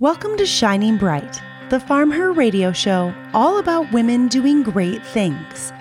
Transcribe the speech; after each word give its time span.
Welcome 0.00 0.36
to 0.36 0.46
Shining 0.46 0.96
Bright, 0.96 1.42
the 1.70 1.80
Farm 1.80 2.12
Her 2.12 2.30
radio 2.30 2.70
show 2.70 3.12
all 3.34 3.58
about 3.58 3.90
women 3.90 4.28
doing 4.28 4.62
great 4.62 5.04
things. 5.04 5.72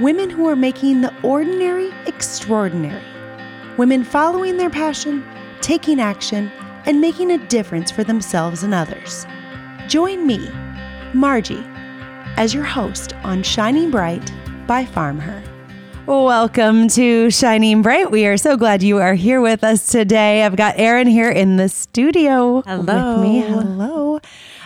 Women 0.00 0.28
who 0.28 0.46
are 0.50 0.54
making 0.54 1.00
the 1.00 1.14
ordinary 1.22 1.90
extraordinary. 2.04 3.02
Women 3.78 4.04
following 4.04 4.58
their 4.58 4.68
passion, 4.68 5.24
taking 5.62 5.98
action, 5.98 6.52
and 6.84 7.00
making 7.00 7.30
a 7.30 7.46
difference 7.46 7.90
for 7.90 8.04
themselves 8.04 8.62
and 8.62 8.74
others. 8.74 9.24
Join 9.88 10.26
me, 10.26 10.40
Marji, 11.14 11.64
as 12.36 12.52
your 12.52 12.64
host 12.64 13.14
on 13.24 13.42
Shining 13.42 13.90
Bright 13.90 14.30
by 14.66 14.84
Farm 14.84 15.18
Her. 15.18 15.42
Welcome 16.06 16.88
to 16.88 17.30
Shining 17.30 17.80
Bright. 17.80 18.10
We 18.10 18.26
are 18.26 18.36
so 18.36 18.58
glad 18.58 18.82
you 18.82 18.98
are 18.98 19.14
here 19.14 19.40
with 19.40 19.64
us 19.64 19.86
today. 19.86 20.44
I've 20.44 20.54
got 20.54 20.78
Erin 20.78 21.06
here 21.06 21.30
in 21.30 21.56
the 21.56 21.68
studio 21.70 22.60
Hello. 22.62 23.14
with 23.14 23.22
me. 23.22 23.40
Hello. 23.40 24.20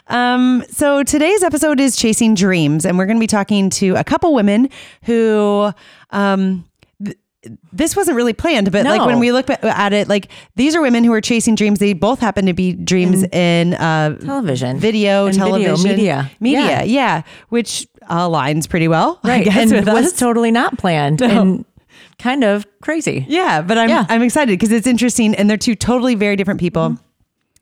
Um, 0.09 0.65
so 0.71 1.05
today's 1.05 1.45
episode 1.45 1.79
is 1.79 1.97
Chasing 1.97 2.35
Dreams, 2.35 2.85
and 2.85 2.99
we're 2.99 3.07
going 3.07 3.19
to 3.19 3.21
be 3.21 3.29
talking 3.29 3.71
to 3.71 3.95
a 3.95 4.05
couple 4.05 4.35
women 4.35 4.69
who. 5.05 5.73
Um, 6.11 6.68
this 7.73 7.95
wasn't 7.95 8.17
really 8.17 8.33
planned, 8.33 8.73
but 8.73 8.85
like 8.85 9.07
when 9.07 9.19
we 9.21 9.31
look 9.33 9.49
at 9.51 9.93
it, 9.93 10.09
like 10.09 10.29
these 10.57 10.75
are 10.75 10.81
women 10.83 11.05
who 11.05 11.13
are 11.13 11.21
chasing 11.21 11.55
dreams. 11.55 11.79
They 11.79 11.93
both 11.93 12.19
happen 12.19 12.47
to 12.47 12.53
be 12.53 12.73
dreams 12.73 13.23
in 13.25 13.75
uh, 13.75 14.17
television, 14.19 14.79
video, 14.79 15.27
video, 15.27 15.45
television, 15.47 15.89
media. 15.91 16.31
media, 16.41 16.61
Yeah. 16.61 16.83
yeah, 16.83 17.23
which 17.49 17.87
aligns 18.11 18.69
pretty 18.69 18.89
well, 18.89 19.21
I 19.23 19.29
right? 19.29 19.45
guess, 19.45 19.71
and 19.71 19.87
was 19.87 20.07
us. 20.07 20.19
totally 20.19 20.51
not 20.51 20.79
planned 20.79 21.23
and 21.23 21.65
kind 22.19 22.43
of 22.43 22.67
crazy. 22.81 23.25
Yeah, 23.29 23.63
but 23.63 23.79
I'm 23.79 23.89
Yeah. 23.89 24.05
I'm 24.09 24.23
excited 24.23 24.59
because 24.59 24.73
it's 24.73 24.87
interesting, 24.87 25.35
and 25.35 25.49
they're 25.49 25.57
two 25.57 25.75
totally 25.77 26.15
very 26.17 26.35
different 26.37 26.59
people. 26.61 26.91
Mm-hmm. 26.91 27.03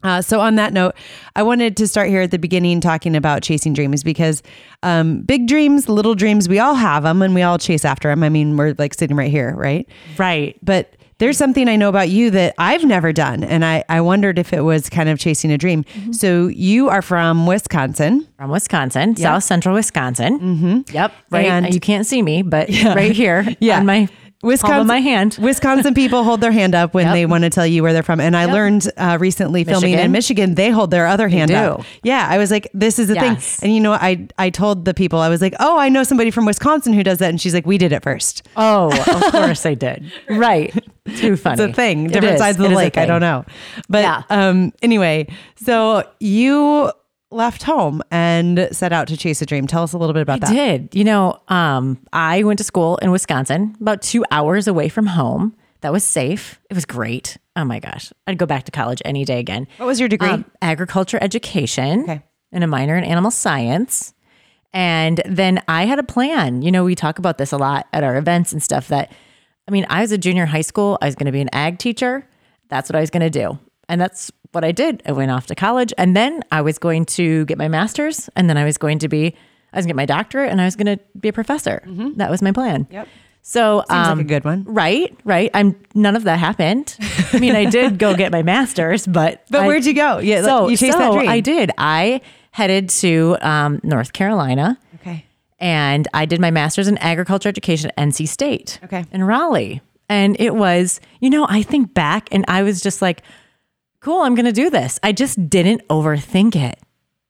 Uh, 0.06 0.22
so 0.22 0.40
on 0.40 0.54
that 0.54 0.72
note, 0.72 0.94
I 1.34 1.42
wanted 1.42 1.76
to 1.78 1.88
start 1.88 2.08
here 2.08 2.20
at 2.22 2.30
the 2.30 2.38
beginning 2.38 2.80
talking 2.80 3.16
about 3.16 3.42
chasing 3.42 3.72
dreams 3.72 4.04
because 4.04 4.42
um, 4.84 5.22
big 5.22 5.48
dreams, 5.48 5.88
little 5.88 6.14
dreams, 6.14 6.48
we 6.48 6.58
all 6.60 6.74
have 6.76 7.02
them 7.02 7.22
and 7.22 7.34
we 7.34 7.42
all 7.42 7.58
chase 7.58 7.84
after 7.84 8.08
them. 8.08 8.22
I 8.22 8.28
mean, 8.28 8.56
we're 8.56 8.74
like 8.78 8.94
sitting 8.94 9.16
right 9.16 9.30
here, 9.30 9.54
right? 9.56 9.88
Right. 10.16 10.56
But 10.62 10.92
there's 11.18 11.38
something 11.38 11.66
I 11.66 11.76
know 11.76 11.88
about 11.88 12.10
you 12.10 12.30
that 12.32 12.54
I've 12.58 12.84
never 12.84 13.10
done, 13.10 13.42
and 13.42 13.64
I 13.64 13.82
I 13.88 14.02
wondered 14.02 14.38
if 14.38 14.52
it 14.52 14.60
was 14.60 14.90
kind 14.90 15.08
of 15.08 15.18
chasing 15.18 15.50
a 15.50 15.56
dream. 15.56 15.82
Mm-hmm. 15.84 16.12
So 16.12 16.46
you 16.48 16.90
are 16.90 17.00
from 17.00 17.46
Wisconsin. 17.46 18.28
From 18.36 18.50
Wisconsin, 18.50 19.16
South 19.16 19.42
Central 19.42 19.74
Wisconsin. 19.74 20.38
Mm-hmm. 20.38 20.94
Yep. 20.94 21.12
Right. 21.30 21.46
And- 21.46 21.72
you 21.72 21.80
can't 21.80 22.04
see 22.06 22.20
me, 22.20 22.42
but 22.42 22.68
right 22.84 23.12
here 23.12 23.46
Yeah. 23.60 23.78
on 23.78 23.86
my 23.86 24.08
Wisconsin, 24.46 24.86
my 24.86 25.00
hand. 25.00 25.36
Wisconsin 25.42 25.92
people 25.94 26.24
hold 26.24 26.40
their 26.40 26.52
hand 26.52 26.74
up 26.74 26.94
when 26.94 27.06
Yep. 27.06 27.14
they 27.14 27.26
want 27.26 27.44
to 27.44 27.50
tell 27.50 27.66
you 27.66 27.82
where 27.82 27.92
they're 27.92 28.02
from. 28.02 28.20
And 28.20 28.36
I 28.36 28.46
learned 28.46 28.90
uh, 28.96 29.18
recently 29.20 29.64
filming 29.64 29.92
in 29.92 29.96
Michigan. 30.12 30.12
Michigan, 30.12 30.54
they 30.54 30.70
hold 30.70 30.90
their 30.90 31.06
other 31.06 31.28
hand 31.28 31.50
up. 31.50 31.82
Yeah, 32.02 32.26
I 32.30 32.38
was 32.38 32.50
like, 32.50 32.68
this 32.72 32.98
is 32.98 33.08
the 33.08 33.14
Yes. 33.14 33.56
thing. 33.60 33.66
And 33.68 33.74
you 33.74 33.80
know, 33.82 33.92
I 33.92 34.26
I 34.38 34.50
told 34.50 34.84
the 34.84 34.94
people 34.94 35.18
I 35.18 35.28
was 35.28 35.40
like, 35.42 35.54
oh, 35.60 35.78
I 35.78 35.88
know 35.88 36.02
somebody 36.04 36.30
from 36.30 36.46
Wisconsin 36.46 36.92
who 36.94 37.02
does 37.02 37.18
that, 37.18 37.28
and 37.30 37.40
she's 37.40 37.52
like, 37.54 37.66
we 37.66 37.76
did 37.78 37.92
it 37.92 38.02
first. 38.02 38.46
Oh, 38.56 38.90
of 38.90 39.22
course 39.32 39.66
I 39.66 39.74
did. 39.74 40.10
Right. 40.28 40.72
Too 41.16 41.36
funny. 41.36 41.62
It's 41.62 41.72
a 41.72 41.74
thing, 41.74 42.08
different 42.08 42.38
sides 42.38 42.58
of 42.58 42.68
the 42.68 42.74
lake. 42.76 42.96
I 42.96 43.06
don't 43.06 43.20
know, 43.20 43.44
but 43.88 44.02
Yeah. 44.02 44.22
um, 44.30 44.72
anyway, 44.82 45.28
so 45.56 46.02
you 46.20 46.90
left 47.30 47.64
home 47.64 48.02
and 48.10 48.68
set 48.72 48.92
out 48.92 49.08
to 49.08 49.16
chase 49.16 49.42
a 49.42 49.46
dream. 49.46 49.66
Tell 49.66 49.82
us 49.82 49.92
a 49.92 49.98
little 49.98 50.12
bit 50.14 50.22
about 50.22 50.40
that. 50.40 50.50
I 50.50 50.54
that. 50.54 50.90
did. 50.90 50.94
You 50.94 51.04
know, 51.04 51.40
um, 51.48 51.98
I 52.12 52.42
went 52.44 52.58
to 52.58 52.64
school 52.64 52.96
in 52.98 53.10
Wisconsin, 53.10 53.76
about 53.80 54.02
two 54.02 54.24
hours 54.30 54.68
away 54.68 54.88
from 54.88 55.06
home. 55.06 55.54
That 55.80 55.92
was 55.92 56.04
safe. 56.04 56.60
It 56.70 56.74
was 56.74 56.84
great. 56.84 57.36
Oh 57.54 57.64
my 57.64 57.78
gosh. 57.80 58.12
I'd 58.26 58.38
go 58.38 58.46
back 58.46 58.64
to 58.64 58.72
college 58.72 59.02
any 59.04 59.24
day 59.24 59.38
again. 59.38 59.66
What 59.76 59.86
was 59.86 60.00
your 60.00 60.08
degree? 60.08 60.28
Um, 60.30 60.44
agriculture 60.62 61.18
education 61.20 62.02
Okay. 62.02 62.22
and 62.52 62.64
a 62.64 62.66
minor 62.66 62.96
in 62.96 63.04
animal 63.04 63.30
science. 63.30 64.14
And 64.72 65.20
then 65.24 65.62
I 65.68 65.84
had 65.86 65.98
a 65.98 66.02
plan. 66.02 66.62
You 66.62 66.70
know, 66.70 66.84
we 66.84 66.94
talk 66.94 67.18
about 67.18 67.38
this 67.38 67.52
a 67.52 67.56
lot 67.56 67.86
at 67.92 68.04
our 68.04 68.16
events 68.16 68.52
and 68.52 68.62
stuff 68.62 68.88
that, 68.88 69.12
I 69.68 69.70
mean, 69.70 69.86
I 69.88 70.00
was 70.02 70.12
a 70.12 70.18
junior 70.18 70.46
high 70.46 70.60
school. 70.62 70.98
I 71.00 71.06
was 71.06 71.14
going 71.14 71.26
to 71.26 71.32
be 71.32 71.40
an 71.40 71.50
ag 71.52 71.78
teacher. 71.78 72.26
That's 72.68 72.88
what 72.90 72.96
I 72.96 73.00
was 73.00 73.10
going 73.10 73.22
to 73.22 73.30
do. 73.30 73.58
And 73.88 74.00
that's 74.00 74.30
what 74.52 74.64
I 74.64 74.72
did. 74.72 75.02
I 75.06 75.12
went 75.12 75.30
off 75.30 75.46
to 75.46 75.54
college 75.54 75.92
and 75.98 76.16
then 76.16 76.42
I 76.50 76.62
was 76.62 76.78
going 76.78 77.04
to 77.06 77.44
get 77.46 77.58
my 77.58 77.68
master's 77.68 78.28
and 78.36 78.48
then 78.50 78.56
I 78.56 78.64
was 78.64 78.78
going 78.78 78.98
to 79.00 79.08
be, 79.08 79.34
I 79.72 79.76
was 79.78 79.84
going 79.84 79.88
to 79.88 79.88
get 79.88 79.96
my 79.96 80.06
doctorate 80.06 80.50
and 80.50 80.60
I 80.60 80.64
was 80.64 80.76
going 80.76 80.96
to 80.98 81.02
be 81.18 81.28
a 81.28 81.32
professor. 81.32 81.82
That 82.16 82.30
was 82.30 82.42
my 82.42 82.52
plan. 82.52 82.84
Mm-hmm. 82.84 82.94
Yep. 82.94 83.08
So, 83.42 83.84
Seems 83.88 84.08
um, 84.08 84.18
like 84.18 84.26
a 84.26 84.28
good 84.28 84.44
one. 84.44 84.64
Right, 84.66 85.16
right. 85.22 85.52
I'm 85.54 85.78
none 85.94 86.16
of 86.16 86.24
that 86.24 86.40
happened. 86.40 86.96
I 87.32 87.38
mean, 87.38 87.54
I 87.54 87.66
did 87.66 87.96
go 87.96 88.16
get 88.16 88.32
my 88.32 88.42
master's, 88.42 89.06
but 89.06 89.44
But 89.50 89.60
I- 89.60 89.66
where'd 89.68 89.84
you 89.84 89.94
go? 89.94 90.18
Yeah, 90.18 90.42
so 90.42 90.68
you 90.68 90.76
chased 90.76 90.94
so 90.94 90.98
that 90.98 91.12
dream. 91.12 91.28
I 91.28 91.38
did. 91.38 91.70
I 91.78 92.22
headed 92.50 92.88
to 92.88 93.36
um, 93.42 93.78
North 93.84 94.12
Carolina, 94.12 94.76
Okay. 94.96 95.26
and 95.60 96.08
I 96.12 96.24
did 96.26 96.40
my 96.40 96.50
master's 96.50 96.88
in 96.88 96.98
agriculture 96.98 97.48
education 97.48 97.90
at 97.90 97.96
NC 98.08 98.26
State, 98.26 98.80
Okay. 98.82 99.04
in 99.12 99.22
Raleigh. 99.22 99.80
And 100.08 100.34
it 100.40 100.56
was, 100.56 101.00
you 101.20 101.30
know, 101.30 101.46
I 101.48 101.62
think 101.62 101.94
back, 101.94 102.28
and 102.32 102.44
I 102.48 102.64
was 102.64 102.80
just 102.80 103.00
like, 103.00 103.22
"Cool, 104.06 104.22
I'm 104.22 104.36
going 104.36 104.46
to 104.46 104.52
do 104.52 104.70
this." 104.70 105.00
I 105.02 105.10
just 105.10 105.50
didn't 105.50 105.86
overthink 105.88 106.54
it. 106.54 106.78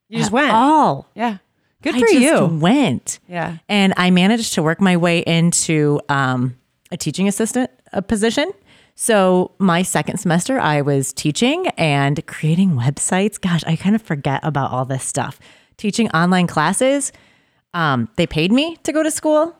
You 0.08 0.18
just 0.18 0.30
went. 0.30 0.52
all. 0.52 1.08
Yeah. 1.14 1.38
Good 1.82 1.94
I 1.94 2.00
for 2.00 2.06
just 2.06 2.20
you. 2.20 2.46
Went. 2.46 3.18
Yeah. 3.28 3.56
And 3.68 3.94
I 3.96 4.10
managed 4.10 4.52
to 4.54 4.62
work 4.62 4.80
my 4.80 4.96
way 4.96 5.20
into 5.20 6.00
um, 6.10 6.56
a 6.90 6.96
teaching 6.96 7.28
assistant 7.28 7.70
uh 7.92 8.02
position. 8.02 8.52
So 8.94 9.52
my 9.58 9.82
second 9.82 10.18
semester, 10.18 10.58
I 10.58 10.82
was 10.82 11.12
teaching 11.12 11.66
and 11.78 12.24
creating 12.26 12.72
websites. 12.72 13.40
Gosh, 13.40 13.62
I 13.66 13.76
kind 13.76 13.94
of 13.94 14.02
forget 14.02 14.40
about 14.42 14.70
all 14.70 14.84
this 14.84 15.04
stuff. 15.04 15.38
Teaching 15.76 16.10
online 16.10 16.46
classes. 16.46 17.12
Um, 17.74 18.08
they 18.16 18.26
paid 18.26 18.52
me 18.52 18.76
to 18.84 18.92
go 18.92 19.02
to 19.02 19.10
school. 19.10 19.54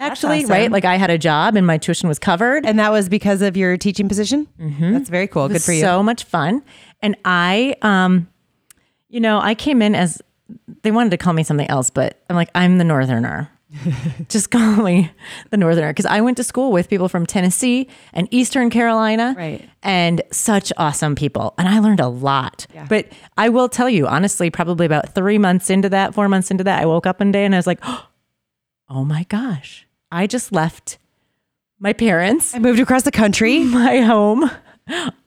Actually, 0.00 0.38
awesome. 0.38 0.50
right? 0.50 0.72
Like 0.72 0.84
I 0.84 0.96
had 0.96 1.10
a 1.10 1.18
job 1.18 1.56
and 1.56 1.66
my 1.66 1.78
tuition 1.78 2.08
was 2.08 2.18
covered. 2.18 2.64
And 2.66 2.78
that 2.78 2.90
was 2.90 3.08
because 3.08 3.42
of 3.42 3.56
your 3.56 3.76
teaching 3.76 4.08
position? 4.08 4.48
Mm-hmm. 4.58 4.92
That's 4.92 5.10
very 5.10 5.26
cool. 5.26 5.48
Good 5.48 5.62
for 5.62 5.72
you. 5.72 5.82
So 5.82 6.02
much 6.02 6.24
fun. 6.24 6.62
And 7.02 7.16
I, 7.24 7.76
um, 7.82 8.28
you 9.08 9.20
know, 9.20 9.40
I 9.40 9.54
came 9.54 9.82
in 9.82 9.94
as 9.94 10.22
they 10.82 10.90
wanted 10.90 11.10
to 11.10 11.16
call 11.16 11.32
me 11.32 11.42
something 11.42 11.68
else, 11.68 11.90
but 11.90 12.22
I'm 12.28 12.36
like, 12.36 12.50
I'm 12.54 12.78
the 12.78 12.84
northerner. 12.84 13.50
Just 14.28 14.50
call 14.50 14.82
me 14.82 15.12
the 15.50 15.56
northerner 15.56 15.90
because 15.90 16.06
I 16.06 16.20
went 16.20 16.36
to 16.38 16.44
school 16.44 16.72
with 16.72 16.88
people 16.88 17.08
from 17.08 17.24
Tennessee 17.24 17.88
and 18.12 18.26
Eastern 18.30 18.68
Carolina, 18.68 19.34
Right. 19.36 19.68
And 19.82 20.22
such 20.32 20.72
awesome 20.76 21.14
people, 21.14 21.54
and 21.56 21.68
I 21.68 21.78
learned 21.78 22.00
a 22.00 22.08
lot. 22.08 22.66
Yeah. 22.74 22.86
But 22.88 23.06
I 23.38 23.48
will 23.48 23.68
tell 23.68 23.88
you 23.88 24.06
honestly, 24.06 24.50
probably 24.50 24.86
about 24.86 25.14
three 25.14 25.38
months 25.38 25.70
into 25.70 25.88
that, 25.90 26.14
four 26.14 26.28
months 26.28 26.50
into 26.50 26.64
that, 26.64 26.82
I 26.82 26.86
woke 26.86 27.06
up 27.06 27.20
one 27.20 27.32
day 27.32 27.44
and 27.44 27.54
I 27.54 27.58
was 27.58 27.66
like, 27.66 27.80
oh 28.88 29.04
my 29.04 29.24
gosh, 29.28 29.86
I 30.12 30.26
just 30.26 30.52
left 30.52 30.98
my 31.78 31.92
parents, 31.92 32.54
I 32.54 32.58
moved 32.58 32.80
across 32.80 33.02
the 33.04 33.10
country. 33.10 33.60
my 33.64 34.00
home, 34.00 34.50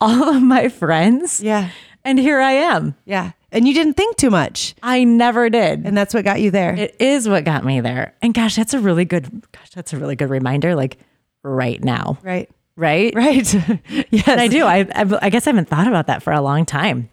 all 0.00 0.36
of 0.36 0.42
my 0.42 0.68
friends. 0.68 1.40
Yeah. 1.42 1.70
And 2.04 2.18
here 2.18 2.38
I 2.40 2.52
am. 2.52 2.94
Yeah. 3.06 3.32
And 3.50 3.66
you 3.66 3.72
didn't 3.74 3.94
think 3.94 4.16
too 4.16 4.30
much. 4.30 4.74
I 4.82 5.04
never 5.04 5.48
did. 5.48 5.86
And 5.86 5.96
that's 5.96 6.12
what 6.12 6.24
got 6.24 6.40
you 6.40 6.50
there. 6.50 6.74
it 6.74 6.96
is 7.00 7.28
what 7.28 7.44
got 7.44 7.64
me 7.64 7.80
there. 7.80 8.14
And 8.20 8.34
gosh, 8.34 8.56
that's 8.56 8.74
a 8.74 8.80
really 8.80 9.04
good 9.04 9.42
gosh, 9.52 9.70
that's 9.70 9.92
a 9.92 9.96
really 9.96 10.16
good 10.16 10.28
reminder 10.30 10.74
like 10.74 10.98
right 11.42 11.82
now. 11.82 12.18
right. 12.22 12.50
Right? 12.76 13.14
Right. 13.16 13.54
yes. 14.10 14.26
And 14.28 14.40
I 14.40 14.48
do. 14.48 14.64
I, 14.64 14.80
I 14.80 15.18
I 15.22 15.30
guess 15.30 15.46
I 15.46 15.50
haven't 15.50 15.68
thought 15.68 15.86
about 15.86 16.08
that 16.08 16.22
for 16.24 16.32
a 16.32 16.40
long 16.40 16.66
time. 16.66 17.08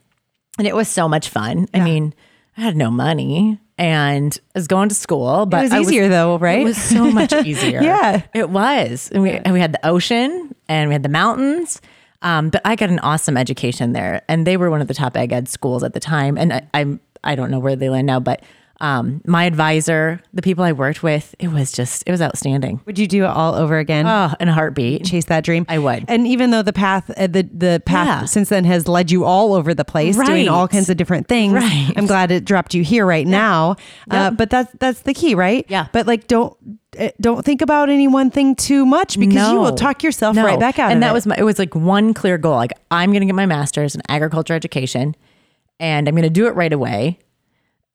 And 0.57 0.67
it 0.67 0.75
was 0.75 0.87
so 0.87 1.07
much 1.07 1.29
fun. 1.29 1.67
I 1.73 1.81
mean, 1.81 2.15
I 2.61 2.65
had 2.65 2.77
no 2.77 2.91
money 2.91 3.59
and 3.79 4.39
I 4.55 4.59
was 4.59 4.67
going 4.67 4.89
to 4.89 4.95
school, 4.95 5.47
but 5.47 5.65
It 5.65 5.71
was 5.71 5.87
easier 5.87 6.09
though, 6.09 6.37
right? 6.37 6.61
It 6.61 6.65
was 6.65 6.77
so 6.77 7.09
much 7.09 7.33
easier. 7.45 7.81
Yeah. 7.81 8.21
It 8.35 8.51
was. 8.51 9.09
And 9.11 9.23
we, 9.23 9.31
and 9.31 9.51
we 9.51 9.59
had 9.59 9.71
the 9.71 9.83
ocean 9.83 10.53
and 10.69 10.87
we 10.87 10.93
had 10.93 11.01
the 11.01 11.09
mountains. 11.09 11.81
Um, 12.21 12.51
but 12.51 12.61
I 12.63 12.75
got 12.75 12.91
an 12.91 12.99
awesome 12.99 13.35
education 13.35 13.93
there. 13.93 14.21
And 14.27 14.45
they 14.45 14.57
were 14.57 14.69
one 14.69 14.79
of 14.79 14.87
the 14.87 14.93
top 14.93 15.17
ag 15.17 15.31
ed 15.33 15.49
schools 15.49 15.83
at 15.83 15.93
the 15.93 15.99
time. 15.99 16.37
And 16.37 16.53
I, 16.53 16.67
I'm, 16.75 16.99
I 17.23 17.33
don't 17.33 17.49
know 17.49 17.57
where 17.57 17.75
they 17.75 17.89
land 17.89 18.05
now, 18.05 18.19
but 18.19 18.43
um, 18.81 19.21
my 19.25 19.45
advisor, 19.45 20.21
the 20.33 20.41
people 20.41 20.63
I 20.63 20.71
worked 20.73 21.03
with, 21.03 21.33
it 21.39 21.47
was 21.49 21.71
just, 21.71 22.03
it 22.05 22.11
was 22.11 22.21
outstanding. 22.21 22.81
Would 22.85 22.97
you 22.99 23.07
do 23.07 23.23
it 23.23 23.27
all 23.27 23.53
over 23.55 23.77
again? 23.77 24.05
Oh, 24.07 24.33
in 24.39 24.49
a 24.49 24.53
heartbeat. 24.53 25.05
Chase 25.05 25.25
that 25.25 25.43
dream. 25.43 25.65
I 25.69 25.77
would. 25.77 26.05
And 26.07 26.27
even 26.27 26.49
though 26.51 26.63
the 26.63 26.73
path, 26.73 27.09
uh, 27.15 27.27
the 27.27 27.43
the 27.43 27.81
path 27.85 28.07
Yeah. 28.07 28.25
since 28.25 28.49
then 28.49 28.65
has 28.65 28.87
led 28.87 29.11
you 29.11 29.23
all 29.23 29.53
over 29.53 29.73
the 29.73 29.85
place, 29.85 30.17
doing 30.17 30.49
all 30.49 30.67
kinds 30.67 30.89
of 30.89 30.97
different 30.97 31.27
things. 31.27 31.53
Right. 31.53 31.93
I'm 31.95 32.07
glad 32.07 32.31
it 32.31 32.43
dropped 32.43 32.73
you 32.73 32.83
here 32.83 33.05
right 33.05 33.27
now. 33.27 33.75
Uh, 34.09 34.31
but 34.31 34.49
that's 34.49 34.73
that's 34.79 35.01
the 35.01 35.13
key, 35.13 35.35
right? 35.35 35.65
Yeah. 35.69 35.87
But 35.93 36.07
like, 36.07 36.27
don't 36.27 36.57
uh, 36.99 37.09
don't 37.21 37.45
think 37.45 37.61
about 37.61 37.89
any 37.89 38.07
one 38.07 38.31
thing 38.31 38.55
too 38.55 38.85
much 38.85 39.17
because 39.19 39.49
you 39.51 39.59
will 39.59 39.75
talk 39.75 40.03
yourself 40.03 40.35
No. 40.35 40.43
right 40.43 40.59
back 40.59 40.79
out. 40.79 40.91
And 40.91 41.03
that 41.03 41.11
it. 41.11 41.13
was 41.13 41.27
my, 41.27 41.35
it 41.37 41.43
was 41.43 41.59
like 41.59 41.75
one 41.75 42.13
clear 42.13 42.37
goal. 42.37 42.55
Like 42.55 42.73
I'm 42.89 43.11
going 43.11 43.21
to 43.21 43.25
get 43.27 43.35
my 43.35 43.45
master's 43.45 43.95
in 43.95 44.01
agriculture 44.09 44.53
education 44.53 45.15
and 45.79 46.07
I'm 46.07 46.15
going 46.15 46.23
to 46.23 46.29
do 46.29 46.47
it 46.47 46.55
right 46.55 46.73
away. 46.73 47.19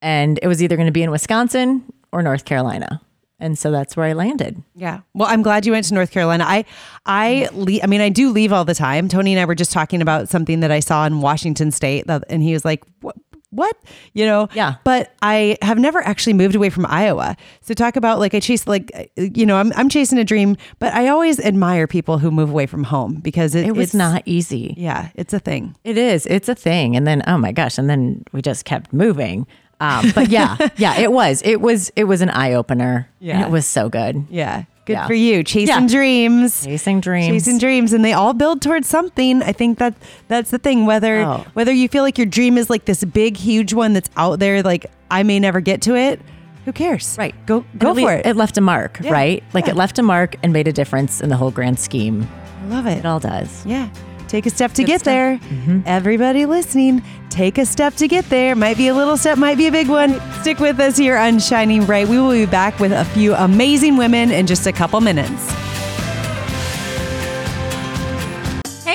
And 0.03 0.39
it 0.43 0.47
was 0.49 0.63
either 0.63 0.77
going 0.77 0.87
to 0.87 0.93
be 0.93 1.03
in 1.03 1.11
Wisconsin 1.11 1.85
or 2.13 2.23
North 2.23 2.45
Carolina. 2.45 3.01
And 3.39 3.59
so 3.59 3.71
that's 3.71 3.97
where 3.97 4.07
I 4.07 4.15
landed. 4.15 4.63
Yeah. 4.75 5.01
Well, 5.13 5.29
I'm 5.29 5.43
glad 5.43 5.67
you 5.67 5.73
went 5.73 5.85
to 5.87 5.95
North 5.95 6.11
Carolina. 6.11 6.45
I, 6.47 6.65
I, 7.05 7.51
le- 7.53 7.83
I 7.83 7.87
mean, 7.87 8.01
I 8.01 8.09
do 8.09 8.31
leave 8.31 8.51
all 8.53 8.65
the 8.65 8.75
time. 8.75 9.09
Tony 9.09 9.33
and 9.33 9.41
I 9.41 9.45
were 9.45 9.55
just 9.55 9.73
talking 9.73 10.01
about 10.01 10.29
something 10.31 10.61
that 10.61 10.71
I 10.71 10.81
saw 10.81 11.05
in 11.07 11.21
Washington 11.21 11.71
State, 11.71 12.07
that, 12.07 12.25
and 12.31 12.43
he 12.43 12.55
was 12.55 12.65
like, 12.65 12.83
"What- 13.03 13.17
what? 13.51 13.77
You 14.13 14.27
know? 14.27 14.49
Yeah. 14.55 14.75
But 14.85 15.15
I 15.23 15.57
have 15.63 15.79
never 15.79 16.03
actually 16.05 16.33
moved 16.35 16.55
away 16.57 16.69
from 16.69 16.85
Iowa. 16.87 17.37
So 17.63 17.75
talk 17.75 17.97
about 17.97 18.19
like 18.19 18.35
I 18.35 18.41
chase 18.41 18.67
like 18.67 19.11
you 19.17 19.47
know 19.47 19.57
I'm 19.57 19.73
I'm 19.77 19.89
chasing 19.89 20.19
a 20.19 20.25
dream, 20.25 20.57
but 20.79 20.93
I 20.93 21.09
always 21.09 21.39
admire 21.41 21.87
people 21.87 22.19
who 22.19 22.31
move 22.31 22.51
away 22.51 22.67
from 22.67 22.85
home 22.85 23.15
because 23.15 23.55
it, 23.55 23.67
It 23.67 23.73
was 23.73 23.89
it's 23.89 23.95
not 23.95 24.23
easy. 24.27 24.75
Yeah, 24.77 25.09
it's 25.15 25.33
a 25.33 25.39
thing. 25.39 25.77
It 25.85 25.97
is. 25.97 26.27
It's 26.27 26.49
a 26.51 26.55
thing. 26.55 26.97
And 26.97 27.07
then, 27.07 27.23
oh 27.27 27.39
my 27.39 27.53
gosh. 27.53 27.79
And 27.79 27.89
then 27.89 28.25
we 28.33 28.43
just 28.43 28.65
kept 28.65 28.93
moving. 28.93 29.47
Um, 29.81 30.11
but 30.15 30.29
yeah, 30.31 30.57
yeah, 30.77 30.99
it 30.99 31.13
was. 31.13 31.43
It 31.45 31.61
was. 31.61 31.91
It 31.97 32.05
was 32.05 32.21
an 32.23 32.31
eye 32.31 32.55
opener. 32.55 33.09
Yeah. 33.21 33.45
It 33.47 33.51
was 33.51 33.67
so 33.67 33.89
good. 33.89 34.25
Yeah. 34.31 34.65
Good 34.87 34.93
Yeah. 34.95 35.07
for 35.09 35.15
you. 35.15 35.43
Chasing 35.43 35.67
Yeah. 35.83 35.87
dreams. 35.89 36.65
Chasing 36.65 37.01
dreams. 37.01 37.27
Chasing 37.45 37.59
dreams 37.59 37.93
and 37.93 38.05
they 38.05 38.13
all 38.13 38.33
build 38.35 38.63
towards 38.63 38.89
something. 38.89 39.43
I 39.43 39.53
think 39.53 39.79
that 39.79 39.95
that's 40.29 40.51
the 40.51 40.59
thing 40.59 40.87
whether 40.87 41.23
Oh. 41.23 41.45
whether 41.55 41.73
you 41.73 41.89
feel 41.89 42.05
like 42.05 42.17
your 42.19 42.27
dream 42.27 42.57
is 42.57 42.71
like 42.71 42.85
this 42.85 43.03
big 43.05 43.37
huge 43.37 43.75
one 43.75 43.95
that's 43.95 44.09
out 44.17 44.39
there 44.39 44.63
like 44.63 44.87
I 45.11 45.25
may 45.25 45.41
never 45.41 45.61
get 45.61 45.83
to 45.83 45.97
it, 45.97 46.21
who 46.65 46.73
cares? 46.73 47.17
Right. 47.19 47.35
Go 47.47 47.65
go 47.77 47.95
for 47.97 48.13
it. 48.13 48.25
It 48.27 48.37
left 48.37 48.57
a 48.59 48.61
mark, 48.61 49.01
Yeah. 49.03 49.11
right? 49.13 49.43
Like 49.53 49.67
it 49.67 49.75
left 49.75 49.99
a 49.99 50.03
mark 50.05 50.37
and 50.45 50.53
made 50.53 50.69
a 50.69 50.73
difference 50.73 51.21
in 51.21 51.31
the 51.31 51.37
whole 51.37 51.51
grand 51.51 51.81
scheme. 51.81 52.29
I 52.63 52.67
love 52.69 52.87
it. 52.87 52.99
It 52.99 53.07
all 53.07 53.19
does. 53.21 53.67
Yeah. 53.67 53.89
Take 54.29 54.47
a 54.47 54.51
step 54.51 54.73
to 54.73 54.83
Good 54.83 54.87
get 54.89 55.01
stuff. 55.01 55.13
there. 55.13 55.39
Mm-hmm. 55.39 55.81
Everybody 55.87 56.47
listening, 56.47 57.03
take 57.31 57.59
a 57.59 57.67
step 57.67 57.95
to 57.95 58.09
get 58.09 58.29
there. 58.29 58.55
Might 58.57 58.77
be 58.77 58.89
a 58.89 58.95
little 58.95 59.17
step, 59.17 59.39
might 59.39 59.57
be 59.57 59.67
a 59.67 59.73
big 59.73 59.89
one. 59.89 60.21
Stick 60.41 60.59
with 60.59 60.81
us 60.81 60.97
here 60.97 61.17
on 61.17 61.39
Shining 61.39 61.85
Bright. 61.85 62.09
We 62.09 62.19
will 62.19 62.33
be 62.33 62.47
back 62.47 62.79
with 62.81 62.93
a 62.93 63.05
few 63.07 63.35
amazing 63.35 63.97
women 63.97 64.31
in 64.31 64.47
just 64.47 64.67
a 64.67 64.73
couple 64.73 65.01
minutes. 65.01 65.53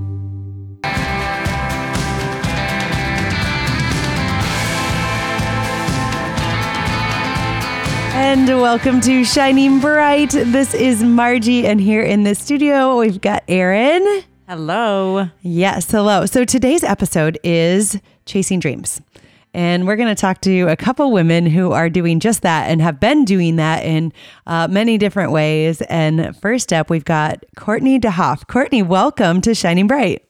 And 8.28 8.48
welcome 8.48 9.02
to 9.02 9.24
Shining 9.24 9.80
Bright. 9.80 10.32
This 10.32 10.74
is 10.74 11.04
Marji, 11.04 11.64
and 11.64 11.80
here 11.80 12.02
in 12.02 12.24
the 12.24 12.34
studio, 12.34 12.98
we've 12.98 13.22
got 13.22 13.44
Erin. 13.48 14.24
Hello. 14.50 15.30
Yes, 15.44 15.92
hello. 15.92 16.26
So 16.26 16.44
today's 16.44 16.84
episode 16.84 17.38
is 17.44 18.00
Chasing 18.26 18.60
Dreams. 18.60 19.00
And 19.54 19.86
we're 19.86 19.96
going 19.96 20.10
to 20.10 20.20
talk 20.20 20.42
to 20.42 20.62
a 20.62 20.76
couple 20.76 21.12
women 21.12 21.46
who 21.46 21.72
are 21.72 21.88
doing 21.88 22.20
just 22.20 22.42
that 22.42 22.68
and 22.68 22.82
have 22.82 23.00
been 23.00 23.26
doing 23.26 23.58
that 23.58 23.86
in 23.86 24.12
uh, 24.48 24.68
many 24.70 24.98
different 24.98 25.32
ways. 25.32 25.82
And 25.84 26.36
first 26.38 26.74
up, 26.74 26.90
we've 26.90 27.06
got 27.06 27.46
Courtenay 27.56 28.00
DeHoff. 28.00 28.48
Courtenay, 28.48 28.82
welcome 28.82 29.40
to 29.42 29.54
Shining 29.54 29.86
Bright. 29.86 30.26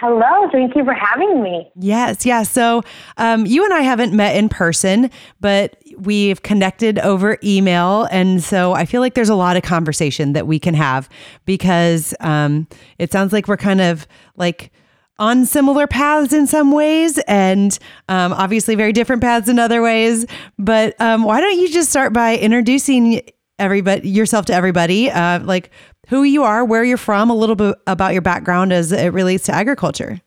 Hello, 0.00 0.48
thank 0.50 0.74
you 0.74 0.82
for 0.82 0.94
having 0.94 1.42
me. 1.42 1.70
Yes, 1.76 2.24
yeah. 2.24 2.42
So 2.42 2.80
um, 3.18 3.44
you 3.44 3.66
and 3.66 3.74
I 3.74 3.80
haven't 3.80 4.14
met 4.14 4.34
in 4.34 4.48
person, 4.48 5.10
but 5.40 5.76
we've 5.98 6.42
connected 6.42 6.98
over 7.00 7.36
email. 7.44 8.08
And 8.10 8.42
so 8.42 8.72
I 8.72 8.86
feel 8.86 9.02
like 9.02 9.12
there's 9.12 9.28
a 9.28 9.34
lot 9.34 9.58
of 9.58 9.62
conversation 9.62 10.32
that 10.32 10.46
we 10.46 10.58
can 10.58 10.72
have 10.72 11.06
because 11.44 12.14
um, 12.20 12.66
it 12.98 13.12
sounds 13.12 13.34
like 13.34 13.46
we're 13.46 13.58
kind 13.58 13.82
of 13.82 14.06
like 14.36 14.72
on 15.18 15.44
similar 15.44 15.86
paths 15.86 16.32
in 16.32 16.46
some 16.46 16.72
ways 16.72 17.18
and 17.28 17.78
um, 18.08 18.32
obviously 18.32 18.76
very 18.76 18.94
different 18.94 19.20
paths 19.20 19.50
in 19.50 19.58
other 19.58 19.82
ways. 19.82 20.24
But 20.58 20.98
um, 20.98 21.24
why 21.24 21.42
don't 21.42 21.58
you 21.58 21.70
just 21.70 21.90
start 21.90 22.14
by 22.14 22.38
introducing 22.38 23.20
everybody 23.58 24.08
yourself 24.08 24.46
to 24.46 24.54
everybody 24.54 25.10
uh, 25.10 25.40
like 25.40 25.70
who 26.10 26.22
you 26.22 26.42
are 26.42 26.64
where 26.64 26.84
you're 26.84 26.96
from 26.96 27.30
a 27.30 27.34
little 27.34 27.56
bit 27.56 27.76
about 27.86 28.12
your 28.12 28.22
background 28.22 28.72
as 28.72 28.92
it 28.92 29.12
relates 29.12 29.44
to 29.44 29.52
agriculture 29.52 30.20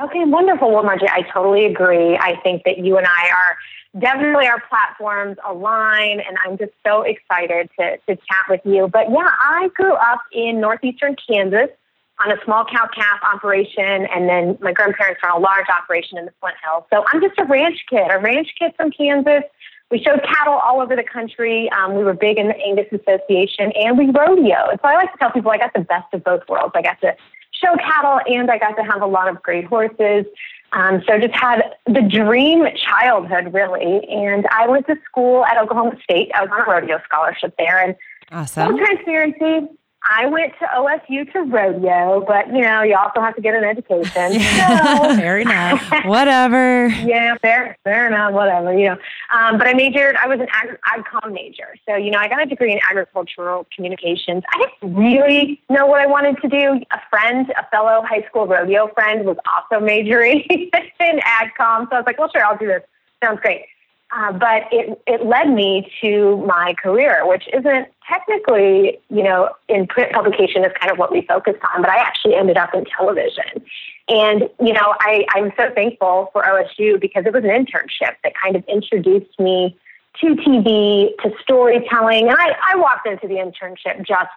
Okay, 0.00 0.24
wonderful. 0.24 0.72
Well, 0.72 0.82
Marji, 0.82 1.08
I 1.10 1.22
totally 1.30 1.66
agree. 1.66 2.16
I 2.16 2.40
think 2.42 2.62
that 2.64 2.78
you 2.78 2.96
and 2.96 3.06
I 3.06 3.30
are 3.30 4.00
definitely 4.00 4.46
our 4.46 4.62
platforms 4.66 5.36
align, 5.46 6.20
and 6.20 6.38
I'm 6.44 6.56
just 6.56 6.72
so 6.86 7.02
excited 7.02 7.68
to, 7.78 7.98
to 7.98 8.16
chat 8.16 8.44
with 8.48 8.62
you. 8.64 8.88
But 8.88 9.10
yeah, 9.10 9.28
I 9.28 9.68
grew 9.74 9.92
up 9.92 10.20
in 10.32 10.58
northeastern 10.58 11.16
Kansas 11.28 11.68
on 12.24 12.32
a 12.32 12.42
small 12.44 12.64
cow 12.64 12.88
calf 12.94 13.20
operation, 13.22 14.06
and 14.06 14.26
then 14.26 14.56
my 14.62 14.72
grandparents 14.72 15.20
ran 15.22 15.36
a 15.36 15.38
large 15.38 15.66
operation 15.68 16.16
in 16.16 16.24
the 16.24 16.32
Flint 16.40 16.56
Hills. 16.64 16.84
So 16.90 17.04
I'm 17.12 17.20
just 17.20 17.38
a 17.38 17.44
ranch 17.44 17.84
kid, 17.90 18.08
a 18.10 18.18
ranch 18.18 18.48
kid 18.58 18.72
from 18.76 18.90
Kansas. 18.90 19.42
We 19.90 20.02
showed 20.02 20.22
cattle 20.22 20.54
all 20.54 20.80
over 20.80 20.94
the 20.94 21.02
country. 21.02 21.68
Um, 21.72 21.94
we 21.96 22.04
were 22.04 22.14
big 22.14 22.38
in 22.38 22.46
the 22.48 22.56
Angus 22.56 22.86
Association, 22.92 23.72
and 23.72 23.98
we 23.98 24.06
rodeoed. 24.06 24.80
So 24.80 24.84
I 24.84 24.94
like 24.94 25.12
to 25.12 25.18
tell 25.18 25.32
people 25.32 25.50
I 25.50 25.58
got 25.58 25.72
the 25.74 25.80
best 25.80 26.12
of 26.14 26.22
both 26.22 26.42
worlds. 26.48 26.72
I 26.76 26.82
got 26.82 27.00
to 27.00 27.16
show 27.52 27.74
cattle, 27.76 28.20
and 28.26 28.50
I 28.50 28.58
got 28.58 28.76
to 28.76 28.84
have 28.84 29.02
a 29.02 29.06
lot 29.06 29.28
of 29.28 29.42
great 29.42 29.64
horses. 29.64 30.26
Um, 30.72 31.02
so 31.06 31.18
just 31.18 31.34
had 31.34 31.62
the 31.86 32.02
dream 32.02 32.66
childhood, 32.76 33.52
really. 33.52 34.06
And 34.08 34.46
I 34.52 34.68
went 34.68 34.86
to 34.86 34.96
school 35.04 35.44
at 35.44 35.58
Oklahoma 35.58 35.96
State. 36.04 36.30
I 36.34 36.42
was 36.42 36.50
on 36.52 36.60
a 36.60 36.70
rodeo 36.70 37.00
scholarship 37.04 37.54
there, 37.58 37.82
and 37.84 37.96
awesome 38.30 38.68
full 38.68 38.78
transparency. 38.78 39.66
I 40.08 40.26
went 40.26 40.52
to 40.58 40.66
OSU 40.66 41.30
to 41.32 41.40
rodeo, 41.42 42.24
but 42.26 42.48
you 42.48 42.62
know, 42.62 42.82
you 42.82 42.96
also 42.96 43.20
have 43.20 43.36
to 43.36 43.42
get 43.42 43.54
an 43.54 43.64
education. 43.64 44.40
So, 44.60 45.16
Fair 45.16 45.38
enough. 45.38 45.82
whatever 46.04 46.88
yeah, 46.88 47.36
fair, 47.42 47.76
fair 47.84 48.06
enough, 48.06 48.32
whatever, 48.32 48.76
you 48.76 48.86
know. 48.86 48.96
Um, 49.32 49.58
but 49.58 49.66
I 49.66 49.74
majored, 49.74 50.16
I 50.16 50.26
was 50.26 50.40
an 50.40 50.48
ag- 50.52 50.78
agcom 50.86 51.32
major. 51.32 51.74
So, 51.88 51.96
you 51.96 52.10
know, 52.10 52.18
I 52.18 52.28
got 52.28 52.42
a 52.42 52.46
degree 52.46 52.72
in 52.72 52.80
agricultural 52.88 53.66
communications. 53.74 54.42
I 54.52 54.66
didn't 54.80 54.96
really 54.96 55.60
know 55.68 55.86
what 55.86 56.00
I 56.00 56.06
wanted 56.06 56.36
to 56.42 56.48
do. 56.48 56.80
A 56.92 57.00
friend, 57.08 57.50
a 57.58 57.66
fellow 57.70 58.02
high 58.04 58.26
school 58.28 58.46
rodeo 58.46 58.88
friend, 58.94 59.24
was 59.24 59.36
also 59.46 59.84
majoring 59.84 60.40
in 60.50 60.70
agcom. 61.20 61.88
So 61.88 61.96
I 61.96 62.00
was 62.00 62.04
like, 62.06 62.18
well, 62.18 62.30
sure, 62.32 62.44
I'll 62.44 62.58
do 62.58 62.66
this. 62.66 62.82
Sounds 63.22 63.40
great. 63.40 63.62
Uh, 64.12 64.32
but 64.32 64.64
it, 64.72 65.00
it 65.06 65.24
led 65.24 65.50
me 65.50 65.88
to 66.00 66.36
my 66.44 66.74
career, 66.82 67.24
which 67.26 67.44
isn't 67.52 67.86
technically, 68.08 68.98
you 69.08 69.22
know, 69.22 69.50
in 69.68 69.86
print 69.86 70.12
publication 70.12 70.64
is 70.64 70.72
kind 70.80 70.90
of 70.90 70.98
what 70.98 71.12
we 71.12 71.22
focused 71.22 71.60
on, 71.72 71.80
but 71.80 71.90
I 71.90 71.98
actually 71.98 72.34
ended 72.34 72.56
up 72.56 72.74
in 72.74 72.84
television. 72.86 73.62
And, 74.08 74.48
you 74.60 74.72
know, 74.72 74.94
I, 74.98 75.24
I'm 75.34 75.52
so 75.56 75.70
thankful 75.74 76.30
for 76.32 76.42
OSU 76.42 77.00
because 77.00 77.24
it 77.24 77.32
was 77.32 77.44
an 77.44 77.50
internship 77.50 78.16
that 78.24 78.32
kind 78.42 78.56
of 78.56 78.64
introduced 78.66 79.38
me 79.38 79.78
to 80.20 80.34
TV, 80.34 81.16
to 81.22 81.30
storytelling. 81.40 82.28
And 82.28 82.36
I, 82.36 82.56
I 82.72 82.76
walked 82.76 83.06
into 83.06 83.28
the 83.28 83.34
internship 83.34 84.04
just 84.04 84.30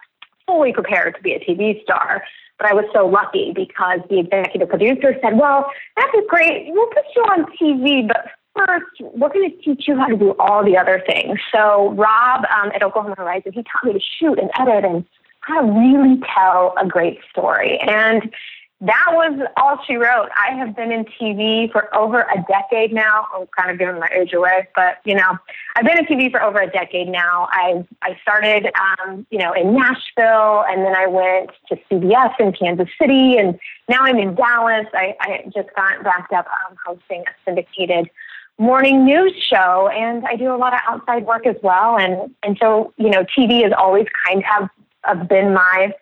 fully 0.46 0.72
prepared 0.72 1.16
to 1.16 1.22
be 1.22 1.32
a 1.32 1.40
TV 1.40 1.82
star. 1.82 2.22
But 2.58 2.70
I 2.70 2.74
was 2.74 2.84
so 2.94 3.06
lucky 3.06 3.52
because 3.52 3.98
the 4.08 4.20
executive 4.20 4.68
producer 4.68 5.16
said, 5.20 5.36
well, 5.36 5.68
that's 5.96 6.12
great. 6.28 6.66
We'll 6.68 6.86
put 6.86 7.04
you 7.16 7.22
on 7.22 7.46
TV, 7.60 8.06
but 8.06 8.26
first, 8.56 8.86
we're 9.00 9.28
going 9.28 9.50
to 9.50 9.56
teach 9.62 9.86
you 9.88 9.96
how 9.96 10.06
to 10.06 10.16
do 10.16 10.34
all 10.38 10.64
the 10.64 10.76
other 10.76 11.02
things. 11.06 11.38
So 11.52 11.92
Rob 11.92 12.44
um, 12.50 12.70
at 12.74 12.82
Oklahoma 12.82 13.14
Horizon, 13.16 13.52
he 13.52 13.62
taught 13.62 13.84
me 13.84 13.92
to 13.92 14.00
shoot 14.00 14.38
and 14.38 14.50
edit 14.58 14.84
and 14.84 15.04
how 15.40 15.60
to 15.60 15.72
really 15.72 16.20
tell 16.34 16.74
a 16.80 16.86
great 16.86 17.20
story. 17.30 17.78
And 17.80 18.32
that 18.80 19.06
was 19.12 19.46
all 19.56 19.78
she 19.86 19.94
wrote. 19.94 20.28
I 20.36 20.54
have 20.56 20.76
been 20.76 20.92
in 20.92 21.04
TV 21.04 21.70
for 21.72 21.94
over 21.94 22.20
a 22.22 22.44
decade 22.48 22.92
now. 22.92 23.26
I'm 23.34 23.46
kind 23.58 23.70
of 23.70 23.78
giving 23.78 23.98
my 23.98 24.08
age 24.14 24.32
away, 24.34 24.68
but 24.74 24.98
you 25.04 25.14
know, 25.14 25.38
I've 25.76 25.84
been 25.84 25.98
in 25.98 26.04
TV 26.04 26.30
for 26.30 26.42
over 26.42 26.60
a 26.60 26.70
decade 26.70 27.08
now. 27.08 27.48
I 27.50 27.86
I 28.02 28.18
started, 28.20 28.70
um, 28.78 29.26
you 29.30 29.38
know, 29.38 29.52
in 29.52 29.74
Nashville, 29.74 30.64
and 30.68 30.84
then 30.84 30.94
I 30.94 31.06
went 31.06 31.50
to 31.68 31.76
CBS 31.90 32.34
in 32.40 32.52
Kansas 32.52 32.88
City, 33.00 33.38
and 33.38 33.58
now 33.88 34.00
I'm 34.00 34.18
in 34.18 34.34
Dallas. 34.34 34.86
I, 34.92 35.14
I 35.20 35.44
just 35.44 35.74
got 35.74 36.04
wrapped 36.04 36.32
up 36.32 36.46
um, 36.46 36.76
hosting 36.84 37.22
a 37.22 37.32
syndicated 37.44 38.10
morning 38.58 39.04
news 39.04 39.32
show, 39.40 39.88
and 39.92 40.24
I 40.26 40.36
do 40.36 40.54
a 40.54 40.56
lot 40.56 40.74
of 40.74 40.80
outside 40.88 41.26
work 41.26 41.46
as 41.46 41.56
well. 41.62 41.98
And 41.98 42.34
and 42.42 42.56
so 42.60 42.92
you 42.96 43.10
know, 43.10 43.24
TV 43.36 43.62
has 43.62 43.72
always 43.76 44.06
kind 44.26 44.44
of, 44.60 44.68
of 45.08 45.28
been 45.28 45.52
my 45.52 45.92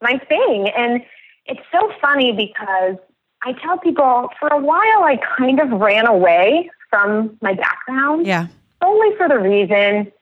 my 0.00 0.18
thing, 0.28 0.68
and 0.76 1.02
it's 1.46 1.62
so 1.70 1.92
funny 2.00 2.32
because 2.32 2.96
I 3.42 3.52
tell 3.54 3.78
people 3.78 4.28
for 4.38 4.48
a 4.48 4.58
while 4.58 5.04
I 5.04 5.18
kind 5.36 5.60
of 5.60 5.70
ran 5.80 6.06
away 6.06 6.70
from 6.90 7.36
my 7.40 7.54
background. 7.54 8.26
Yeah. 8.26 8.46
only 8.82 9.16
for 9.16 9.28
the 9.28 9.38
reason 9.38 10.12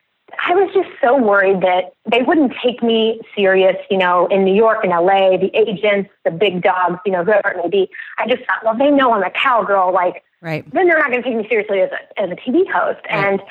I 0.47 0.55
was 0.55 0.73
just 0.73 0.89
so 1.03 1.17
worried 1.17 1.61
that 1.63 1.93
they 2.11 2.23
wouldn't 2.23 2.53
take 2.63 2.83
me 2.83 3.21
serious, 3.35 3.77
you 3.91 3.99
know, 3.99 4.27
in 4.29 4.45
New 4.45 4.55
York 4.55 4.85
and 4.85 4.93
LA, 4.93 5.37
the 5.37 5.51
agents, 5.55 6.11
the 6.25 6.31
big 6.31 6.63
dogs, 6.63 6.99
you 7.05 7.13
know, 7.13 7.25
whoever 7.25 7.51
it 7.51 7.57
may 7.57 7.69
be. 7.69 7.91
I 8.19 8.27
just 8.27 8.45
thought, 8.45 8.65
well, 8.65 8.77
they 8.77 8.91
know 8.91 9.13
I'm 9.13 9.23
a 9.23 9.31
cowgirl, 9.31 9.93
like, 9.93 10.23
Right. 10.43 10.65
then 10.73 10.89
they're 10.89 10.99
not 10.99 11.11
going 11.11 11.23
to 11.23 11.29
take 11.29 11.37
me 11.37 11.47
seriously 11.49 11.81
as 11.81 11.91
a, 11.91 12.21
as 12.21 12.31
a 12.31 12.37
TV 12.37 12.71
host. 12.71 13.01
And, 13.09 13.43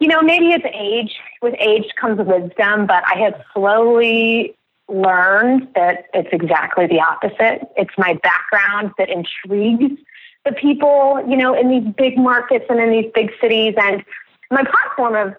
you 0.00 0.08
know, 0.08 0.22
maybe 0.22 0.52
it's 0.52 0.64
age. 0.72 1.14
With 1.42 1.54
age 1.58 1.84
comes 2.00 2.18
wisdom, 2.18 2.86
but 2.86 3.04
I 3.06 3.18
have 3.18 3.34
slowly 3.52 4.56
learned 4.88 5.68
that 5.74 6.06
it's 6.14 6.28
exactly 6.32 6.86
the 6.86 7.00
opposite. 7.00 7.68
It's 7.76 7.92
my 7.98 8.18
background 8.22 8.92
that 8.98 9.08
intrigues 9.08 10.00
the 10.44 10.52
people, 10.52 11.22
you 11.28 11.36
know, 11.36 11.54
in 11.54 11.68
these 11.68 11.94
big 11.96 12.18
markets 12.18 12.64
and 12.68 12.80
in 12.80 12.90
these 12.90 13.10
big 13.14 13.30
cities. 13.40 13.74
And 13.76 14.02
my 14.50 14.64
platform 14.64 15.14
of 15.14 15.34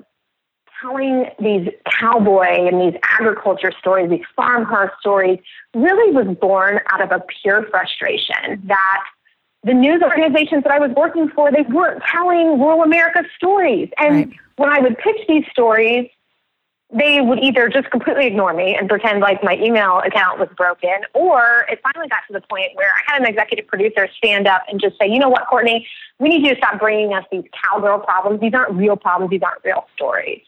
telling 0.82 1.26
these 1.40 1.70
cowboy 2.00 2.68
and 2.68 2.82
these 2.82 3.00
agriculture 3.04 3.72
stories, 3.80 4.10
these 4.10 4.26
farm 4.36 4.68
stories, 5.00 5.40
really 5.74 6.14
was 6.14 6.36
born 6.38 6.80
out 6.92 7.02
of 7.02 7.12
a 7.12 7.24
pure 7.42 7.66
frustration 7.70 8.62
that 8.66 9.04
the 9.64 9.74
news 9.74 10.02
organizations 10.02 10.64
that 10.64 10.72
I 10.72 10.80
was 10.80 10.92
working 10.92 11.30
for, 11.30 11.52
they 11.52 11.62
weren't 11.64 12.04
telling 12.12 12.60
rural 12.60 12.84
America 12.84 13.24
stories. 13.38 13.90
And 13.98 14.16
Right. 14.16 14.30
when 14.58 14.70
I 14.70 14.80
would 14.80 14.98
pitch 14.98 15.22
these 15.28 15.46
stories, 15.52 16.10
they 16.92 17.22
would 17.22 17.40
either 17.40 17.70
just 17.70 17.90
completely 17.90 18.28
ignore 18.28 18.54
me 18.54 18.76
and 18.76 18.88
pretend 18.88 19.20
like 19.20 19.44
my 19.44 19.56
email 19.56 20.00
account 20.06 20.40
was 20.40 20.50
broken, 20.56 20.94
or 21.14 21.66
it 21.70 21.80
finally 21.82 22.08
got 22.08 22.20
to 22.28 22.34
the 22.34 22.42
point 22.42 22.70
where 22.76 22.90
I 22.90 23.14
had 23.14 23.22
an 23.22 23.28
executive 23.28 23.66
producer 23.66 24.08
stand 24.18 24.48
up 24.48 24.62
and 24.70 24.80
just 24.80 25.00
say, 25.00 25.08
you 25.08 25.18
know 25.18 25.30
what, 25.30 25.48
Courtenay, 25.48 25.88
we 26.20 26.30
need 26.30 26.46
you 26.46 26.54
to 26.54 26.58
stop 26.58 26.80
bringing 26.80 27.14
us 27.14 27.26
these 27.32 27.46
cowgirl 27.64 28.00
problems. 28.00 28.42
These 28.42 28.54
aren't 28.54 28.74
real 28.74 28.96
problems. 28.96 29.32
These 29.32 29.42
aren't 29.42 29.64
real 29.64 29.88
stories. 29.96 30.44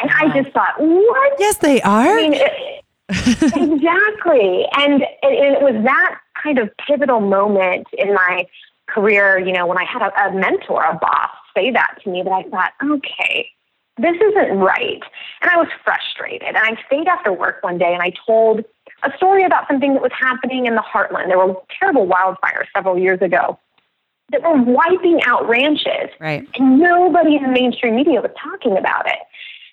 And 0.00 0.10
I 0.12 0.40
just 0.40 0.54
thought, 0.54 0.74
what? 0.78 1.32
Yes, 1.40 1.56
they 1.56 1.80
are. 1.82 2.06
I 2.06 2.14
mean, 2.16 2.34
it, 2.34 2.84
exactly. 3.08 4.66
And 4.72 5.02
it, 5.02 5.12
it 5.22 5.62
was 5.62 5.82
that 5.84 6.20
kind 6.42 6.58
of 6.58 6.70
pivotal 6.86 7.20
moment 7.20 7.86
in 7.96 8.14
my 8.14 8.46
career, 8.86 9.38
you 9.38 9.52
know, 9.52 9.66
when 9.66 9.78
I 9.78 9.84
had 9.84 10.02
a, 10.02 10.28
a 10.28 10.32
mentor, 10.34 10.82
a 10.82 10.94
boss, 10.94 11.30
say 11.54 11.70
that 11.70 11.98
to 12.04 12.10
me 12.10 12.22
that 12.22 12.30
I 12.30 12.42
thought, 12.44 12.72
okay, 12.82 13.48
this 13.98 14.16
isn't 14.16 14.58
right. 14.58 15.02
And 15.42 15.50
I 15.50 15.56
was 15.56 15.68
frustrated. 15.84 16.48
And 16.48 16.56
I 16.56 16.76
stayed 16.86 17.08
after 17.08 17.32
work 17.32 17.62
one 17.62 17.78
day 17.78 17.92
and 17.92 18.02
I 18.02 18.12
told 18.26 18.64
a 19.02 19.16
story 19.16 19.44
about 19.44 19.66
something 19.68 19.94
that 19.94 20.02
was 20.02 20.12
happening 20.18 20.66
in 20.66 20.74
the 20.74 20.82
heartland. 20.82 21.28
There 21.28 21.38
were 21.38 21.56
terrible 21.78 22.06
wildfires 22.06 22.66
several 22.74 22.98
years 22.98 23.20
ago 23.22 23.58
that 24.30 24.42
were 24.42 24.62
wiping 24.62 25.20
out 25.24 25.48
ranches. 25.48 26.10
Right. 26.20 26.46
And 26.54 26.78
nobody 26.78 27.36
in 27.36 27.42
the 27.42 27.48
mainstream 27.48 27.96
media 27.96 28.20
was 28.20 28.30
talking 28.42 28.76
about 28.76 29.06
it. 29.06 29.18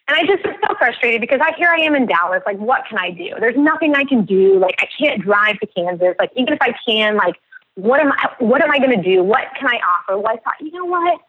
And 0.07 0.15
I 0.15 0.21
just 0.21 0.45
was 0.45 0.55
so 0.67 0.75
frustrated 0.77 1.19
because 1.19 1.39
I 1.41 1.53
here 1.57 1.69
I 1.69 1.81
am 1.81 1.95
in 1.95 2.05
Dallas. 2.05 2.43
Like, 2.45 2.57
what 2.57 2.83
can 2.88 3.00
I 3.00 3.09
do? 3.09 3.31
There's 3.39 3.57
nothing 3.57 3.95
I 3.95 4.03
can 4.03 4.24
do. 4.24 4.59
Like, 4.59 4.75
I 4.79 4.88
can't 5.00 5.21
drive 5.21 5.59
to 5.59 5.67
Kansas. 5.67 6.15
Like, 6.19 6.31
even 6.35 6.53
if 6.53 6.62
I 6.62 6.75
can, 6.88 7.15
like, 7.15 7.35
what 7.74 8.00
am 8.00 8.12
I? 8.12 8.29
What 8.39 8.62
am 8.62 8.71
I 8.71 8.77
going 8.77 8.91
to 8.91 9.01
do? 9.01 9.24
What 9.24 9.45
can 9.57 9.67
I 9.67 9.77
offer? 9.77 10.17
Well, 10.17 10.27
I 10.27 10.38
thought, 10.38 10.53
you 10.59 10.71
know 10.71 10.85
what? 10.85 11.19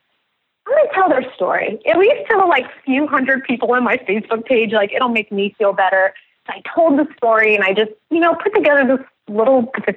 I'm 0.67 0.75
going 0.75 0.89
to 0.89 0.95
tell 0.95 1.09
their 1.09 1.35
story. 1.35 1.81
At 1.87 1.99
least 1.99 2.29
to 2.29 2.37
the 2.39 2.45
like 2.45 2.67
few 2.85 3.07
hundred 3.07 3.45
people 3.45 3.73
on 3.73 3.83
my 3.83 3.97
Facebook 3.97 4.45
page. 4.45 4.73
Like, 4.73 4.93
it'll 4.93 5.09
make 5.09 5.33
me 5.33 5.55
feel 5.57 5.73
better. 5.73 6.13
So 6.47 6.53
I 6.53 6.63
told 6.75 6.99
the 6.99 7.07
story, 7.17 7.55
and 7.55 7.65
I 7.65 7.73
just, 7.73 7.93
you 8.11 8.21
know, 8.21 8.35
put 8.35 8.55
together 8.55 8.97
this 8.97 9.07
little 9.29 9.73
this 9.87 9.97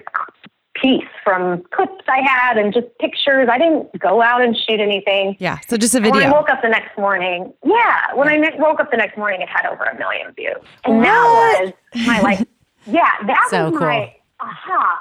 piece 0.76 1.04
from 1.24 1.64
clips 1.72 2.04
I 2.08 2.22
had 2.22 2.58
and 2.58 2.74
just 2.74 2.88
pictures. 3.00 3.50
I 3.52 3.58
didn't 3.58 3.98
go 4.00 4.22
out 4.22 4.42
and 4.42 4.56
shoot 4.56 4.80
anything. 4.80 5.36
Yeah. 5.40 5.60
So 5.68 5.78
just 5.78 5.96
a 5.96 6.00
video. 6.00 6.20
When 6.22 6.28
I 6.28 6.32
woke 6.32 6.50
up 6.50 6.62
the 6.62 6.70
next 6.70 6.98
morning, 6.98 7.54
yeah, 7.66 8.14
when 8.16 8.28
I 8.28 8.38
woke 8.58 8.80
up 8.80 8.92
the 8.92 8.98
next 8.98 9.18
morning, 9.18 9.42
it 9.42 9.50
had 9.50 9.66
over 9.66 9.84
a 9.84 9.98
million 9.98 10.32
views, 10.34 10.56
and 10.86 10.98
What? 10.98 11.04
that 11.04 11.62
was 11.96 12.06
my 12.08 12.22
like, 12.22 12.40
yeah, 12.86 13.10
that 13.26 13.48
So 13.50 13.70
was 13.72 13.78
cool. 13.80 13.88
my 13.88 14.14
aha, 14.40 15.00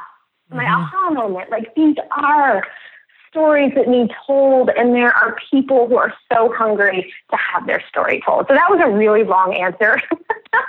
my 0.51 0.65
mm-hmm. 0.65 0.75
aha 0.97 1.11
moment. 1.11 1.51
Like 1.51 1.75
these 1.75 1.97
are 2.17 2.65
stories 3.31 3.73
that 3.77 3.87
need 3.89 4.11
told, 4.27 4.71
and 4.71 4.95
there 4.95 5.13
are 5.13 5.37
people 5.51 5.87
who 5.87 5.97
are 5.97 6.13
so 6.33 6.53
hungry 6.57 7.13
to 7.31 7.37
have 7.37 7.67
their 7.67 7.83
story 7.89 8.23
told. 8.25 8.47
So 8.49 8.55
that 8.55 8.71
was 8.71 8.81
a 8.83 8.89
really 8.91 9.25
long 9.25 9.55
answer. 9.55 10.01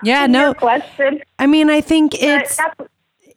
Yeah, 0.03 0.27
no. 0.27 0.53
question. 0.53 1.21
I 1.39 1.47
mean, 1.47 1.69
I 1.69 1.79
think 1.81 2.11
But 2.11 2.21
it's 2.21 2.57
that's 2.57 2.75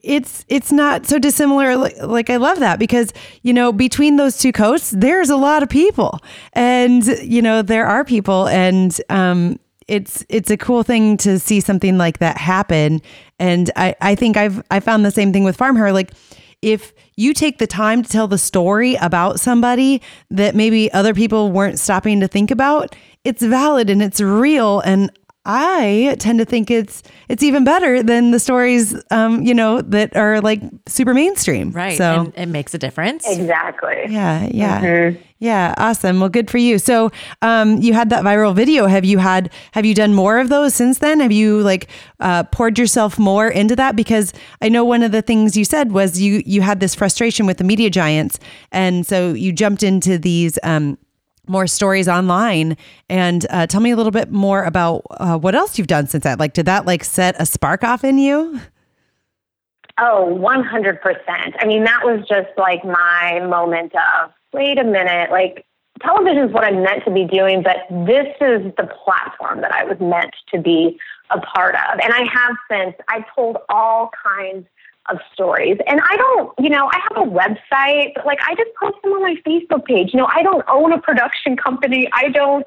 it's 0.03 0.43
it's 0.49 0.71
not 0.71 1.05
so 1.05 1.17
dissimilar 1.17 1.77
like, 1.77 2.29
i 2.29 2.35
love 2.35 2.59
that 2.59 2.77
because 2.77 3.13
you 3.41 3.53
know 3.53 3.71
between 3.71 4.17
those 4.17 4.37
two 4.37 4.51
coasts 4.51 4.91
there's 4.91 5.29
a 5.29 5.37
lot 5.37 5.63
of 5.63 5.69
people. 5.69 6.19
And 6.51 7.05
you 7.21 7.41
know 7.41 7.61
there 7.61 7.85
are 7.85 8.03
people 8.03 8.47
and 8.49 8.99
um 9.09 9.59
it's 9.87 10.25
it's 10.29 10.49
a 10.49 10.57
cool 10.57 10.83
thing 10.83 11.17
to 11.17 11.39
see 11.39 11.59
something 11.59 11.97
like 11.97 12.19
that 12.19 12.37
happen. 12.37 13.01
And 13.39 13.71
i 13.75 13.95
i 14.01 14.15
think 14.15 14.37
i've 14.37 14.61
i 14.69 14.79
found 14.79 15.05
the 15.05 15.11
same 15.11 15.31
thing 15.31 15.45
with 15.45 15.55
farm 15.55 15.77
her. 15.77 15.91
Like 15.91 16.11
if 16.61 16.93
you 17.15 17.33
take 17.33 17.57
the 17.59 17.67
time 17.67 18.03
to 18.03 18.09
tell 18.09 18.27
the 18.27 18.37
story 18.37 18.95
about 18.95 19.39
somebody 19.39 20.01
that 20.31 20.55
maybe 20.55 20.91
other 20.91 21.13
people 21.13 21.51
weren't 21.51 21.79
stopping 21.79 22.19
to 22.19 22.27
think 22.27 22.51
about 22.51 22.95
it's 23.23 23.41
valid 23.41 23.89
and 23.89 24.01
it's 24.01 24.19
real. 24.19 24.81
And 24.81 25.11
I 25.45 26.15
tend 26.19 26.39
to 26.39 26.45
think 26.45 26.71
it's 26.71 27.03
it's 27.27 27.43
even 27.43 27.65
better 27.65 28.01
than 28.01 28.31
the 28.31 28.39
stories, 28.39 28.95
um, 29.11 29.43
you 29.43 29.53
know, 29.53 29.81
that 29.81 30.15
are 30.15 30.39
like 30.39 30.61
super 30.87 31.13
mainstream. 31.13 31.71
Right. 31.71 31.97
So 31.97 32.21
and 32.21 32.33
it 32.37 32.45
makes 32.45 32.73
a 32.73 32.77
difference. 32.77 33.27
exactly. 33.27 34.05
yeah, 34.07 34.47
yeah, 34.49 35.11
yeah. 35.39 35.73
Awesome. 35.77 36.21
Well, 36.21 36.29
good 36.29 36.49
for 36.49 36.59
you. 36.59 36.79
So, 36.79 37.11
um, 37.41 37.81
you 37.81 37.93
had 37.93 38.09
that 38.11 38.23
viral 38.23 38.55
video. 38.55 38.85
Have 38.87 39.03
you 39.03 39.17
had 39.17 39.51
Have 39.73 39.85
you 39.85 39.93
done 39.93 40.13
more 40.13 40.37
of 40.39 40.47
those 40.47 40.73
since 40.73 40.99
then? 40.99 41.19
Have 41.19 41.33
you 41.33 41.59
like 41.61 41.89
uh, 42.21 42.43
poured 42.43 42.79
yourself 42.79 43.19
more 43.19 43.49
into 43.49 43.75
that? 43.75 43.97
Because 43.97 44.31
I 44.61 44.69
know 44.69 44.85
one 44.85 45.03
of 45.03 45.11
the 45.11 45.21
things 45.21 45.57
you 45.57 45.65
said 45.65 45.91
was 45.91 46.21
you 46.21 46.41
you 46.45 46.61
had 46.61 46.79
this 46.79 46.95
frustration 46.95 47.45
with 47.45 47.57
the 47.57 47.65
media 47.65 47.89
giants, 47.89 48.39
and 48.71 49.05
so 49.05 49.33
you 49.33 49.51
jumped 49.51 49.83
into 49.83 50.17
these. 50.17 50.57
Um, 50.63 50.97
more 51.47 51.67
stories 51.67 52.07
online 52.07 52.77
and 53.09 53.45
uh, 53.49 53.67
tell 53.67 53.81
me 53.81 53.91
a 53.91 53.95
little 53.95 54.11
bit 54.11 54.31
more 54.31 54.63
about 54.63 55.03
uh, 55.11 55.37
what 55.37 55.55
else 55.55 55.77
you've 55.77 55.87
done 55.87 56.07
since 56.07 56.23
that 56.23 56.39
like 56.39 56.53
did 56.53 56.65
that 56.65 56.85
like 56.85 57.03
set 57.03 57.35
a 57.39 57.45
spark 57.45 57.83
off 57.83 58.03
in 58.03 58.17
you 58.17 58.59
Oh, 59.99 60.35
100%. 60.41 60.99
I 61.59 61.65
mean, 61.67 61.83
that 61.83 62.01
was 62.03 62.25
just 62.27 62.49
like 62.57 62.83
my 62.83 63.39
moment 63.47 63.93
of, 63.93 64.31
wait 64.51 64.79
a 64.79 64.83
minute, 64.83 65.29
like 65.29 65.65
television 66.01 66.47
is 66.47 66.53
what 66.53 66.63
I'm 66.63 66.81
meant 66.81 67.05
to 67.05 67.11
be 67.11 67.25
doing, 67.25 67.61
but 67.61 67.77
this 68.05 68.27
is 68.41 68.73
the 68.77 68.89
platform 69.03 69.61
that 69.61 69.71
I 69.71 69.83
was 69.83 69.99
meant 69.99 70.33
to 70.53 70.59
be 70.59 70.99
a 71.29 71.39
part 71.39 71.75
of. 71.75 71.99
And 72.01 72.11
I 72.11 72.25
have 72.33 72.55
since, 72.69 72.95
I've 73.07 73.23
told 73.35 73.57
all 73.69 74.09
kinds 74.25 74.65
of 75.09 75.19
stories. 75.33 75.77
And 75.87 75.99
I 75.99 76.15
don't, 76.15 76.53
you 76.59 76.69
know, 76.69 76.89
I 76.91 76.99
have 77.09 77.27
a 77.27 77.29
website, 77.29 78.13
but 78.15 78.25
like 78.25 78.39
I 78.47 78.55
just 78.55 78.71
post 78.79 78.97
them 79.03 79.11
on 79.13 79.21
my 79.21 79.35
Facebook 79.45 79.85
page. 79.85 80.13
You 80.13 80.19
know, 80.19 80.29
I 80.33 80.43
don't 80.43 80.63
own 80.69 80.93
a 80.93 81.01
production 81.01 81.57
company. 81.57 82.09
I 82.13 82.29
don't, 82.29 82.65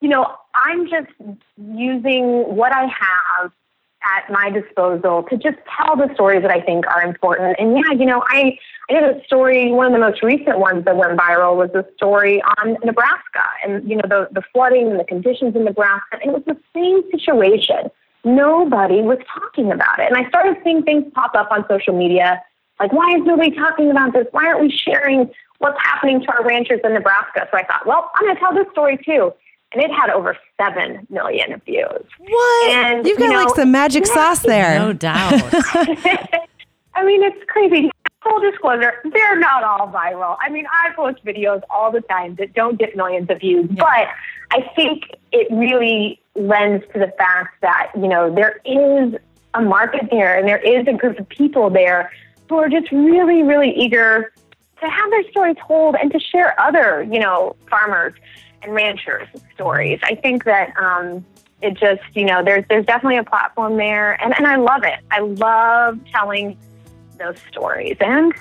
you 0.00 0.08
know, 0.08 0.34
I'm 0.54 0.88
just 0.88 1.10
using 1.56 2.54
what 2.54 2.72
I 2.72 2.86
have 2.86 3.52
at 4.04 4.30
my 4.30 4.50
disposal 4.50 5.24
to 5.30 5.36
just 5.36 5.58
tell 5.76 5.96
the 5.96 6.12
stories 6.14 6.42
that 6.42 6.50
I 6.50 6.60
think 6.60 6.86
are 6.88 7.02
important. 7.02 7.56
And 7.58 7.76
yeah, 7.76 7.92
you 7.96 8.04
know, 8.04 8.22
I, 8.28 8.58
I 8.90 8.94
did 8.94 9.04
a 9.04 9.24
story, 9.24 9.70
one 9.70 9.86
of 9.86 9.92
the 9.92 9.98
most 9.98 10.22
recent 10.22 10.58
ones 10.58 10.84
that 10.86 10.96
went 10.96 11.16
viral 11.18 11.56
was 11.56 11.70
a 11.74 11.84
story 11.96 12.42
on 12.58 12.76
Nebraska 12.84 13.44
and, 13.64 13.88
you 13.88 13.96
know, 13.96 14.02
the, 14.08 14.28
the 14.32 14.42
flooding 14.52 14.90
and 14.90 14.98
the 14.98 15.04
conditions 15.04 15.54
in 15.54 15.64
Nebraska. 15.64 16.18
And 16.20 16.30
it 16.30 16.32
was 16.32 16.42
the 16.46 16.58
same 16.74 17.02
situation. 17.12 17.90
Nobody 18.24 19.02
was 19.02 19.18
talking 19.32 19.72
about 19.72 19.98
it. 19.98 20.12
And 20.12 20.16
I 20.16 20.28
started 20.28 20.56
seeing 20.62 20.82
things 20.82 21.04
pop 21.14 21.34
up 21.34 21.50
on 21.50 21.64
social 21.68 21.96
media 21.96 22.42
like, 22.82 22.92
why 22.92 23.14
is 23.16 23.22
nobody 23.24 23.52
talking 23.52 23.90
about 23.90 24.12
this? 24.12 24.26
Why 24.32 24.46
aren't 24.46 24.60
we 24.60 24.70
sharing 24.70 25.30
what's 25.58 25.78
happening 25.80 26.20
to 26.22 26.32
our 26.32 26.44
ranchers 26.44 26.80
in 26.82 26.94
Nebraska? 26.94 27.46
So 27.50 27.56
I 27.56 27.64
thought, 27.64 27.86
well, 27.86 28.10
I'm 28.16 28.24
going 28.24 28.34
to 28.34 28.40
tell 28.40 28.52
this 28.52 28.66
story 28.72 28.98
too. 29.04 29.32
And 29.72 29.82
it 29.82 29.90
had 29.90 30.10
over 30.10 30.36
7 30.60 31.06
million 31.08 31.60
views. 31.64 32.04
what 32.18 32.70
And, 32.70 33.06
you've 33.06 33.18
you 33.20 33.26
got 33.26 33.32
know, 33.32 33.44
like 33.44 33.54
some 33.54 33.70
magic 33.70 34.04
yeah. 34.06 34.14
sauce 34.14 34.40
there 34.40 34.78
No 34.78 34.92
doubt. 34.92 35.32
I 36.94 37.04
mean, 37.04 37.22
it's 37.22 37.42
crazy. 37.48 37.90
Full 38.22 38.40
disclosure, 38.40 38.94
they're 39.12 39.38
not 39.38 39.64
all 39.64 39.88
viral. 39.88 40.36
I 40.40 40.48
mean, 40.48 40.66
I 40.66 40.92
post 40.94 41.24
videos 41.24 41.60
all 41.70 41.90
the 41.90 42.02
time 42.02 42.36
that 42.36 42.52
don't 42.52 42.78
get 42.78 42.96
millions 42.96 43.30
of 43.30 43.40
views, 43.40 43.68
but 43.76 44.08
I 44.52 44.70
think 44.76 45.04
it 45.32 45.48
really 45.50 46.20
lends 46.34 46.84
to 46.92 46.98
the 46.98 47.12
fact 47.18 47.60
that, 47.62 47.90
you 47.96 48.06
know, 48.06 48.34
there 48.34 48.60
is 48.66 49.14
a 49.54 49.62
market 49.62 50.08
there 50.10 50.38
and 50.38 50.46
there 50.46 50.58
is 50.58 50.86
a 50.86 50.92
group 50.92 51.18
of 51.18 51.28
people 51.28 51.70
there 51.70 52.12
who 52.48 52.58
are 52.58 52.68
just 52.68 52.92
really, 52.92 53.42
really 53.42 53.70
eager 53.74 54.32
to 54.82 54.88
have 54.88 55.10
their 55.10 55.28
story 55.30 55.54
told 55.54 55.96
and 55.96 56.12
to 56.12 56.20
share 56.20 56.58
other, 56.60 57.02
you 57.10 57.18
know, 57.18 57.56
farmers 57.70 58.12
and 58.60 58.74
ranchers' 58.74 59.26
stories. 59.54 59.98
I 60.02 60.16
think 60.16 60.44
that 60.44 60.76
um, 60.76 61.24
it 61.62 61.74
just, 61.74 62.02
you 62.14 62.26
know, 62.26 62.44
there's 62.44 62.64
there's 62.68 62.84
definitely 62.84 63.16
a 63.16 63.24
platform 63.24 63.78
there, 63.78 64.22
and, 64.22 64.34
and 64.36 64.46
I 64.46 64.56
love 64.56 64.84
it. 64.84 64.98
I 65.10 65.20
love 65.20 65.98
telling 66.12 66.58
those 67.18 67.36
stories, 67.50 67.96
and 68.00 68.34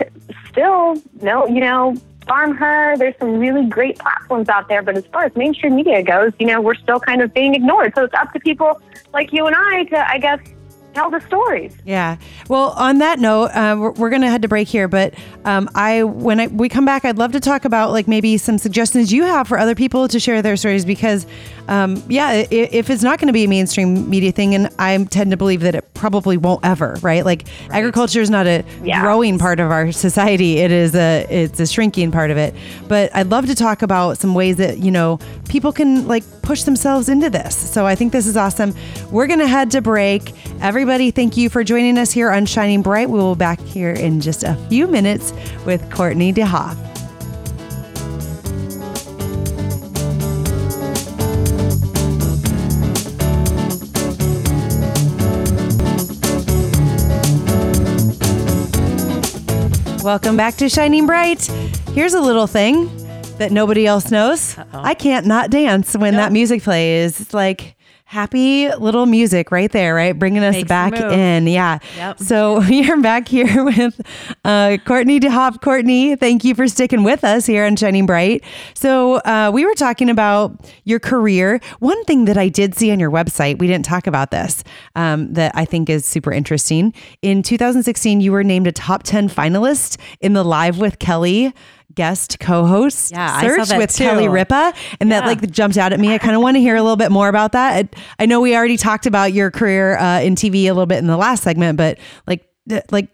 still 0.49 1.01
no, 1.21 1.47
you 1.47 1.61
know, 1.61 1.95
farm 2.31 2.55
her. 2.55 2.95
There's 2.95 3.17
some 3.19 3.39
really 3.39 3.65
great 3.65 3.99
platforms 3.99 4.47
out 4.47 4.69
there, 4.69 4.81
but 4.81 4.95
as 4.95 5.05
far 5.07 5.25
as 5.25 5.35
mainstream 5.35 5.75
media 5.75 6.01
goes, 6.01 6.31
you 6.39 6.47
know, 6.47 6.61
we're 6.61 6.75
still 6.75 7.01
kind 7.01 7.21
of 7.21 7.33
being 7.33 7.55
ignored. 7.55 7.91
So 7.93 8.05
it's 8.05 8.13
up 8.13 8.31
to 8.31 8.39
people 8.39 8.79
like 9.13 9.33
you 9.33 9.47
and 9.47 9.55
I 9.57 9.83
to, 9.85 10.09
I 10.09 10.17
guess, 10.17 10.39
tell 10.93 11.09
the 11.09 11.19
stories. 11.21 11.75
Yeah. 11.85 12.17
Well, 12.49 12.71
on 12.71 12.97
that 12.99 13.19
note, 13.19 13.45
uh, 13.51 13.75
we're, 13.79 13.91
we're 13.91 14.09
going 14.09 14.21
to 14.23 14.29
head 14.29 14.41
to 14.41 14.47
break 14.47 14.67
here, 14.67 14.87
but 14.87 15.13
um, 15.45 15.69
I 15.75 16.03
when 16.03 16.39
I, 16.39 16.47
we 16.47 16.69
come 16.69 16.85
back, 16.85 17.05
I'd 17.05 17.17
love 17.17 17.31
to 17.33 17.39
talk 17.39 17.65
about 17.65 17.91
like 17.91 18.07
maybe 18.07 18.37
some 18.37 18.57
suggestions 18.57 19.11
you 19.11 19.23
have 19.23 19.47
for 19.47 19.57
other 19.57 19.75
people 19.75 20.07
to 20.09 20.19
share 20.19 20.41
their 20.41 20.55
stories 20.57 20.85
because, 20.85 21.25
um, 21.67 22.01
yeah, 22.09 22.33
if, 22.33 22.51
if 22.51 22.89
it's 22.89 23.03
not 23.03 23.19
going 23.19 23.27
to 23.27 23.33
be 23.33 23.45
a 23.45 23.47
mainstream 23.47 24.09
media 24.09 24.31
thing, 24.31 24.53
and 24.55 24.69
I 24.79 25.01
tend 25.05 25.31
to 25.31 25.37
believe 25.37 25.61
that 25.61 25.75
it 25.75 25.93
probably 25.93 26.37
won't 26.37 26.65
ever, 26.65 26.97
right? 27.01 27.23
Like 27.25 27.45
agriculture 27.69 28.21
is 28.21 28.29
not 28.29 28.47
a 28.47 28.63
Yeah. 28.83 29.01
growing 29.01 29.37
part 29.39 29.59
of 29.59 29.71
our 29.71 29.91
society; 29.91 30.57
it 30.59 30.71
is 30.71 30.93
a 30.95 31.25
it's 31.29 31.59
a 31.59 31.67
shrinking 31.67 32.11
part 32.11 32.31
of 32.31 32.37
it. 32.37 32.53
But 32.87 33.15
I'd 33.15 33.27
love 33.29 33.45
to 33.47 33.55
talk 33.55 33.81
about 33.81 34.17
some 34.17 34.33
ways 34.33 34.57
that 34.57 34.79
you 34.79 34.91
know 34.91 35.19
people 35.49 35.71
can 35.71 36.07
like 36.07 36.23
push 36.41 36.63
themselves 36.63 37.07
into 37.09 37.29
this. 37.29 37.55
So 37.55 37.85
I 37.85 37.95
think 37.95 38.11
this 38.11 38.27
is 38.27 38.35
awesome. 38.37 38.73
We're 39.09 39.27
going 39.27 39.39
to 39.39 39.47
head 39.47 39.71
to 39.71 39.81
break. 39.81 40.33
Everybody, 40.81 41.11
thank 41.11 41.37
you 41.37 41.47
for 41.47 41.63
joining 41.63 41.99
us 41.99 42.11
here 42.11 42.31
on 42.31 42.47
Shining 42.47 42.81
Bright. 42.81 43.07
We 43.07 43.19
will 43.19 43.35
be 43.35 43.39
back 43.39 43.59
here 43.59 43.91
in 43.91 44.19
just 44.19 44.43
a 44.43 44.55
few 44.67 44.87
minutes 44.87 45.31
with 45.63 45.87
Courtenay 45.91 46.33
DeHoff. 46.33 46.75
Welcome 60.03 60.35
back 60.35 60.55
to 60.55 60.67
Shining 60.67 61.05
Bright. 61.05 61.43
Here's 61.93 62.15
a 62.15 62.21
little 62.21 62.47
thing 62.47 62.89
that 63.37 63.51
nobody 63.51 63.85
else 63.85 64.09
knows. 64.09 64.57
I 64.73 64.95
can't 64.95 65.27
not 65.27 65.51
dance 65.51 65.95
when 65.95 66.15
that 66.15 66.31
music 66.31 66.63
plays. 66.63 67.21
It's 67.21 67.35
like 67.35 67.75
happy 68.11 68.69
little 68.75 69.05
music 69.05 69.51
right 69.51 69.71
there, 69.71 69.95
right? 69.95 70.19
Bringing 70.19 70.43
us 70.43 70.55
Makes 70.55 70.67
back 70.67 70.93
in. 70.95 71.47
Yeah. 71.47 71.79
Yep. 71.95 72.19
So 72.19 72.59
we 72.69 72.91
are 72.91 72.99
back 72.99 73.25
here 73.25 73.63
with 73.63 74.01
uh, 74.43 74.77
Courtenay 74.83 75.21
DeHoff. 75.21 75.61
Courtenay, 75.61 76.17
thank 76.17 76.43
you 76.43 76.53
for 76.53 76.67
sticking 76.67 77.03
with 77.03 77.23
us 77.23 77.45
here 77.45 77.65
on 77.65 77.77
Shining 77.77 78.05
Bright. 78.05 78.43
So 78.73 79.15
uh, 79.19 79.51
we 79.53 79.63
were 79.63 79.75
talking 79.75 80.09
about 80.09 80.59
your 80.83 80.99
career. 80.99 81.61
One 81.79 82.03
thing 82.03 82.25
that 82.25 82.37
I 82.37 82.49
did 82.49 82.75
see 82.75 82.91
on 82.91 82.99
your 82.99 83.11
website, 83.11 83.59
we 83.59 83.67
didn't 83.67 83.85
talk 83.85 84.07
about 84.07 84.31
this, 84.31 84.65
um, 84.97 85.31
that 85.31 85.53
I 85.55 85.63
think 85.63 85.89
is 85.89 86.05
super 86.05 86.33
interesting. 86.33 86.93
In 87.21 87.41
2016, 87.41 88.19
you 88.19 88.33
were 88.33 88.43
named 88.43 88.67
a 88.67 88.73
top 88.73 89.03
10 89.03 89.29
finalist 89.29 89.97
in 90.19 90.33
the 90.33 90.43
Live 90.43 90.79
with 90.79 90.99
Kelly 90.99 91.53
guest 91.95 92.39
co-host 92.39 93.11
Yeah, 93.11 93.41
search 93.41 93.77
with 93.77 93.95
too. 93.95 94.03
Kelly 94.03 94.27
Ripa 94.27 94.73
and 94.99 95.11
that 95.11 95.25
like 95.25 95.49
jumped 95.51 95.77
out 95.77 95.93
at 95.93 95.99
me. 95.99 96.13
I 96.13 96.17
kind 96.17 96.35
of 96.35 96.41
want 96.41 96.55
to 96.55 96.61
hear 96.61 96.75
a 96.75 96.81
little 96.81 96.97
bit 96.97 97.11
more 97.11 97.29
about 97.29 97.51
that. 97.53 97.85
I, 97.85 98.23
I 98.23 98.25
know 98.25 98.41
we 98.41 98.55
already 98.55 98.77
talked 98.77 99.05
about 99.05 99.33
your 99.33 99.51
career 99.51 99.97
uh, 99.97 100.21
in 100.21 100.35
TV 100.35 100.63
a 100.65 100.71
little 100.71 100.85
bit 100.85 100.99
in 100.99 101.07
the 101.07 101.17
last 101.17 101.43
segment, 101.43 101.77
but 101.77 101.97
like 102.27 102.47
like 102.91 103.09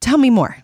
tell 0.00 0.18
me 0.18 0.30
more. 0.30 0.56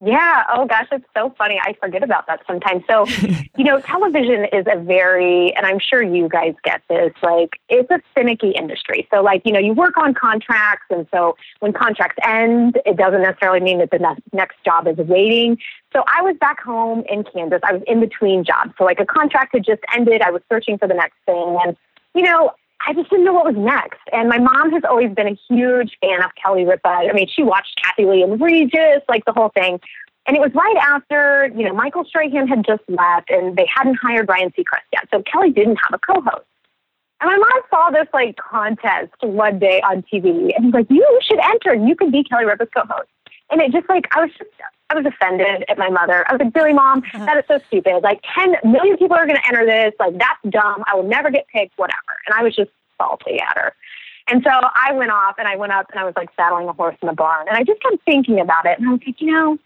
Yeah. 0.00 0.44
Oh 0.54 0.64
gosh, 0.64 0.86
it's 0.92 1.04
so 1.16 1.34
funny. 1.36 1.60
I 1.60 1.72
forget 1.80 2.04
about 2.04 2.28
that 2.28 2.40
sometimes. 2.46 2.84
So, 2.88 3.04
you 3.56 3.64
know, 3.64 3.80
television 3.80 4.44
is 4.52 4.64
a 4.70 4.78
very, 4.78 5.52
and 5.56 5.66
I'm 5.66 5.80
sure 5.80 6.00
you 6.02 6.28
guys 6.28 6.54
get 6.62 6.82
this, 6.88 7.12
like, 7.20 7.58
it's 7.68 7.90
a 7.90 8.00
finicky 8.14 8.50
industry. 8.50 9.08
So, 9.12 9.22
like, 9.22 9.42
you 9.44 9.52
know, 9.52 9.58
you 9.58 9.72
work 9.72 9.96
on 9.96 10.14
contracts. 10.14 10.86
And 10.90 11.08
so 11.12 11.36
when 11.58 11.72
contracts 11.72 12.16
end, 12.24 12.78
it 12.86 12.96
doesn't 12.96 13.22
necessarily 13.22 13.60
mean 13.60 13.78
that 13.78 13.90
the 13.90 13.98
ne- 13.98 14.22
next 14.32 14.62
job 14.64 14.86
is 14.86 14.96
waiting. 14.98 15.58
So 15.92 16.04
I 16.06 16.22
was 16.22 16.36
back 16.40 16.60
home 16.60 17.02
in 17.08 17.24
Kansas. 17.24 17.60
I 17.64 17.72
was 17.72 17.82
in 17.88 17.98
between 17.98 18.44
jobs. 18.44 18.70
So, 18.78 18.84
like, 18.84 19.00
a 19.00 19.06
contract 19.06 19.54
had 19.54 19.64
just 19.64 19.82
ended. 19.92 20.22
I 20.22 20.30
was 20.30 20.42
searching 20.48 20.78
for 20.78 20.86
the 20.86 20.94
next 20.94 21.16
thing. 21.26 21.58
And, 21.64 21.76
you 22.14 22.22
know, 22.22 22.52
I 22.86 22.94
just 22.94 23.10
didn't 23.10 23.24
know 23.24 23.32
what 23.32 23.44
was 23.44 23.56
next. 23.56 24.00
And 24.12 24.28
my 24.28 24.38
mom 24.38 24.72
has 24.72 24.82
always 24.88 25.12
been 25.12 25.26
a 25.26 25.38
huge 25.48 25.96
fan 26.00 26.22
of 26.22 26.30
Kelly 26.42 26.64
Ripa. 26.64 26.88
I 26.88 27.12
mean, 27.12 27.28
she 27.28 27.42
watched 27.42 27.80
Kathie 27.82 28.06
Lee 28.06 28.22
and 28.22 28.40
Regis, 28.40 29.02
like 29.08 29.24
the 29.24 29.32
whole 29.32 29.50
thing. 29.50 29.80
And 30.26 30.36
it 30.36 30.40
was 30.40 30.52
right 30.54 30.76
after, 30.76 31.50
you 31.56 31.64
know, 31.64 31.74
Michael 31.74 32.04
Strahan 32.04 32.46
had 32.46 32.64
just 32.64 32.82
left 32.88 33.30
and 33.30 33.56
they 33.56 33.66
hadn't 33.74 33.96
hired 33.96 34.28
Ryan 34.28 34.50
Seacrest 34.50 34.86
yet. 34.92 35.08
So 35.12 35.22
Kelly 35.22 35.50
didn't 35.50 35.76
have 35.76 35.94
a 35.94 35.98
co-host. 35.98 36.44
And 37.20 37.30
my 37.30 37.36
mom 37.36 37.62
saw 37.70 37.90
this 37.90 38.06
like 38.12 38.36
contest 38.36 39.14
one 39.22 39.58
day 39.58 39.80
on 39.80 40.02
TV 40.02 40.54
and 40.54 40.66
was 40.66 40.74
like, 40.74 40.90
you 40.90 41.20
should 41.22 41.40
enter. 41.40 41.72
and 41.72 41.88
You 41.88 41.96
could 41.96 42.12
be 42.12 42.22
Kelly 42.22 42.44
Ripa's 42.44 42.68
co-host. 42.76 43.08
And 43.50 43.60
it 43.60 43.72
just 43.72 43.88
like, 43.88 44.04
I 44.14 44.20
was 44.20 44.30
just, 44.38 44.50
I 44.90 44.94
was 44.94 45.04
offended 45.04 45.64
at 45.68 45.76
my 45.76 45.90
mother. 45.90 46.24
I 46.28 46.32
was 46.32 46.40
like, 46.40 46.52
Billy, 46.54 46.72
mom, 46.72 47.02
uh-huh. 47.14 47.26
that 47.26 47.36
is 47.36 47.44
so 47.46 47.60
stupid. 47.66 48.02
Like 48.02 48.22
10 48.34 48.56
million 48.64 48.96
people 48.96 49.16
are 49.16 49.26
going 49.26 49.36
to 49.36 49.46
enter 49.46 49.66
this. 49.66 49.92
Like, 50.00 50.16
that's 50.18 50.40
dumb. 50.48 50.82
I 50.86 50.96
will 50.96 51.02
never 51.02 51.30
get 51.30 51.46
picked, 51.48 51.78
whatever. 51.78 52.16
And 52.26 52.34
I 52.34 52.42
was 52.42 52.56
just 52.56 52.70
salty 52.96 53.38
at 53.38 53.56
her. 53.58 53.74
And 54.28 54.42
so 54.42 54.50
I 54.50 54.92
went 54.92 55.10
off 55.10 55.36
and 55.38 55.46
I 55.46 55.56
went 55.56 55.72
up 55.72 55.86
and 55.90 56.00
I 56.00 56.04
was 56.04 56.14
like 56.16 56.30
saddling 56.36 56.68
a 56.68 56.72
horse 56.72 56.96
in 57.02 57.06
the 57.06 57.14
barn. 57.14 57.48
And 57.48 57.56
I 57.56 57.64
just 57.64 57.82
kept 57.82 58.02
thinking 58.04 58.40
about 58.40 58.64
it. 58.66 58.78
And 58.78 58.88
I 58.88 58.92
was 58.92 59.00
like, 59.06 59.20
you 59.20 59.30
know, 59.30 59.58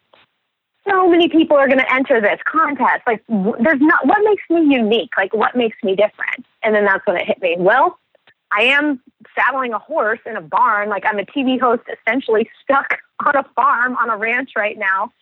so 0.88 1.08
many 1.08 1.28
people 1.28 1.56
are 1.56 1.68
going 1.68 1.78
to 1.78 1.92
enter 1.92 2.20
this 2.20 2.40
contest. 2.44 3.02
Like, 3.06 3.22
there's 3.28 3.80
not, 3.80 4.06
what 4.06 4.18
makes 4.24 4.42
me 4.50 4.74
unique? 4.74 5.10
Like, 5.16 5.32
what 5.32 5.56
makes 5.56 5.76
me 5.84 5.94
different? 5.94 6.44
And 6.64 6.74
then 6.74 6.84
that's 6.84 7.06
when 7.06 7.16
it 7.16 7.26
hit 7.26 7.40
me. 7.40 7.56
Well, 7.58 7.98
I 8.56 8.64
am 8.64 9.00
saddling 9.34 9.72
a 9.72 9.78
horse 9.78 10.20
in 10.26 10.36
a 10.36 10.40
barn. 10.40 10.88
Like, 10.88 11.04
I'm 11.06 11.18
a 11.18 11.24
TV 11.24 11.60
host 11.60 11.82
essentially 11.90 12.48
stuck 12.62 12.98
on 13.26 13.36
a 13.36 13.44
farm 13.54 13.96
on 13.96 14.10
a 14.10 14.16
ranch 14.16 14.50
right 14.56 14.78
now. 14.78 15.12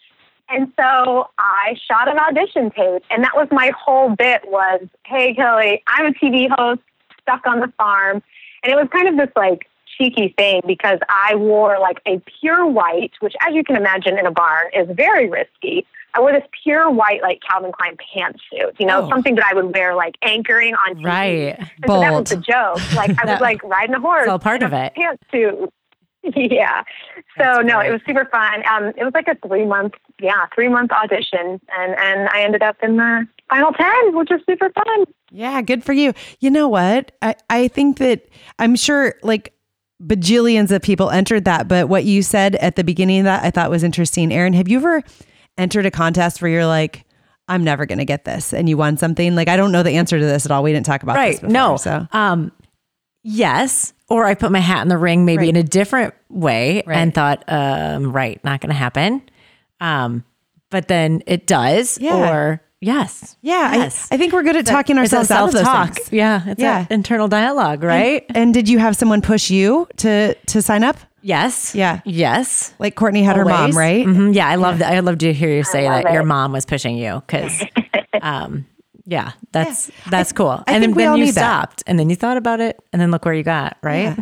And 0.49 0.73
so 0.77 1.29
I 1.39 1.77
shot 1.89 2.09
an 2.09 2.19
audition 2.19 2.73
tape, 2.73 3.05
and 3.09 3.23
that 3.23 3.37
was 3.37 3.47
my 3.53 3.71
whole 3.79 4.17
bit 4.17 4.43
was, 4.47 4.83
hey, 5.07 5.33
Kelly, 5.33 5.81
I'm 5.87 6.07
a 6.07 6.11
TV 6.11 6.49
host 6.51 6.81
stuck 7.23 7.47
on 7.47 7.61
the 7.61 7.73
farm. 7.79 8.21
And 8.63 8.73
it 8.73 8.77
was 8.77 8.89
kind 8.93 9.07
of 9.07 9.17
this 9.17 9.33
like 9.37 9.69
cheeky 9.97 10.35
thing 10.37 10.63
because 10.67 10.99
I 11.09 11.37
wore 11.37 11.79
like 11.79 11.99
a 12.07 12.21
pure 12.41 12.67
white, 12.67 13.13
which 13.21 13.35
as 13.47 13.55
you 13.55 13.63
can 13.63 13.77
imagine 13.77 14.19
in 14.19 14.27
a 14.27 14.31
barn 14.33 14.67
is 14.75 14.89
very 14.97 15.29
risky. 15.29 15.87
I 16.15 16.21
wore 16.21 16.33
this 16.33 16.45
pure 16.63 16.91
white 16.91 17.23
like 17.23 17.41
Calvin 17.49 17.73
Klein 17.73 17.97
pantsuit, 17.97 18.79
you 18.79 18.87
know, 18.87 19.05
Oh. 19.05 19.09
something 19.09 19.35
that 19.37 19.45
I 19.51 19.55
would 19.55 19.75
wear 19.75 19.95
like 19.95 20.17
anchoring 20.23 20.75
on 20.75 20.97
TV. 20.97 21.05
Right. 21.05 21.59
And 21.59 21.69
so 21.87 22.01
that 22.01 22.11
was 22.13 22.15
Bold. 22.15 22.27
the 22.29 22.37
joke. 22.37 22.95
Like 22.95 23.11
I 23.23 23.25
was 23.33 23.41
like 23.41 23.63
riding 23.63 23.95
a 23.95 24.01
horse. 24.01 24.29
all 24.29 24.39
part 24.39 24.63
of 24.63 24.73
it. 24.73 24.93
Pantsuit. 24.97 25.69
yeah. 26.37 26.83
So 27.39 27.63
no, 27.63 27.77
great. 27.79 27.89
it 27.89 27.93
was 27.93 28.01
super 28.07 28.27
fun. 28.27 28.63
Um, 28.69 28.89
it 28.97 29.05
was 29.05 29.13
like 29.15 29.27
a 29.29 29.37
three 29.47 29.65
month, 29.65 29.95
yeah, 30.21 30.47
three 30.55 30.69
month 30.69 30.91
audition, 30.93 31.61
and 31.79 31.95
and 31.99 32.29
I 32.31 32.43
ended 32.43 32.63
up 32.63 32.77
in 32.83 32.97
the 32.99 33.27
final 33.49 33.73
ten, 33.73 34.15
which 34.17 34.29
was 34.31 34.41
super 34.49 34.69
fun. 34.71 35.05
Yeah, 35.31 35.63
good 35.63 35.83
for 35.83 35.93
you. 35.95 36.13
You 36.41 36.51
know 36.51 36.69
what? 36.69 37.13
I, 37.23 37.37
I 37.49 37.69
think 37.69 37.97
that 37.99 38.29
I'm 38.59 38.77
sure 38.77 39.15
like 39.23 39.55
bajillions 40.03 40.71
of 40.71 40.83
people 40.83 41.09
entered 41.11 41.45
that, 41.47 41.69
but 41.69 41.89
what 41.89 42.05
you 42.05 42.21
said 42.23 42.57
at 42.57 42.77
the 42.77 42.85
beginning 42.85 43.21
of 43.21 43.25
that 43.25 43.45
I 43.45 43.51
thought 43.51 43.71
was 43.71 43.83
interesting. 43.83 44.33
Erin, 44.33 44.53
have 44.53 44.69
you 44.69 44.79
ever 44.79 45.03
entered 45.61 45.87
a 45.87 45.91
contest 45.91 46.41
where 46.43 46.51
you're 46.51 46.67
like, 46.67 47.05
I'm 47.49 47.65
never 47.65 47.87
gonna 47.87 48.05
get 48.05 48.25
this 48.25 48.53
and 48.53 48.69
you 48.69 48.77
won 48.77 48.97
something? 48.97 49.35
Like 49.35 49.49
I 49.49 49.57
don't 49.57 49.73
know 49.73 49.83
the 49.83 49.93
answer 49.93 50.19
to 50.19 50.25
this 50.25 50.47
at 50.47 50.53
all. 50.53 50.63
We 50.63 50.73
didn't 50.73 50.87
talk 50.87 51.03
about 51.03 51.15
this 51.15 51.19
Right. 51.21 51.35
before, 51.41 51.49
no. 51.51 51.77
So 51.77 52.07
Um, 52.13 52.53
yes. 53.23 53.93
Or 54.09 54.25
I 54.27 54.35
put 54.35 54.51
my 54.51 54.59
hat 54.59 54.83
in 54.83 54.89
the 54.89 54.99
ring 54.99 55.25
maybe 55.25 55.49
in 55.49 55.57
a 55.57 55.63
different 55.63 56.15
way 56.29 56.83
Right. 56.87 56.97
and 56.99 57.15
thought, 57.15 57.45
um, 57.49 58.13
right, 58.13 58.43
not 58.45 58.61
going 58.61 58.71
to 58.71 58.75
happen. 58.77 59.23
Um, 59.81 60.25
but 60.71 60.89
then 60.89 61.23
it 61.27 61.47
does. 61.47 61.97
Yeah. 62.01 62.17
Or 62.31 62.61
yes. 62.81 63.37
yeah, 63.41 63.75
Yes. 63.75 64.09
I, 64.11 64.15
I 64.17 64.19
think 64.19 64.33
we're 64.33 64.43
good 64.43 64.57
at 64.57 64.67
talking 64.67 64.99
It's 64.99 65.13
a 65.13 65.19
ourselves 65.19 65.55
out 65.55 65.89
of 65.89 65.95
things. 65.95 66.09
Yeah. 66.13 66.43
It's 66.47 66.61
Yeah. 66.61 66.87
internal 66.91 67.29
dialogue, 67.29 67.83
right? 67.85 68.25
And 68.35 68.53
did 68.53 68.69
you 68.69 68.79
have 68.79 68.97
someone 68.97 69.23
push 69.23 69.51
you 69.51 69.87
to 69.99 70.35
to 70.35 70.61
sign 70.63 70.83
up? 70.85 70.97
Yes. 71.23 71.75
Yeah. 71.75 72.01
Yes. 72.05 72.73
Like 72.79 72.95
Courtenay 72.95 73.23
had 73.23 73.37
her 73.37 73.45
mom, 73.45 73.61
Always. 73.61 73.77
right? 73.77 74.07
Mhm. 74.07 74.35
Yeah, 74.35 74.49
I 74.49 74.55
love 74.57 74.79
that. 74.79 74.93
I 74.93 75.01
love 75.01 75.19
to 75.19 75.33
hear 75.33 75.51
you 75.51 75.65
say 75.65 75.89
love 75.89 76.05
that 76.05 76.13
your 76.13 76.25
mom 76.25 76.53
was 76.53 76.65
pushing 76.67 76.97
you 76.97 77.23
because, 77.27 77.63
um, 78.23 78.67
yeah, 79.07 79.33
that's 79.53 79.91
that's 80.09 80.33
cool. 80.33 80.63
I 80.67 80.73
and 80.73 80.83
think 80.83 80.83
then, 80.83 80.95
we 80.95 81.03
then 81.03 81.11
all 81.13 81.17
you 81.19 81.25
need 81.27 81.35
that. 81.35 81.41
stopped, 81.41 81.83
and 81.87 81.99
then 81.99 82.09
you 82.11 82.17
thought 82.17 82.37
about 82.37 82.61
it, 82.61 82.79
and 82.93 83.01
then 83.03 83.11
look 83.11 83.25
where 83.25 83.35
you 83.35 83.43
got. 83.43 83.77
Right? 83.83 84.03
Yeah. 84.03 84.17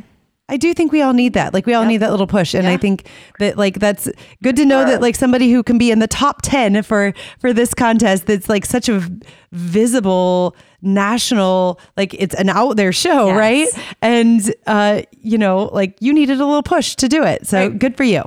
I 0.51 0.57
do 0.57 0.73
think 0.73 0.93
we 0.93 1.03
all 1.03 1.13
need 1.13 1.35
that. 1.35 1.53
Like 1.53 1.67
we 1.67 1.75
all 1.75 1.85
need 1.85 1.99
that 1.99 2.11
little 2.11 2.27
push. 2.27 2.55
And 2.55 2.67
I 2.67 2.79
think 2.79 3.07
that 3.39 3.59
like 3.59 3.79
that's 3.81 4.09
good 4.43 4.57
to 4.57 4.65
know 4.65 4.83
that 4.87 5.03
like 5.03 5.15
somebody 5.15 5.53
who 5.53 5.63
can 5.63 5.77
be 5.77 5.91
in 5.91 5.99
the 5.99 6.07
top 6.07 6.41
10 6.41 6.83
for 6.85 7.13
for 7.39 7.53
this 7.53 7.75
contest 7.75 8.25
that's 8.25 8.49
like 8.49 8.65
such 8.65 8.89
a 8.89 9.07
visible 9.53 10.57
national 10.83 11.81
like 11.97 12.15
it's 12.15 12.35
an 12.37 12.49
out 12.49 12.77
there 12.77 12.93
show, 12.93 13.27
Yes. 13.29 13.37
right? 13.37 13.69
And 14.03 14.55
uh 14.67 15.03
you 15.21 15.39
know, 15.39 15.65
like 15.73 15.97
you 16.01 16.13
needed 16.13 16.41
a 16.41 16.47
little 16.47 16.63
push 16.63 16.95
to 16.97 17.09
do 17.09 17.25
it. 17.25 17.47
So 17.47 17.71
good 17.71 17.97
for 17.97 18.05
you. 18.05 18.23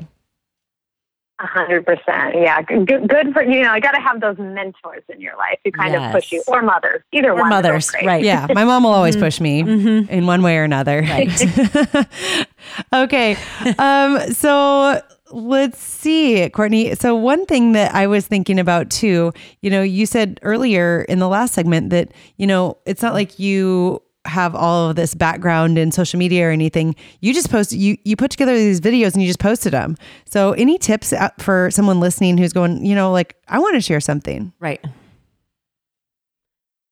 A 1.40 1.48
hundred 1.48 1.88
percent. 1.88 2.36
Yeah. 2.36 2.62
Good, 2.62 3.08
good 3.10 3.34
for 3.34 3.42
you 3.44 3.64
know. 3.64 3.72
I 3.72 3.80
got 3.80 3.94
to 3.94 4.00
have 4.00 4.22
those 4.22 4.38
mentors 4.38 5.02
in 5.10 5.20
your 5.20 5.36
life 5.38 5.58
who 5.66 5.72
kind 5.72 5.96
of 5.96 6.12
push 6.12 6.32
you, 6.32 6.44
or 6.48 6.62
mothers. 6.62 7.02
Either 7.14 7.32
Or 7.32 7.36
one. 7.42 7.50
mothers, 7.50 7.92
right? 8.06 8.24
Yeah, 8.24 8.46
my 8.54 8.64
mom 8.64 8.84
will 8.84 8.92
always 8.92 9.16
push 9.18 9.40
me 9.42 9.62
in 9.62 10.28
one 10.28 10.44
way 10.44 10.58
or 10.58 10.64
another. 10.64 11.02
Right. 11.02 12.08
okay. 12.94 13.36
Um, 13.80 14.20
so 14.34 15.02
let's 15.34 15.80
see, 15.80 16.50
Courtenay. 16.50 16.96
So, 16.96 17.16
one 17.16 17.46
thing 17.46 17.74
that 17.74 17.94
I 17.94 18.08
was 18.08 18.28
thinking 18.28 18.60
about 18.60 18.90
too, 18.90 19.34
you 19.62 19.70
know, 19.70 19.82
you 19.82 20.06
said 20.06 20.40
earlier 20.44 21.04
in 21.04 21.20
the 21.20 21.28
last 21.28 21.54
segment 21.54 21.90
that, 21.90 22.12
you 22.38 22.48
know, 22.48 22.78
it's 22.86 23.02
not 23.02 23.14
like 23.14 23.40
you 23.40 24.02
have 24.26 24.54
all 24.54 24.90
of 24.90 24.96
this 24.96 25.16
background 25.16 25.78
in 25.78 25.92
social 25.92 26.18
media 26.20 26.48
or 26.48 26.52
anything. 26.52 26.96
You 27.22 27.34
just 27.34 27.50
post 27.50 27.72
you 27.72 27.98
you 28.04 28.16
put 28.16 28.32
together 28.32 28.56
these 28.56 28.80
videos 28.82 29.14
and 29.14 29.22
you 29.22 29.28
just 29.28 29.40
posted 29.40 29.74
them. 29.74 29.98
So, 30.26 30.54
any 30.54 30.78
tips 30.78 31.14
for 31.40 31.72
someone 31.72 32.00
listening 32.00 32.38
who's 32.38 32.54
going, 32.54 32.86
you 32.86 32.96
know, 32.96 33.12
like 33.12 33.36
I 33.48 33.60
want 33.60 33.76
to 33.76 33.82
share 33.82 34.00
something. 34.00 34.54
Right. 34.60 34.84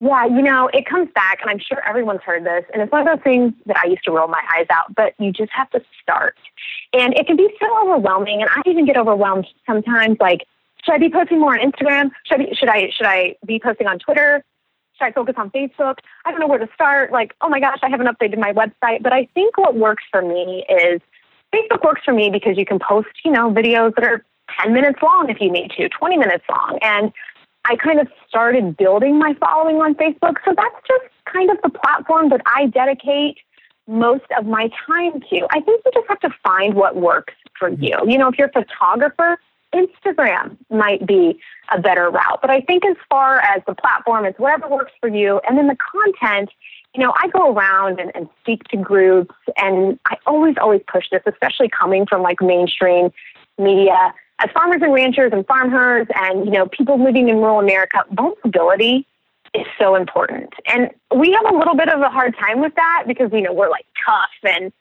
Yeah, 0.02 0.25
you 0.28 0.41
know, 0.41 0.69
it 0.73 0.86
comes 0.86 1.10
back, 1.13 1.39
and 1.41 1.49
I'm 1.49 1.60
sure 1.60 1.86
everyone's 1.86 2.21
heard 2.21 2.45
this, 2.45 2.63
and 2.71 2.82
it's 2.82 2.89
one 2.89 3.06
of 3.06 3.17
those 3.17 3.21
things 3.21 3.54
that 3.65 3.75
I 3.84 3.88
used 3.89 4.06
to 4.06 4.12
roll 4.12 4.30
my 4.30 4.41
eyes 4.56 4.67
out, 4.69 4.95
but 4.95 5.13
you 5.19 5.34
just 5.34 5.52
have 5.52 5.69
to 5.71 5.82
start. 6.02 6.38
And 6.93 7.13
it 7.13 7.28
can 7.28 7.36
be 7.36 7.47
so 7.60 7.67
overwhelming, 7.84 8.41
and 8.41 8.49
I 8.49 8.62
even 8.65 8.86
get 8.86 8.97
overwhelmed 8.97 9.47
sometimes. 9.65 10.17
Like, 10.19 10.47
should 10.84 10.95
I 10.95 10.97
be 10.97 11.10
posting 11.10 11.39
more 11.39 11.54
on 11.54 11.60
Instagram? 11.60 12.10
Should 12.25 12.41
I 12.41 12.45
be, 12.45 12.56
should 12.56 12.69
I 12.69 12.89
should 12.89 13.06
I 13.06 13.36
be 13.45 13.60
posting 13.60 13.88
on 13.88 13.99
Twitter? 13.99 14.43
Should 14.97 15.06
I 15.06 15.12
focus 15.12 15.36
on 15.38 15.52
Facebook? 15.52 15.99
I 16.25 16.32
don't 16.32 16.39
know 16.39 16.47
where 16.47 16.60
to 16.60 16.69
start. 16.73 17.12
Like, 17.12 17.36
oh 17.41 17.49
my 17.49 17.60
gosh, 17.60 17.80
I 17.84 17.89
haven't 17.89 18.08
updated 18.08 18.39
my 18.39 18.54
website. 18.54 19.04
But 19.04 19.13
I 19.13 19.28
think 19.34 19.58
what 19.58 19.75
works 19.75 20.04
for 20.12 20.21
me 20.21 20.65
is 20.67 21.02
Facebook 21.54 21.84
works 21.84 22.02
for 22.04 22.13
me 22.13 22.30
because 22.30 22.58
you 22.58 22.65
can 22.65 22.80
post, 22.80 23.10
you 23.23 23.32
know, 23.32 23.52
videos 23.52 23.95
that 23.95 24.04
are 24.04 24.25
10 24.63 24.73
minutes 24.73 24.99
long 25.02 25.30
if 25.30 25.39
you 25.39 25.52
need 25.52 25.71
to, 25.78 25.89
20 25.89 26.17
minutes 26.17 26.43
long, 26.49 26.80
and 26.82 27.12
I 27.65 27.75
kind 27.75 27.99
of 27.99 28.08
started 28.28 28.78
building 28.78 29.19
my 29.19 29.36
following 29.39 29.78
on 29.78 29.93
Facebook. 29.95 30.36
So 30.45 30.54
that's 30.56 30.75
just 30.88 31.04
kind 31.32 31.49
of 31.52 31.58
the 31.62 31.69
platform 31.69 32.30
that 32.30 32.41
I 32.45 32.67
dedicate 32.67 33.38
most 33.89 34.25
of 34.38 34.45
my 34.45 34.69
time 34.88 35.19
to. 35.30 35.47
I 35.52 35.60
think 35.62 35.82
you 35.86 35.91
just 35.93 36.08
have 36.08 36.19
to 36.19 36.30
find 36.43 36.75
what 36.75 36.95
works 36.95 37.34
for 37.58 37.71
mm-hmm. 37.71 37.84
you. 37.84 37.97
You 38.06 38.17
know, 38.17 38.30
if 38.30 38.38
you're 38.38 38.52
a 38.56 38.63
photographer, 38.63 39.38
Instagram 39.73 40.58
might 40.69 41.06
be 41.06 41.39
a 41.71 41.82
better 41.82 42.10
route. 42.10 42.39
But 42.41 42.49
I 42.52 42.62
think 42.62 42.86
as 42.86 42.95
far 43.10 43.39
as 43.39 43.62
the 43.67 43.75
platform, 43.75 44.25
it's 44.25 44.39
whatever 44.39 44.67
works 44.69 44.91
for 44.99 45.10
you. 45.10 45.41
And 45.47 45.58
then 45.58 45.67
the 45.67 45.78
content, 45.91 46.49
you 46.95 47.04
know, 47.04 47.13
I 47.17 47.28
go 47.28 47.54
around 47.54 47.99
and, 47.99 48.12
and 48.15 48.30
speak 48.41 48.63
to 48.65 48.78
groups, 48.78 49.36
and 49.58 49.99
I 50.08 50.17
always, 50.25 50.56
always 50.60 50.82
push 50.88 51.06
this, 51.12 51.21
especially 51.25 51.69
coming 51.69 52.06
from 52.06 52.21
like 52.21 52.41
mainstream 52.41 53.12
media 53.58 54.13
as 54.39 54.49
farmers 54.52 54.82
and 54.82 54.93
ranchers 54.93 55.32
and 55.34 55.45
farmers 55.45 56.08
and 56.15 56.45
you 56.45 56.52
know 56.52 56.65
people 56.67 57.02
living 57.02 57.30
in 57.30 57.38
rural 57.38 57.60
America, 57.60 58.04
vulnerability 58.12 59.06
is 59.53 59.65
so 59.79 59.95
important. 59.95 60.53
And 60.65 60.89
we 61.15 61.31
have 61.31 61.53
a 61.53 61.57
little 61.57 61.75
bit 61.75 61.89
of 61.89 62.01
a 62.01 62.09
hard 62.09 62.35
time 62.38 62.62
with 62.62 62.75
that 62.75 63.03
because 63.07 63.31
you 63.31 63.41
know 63.41 63.53
we're 63.53 63.69
like 63.69 63.85
tough 64.05 64.29
and 64.43 64.71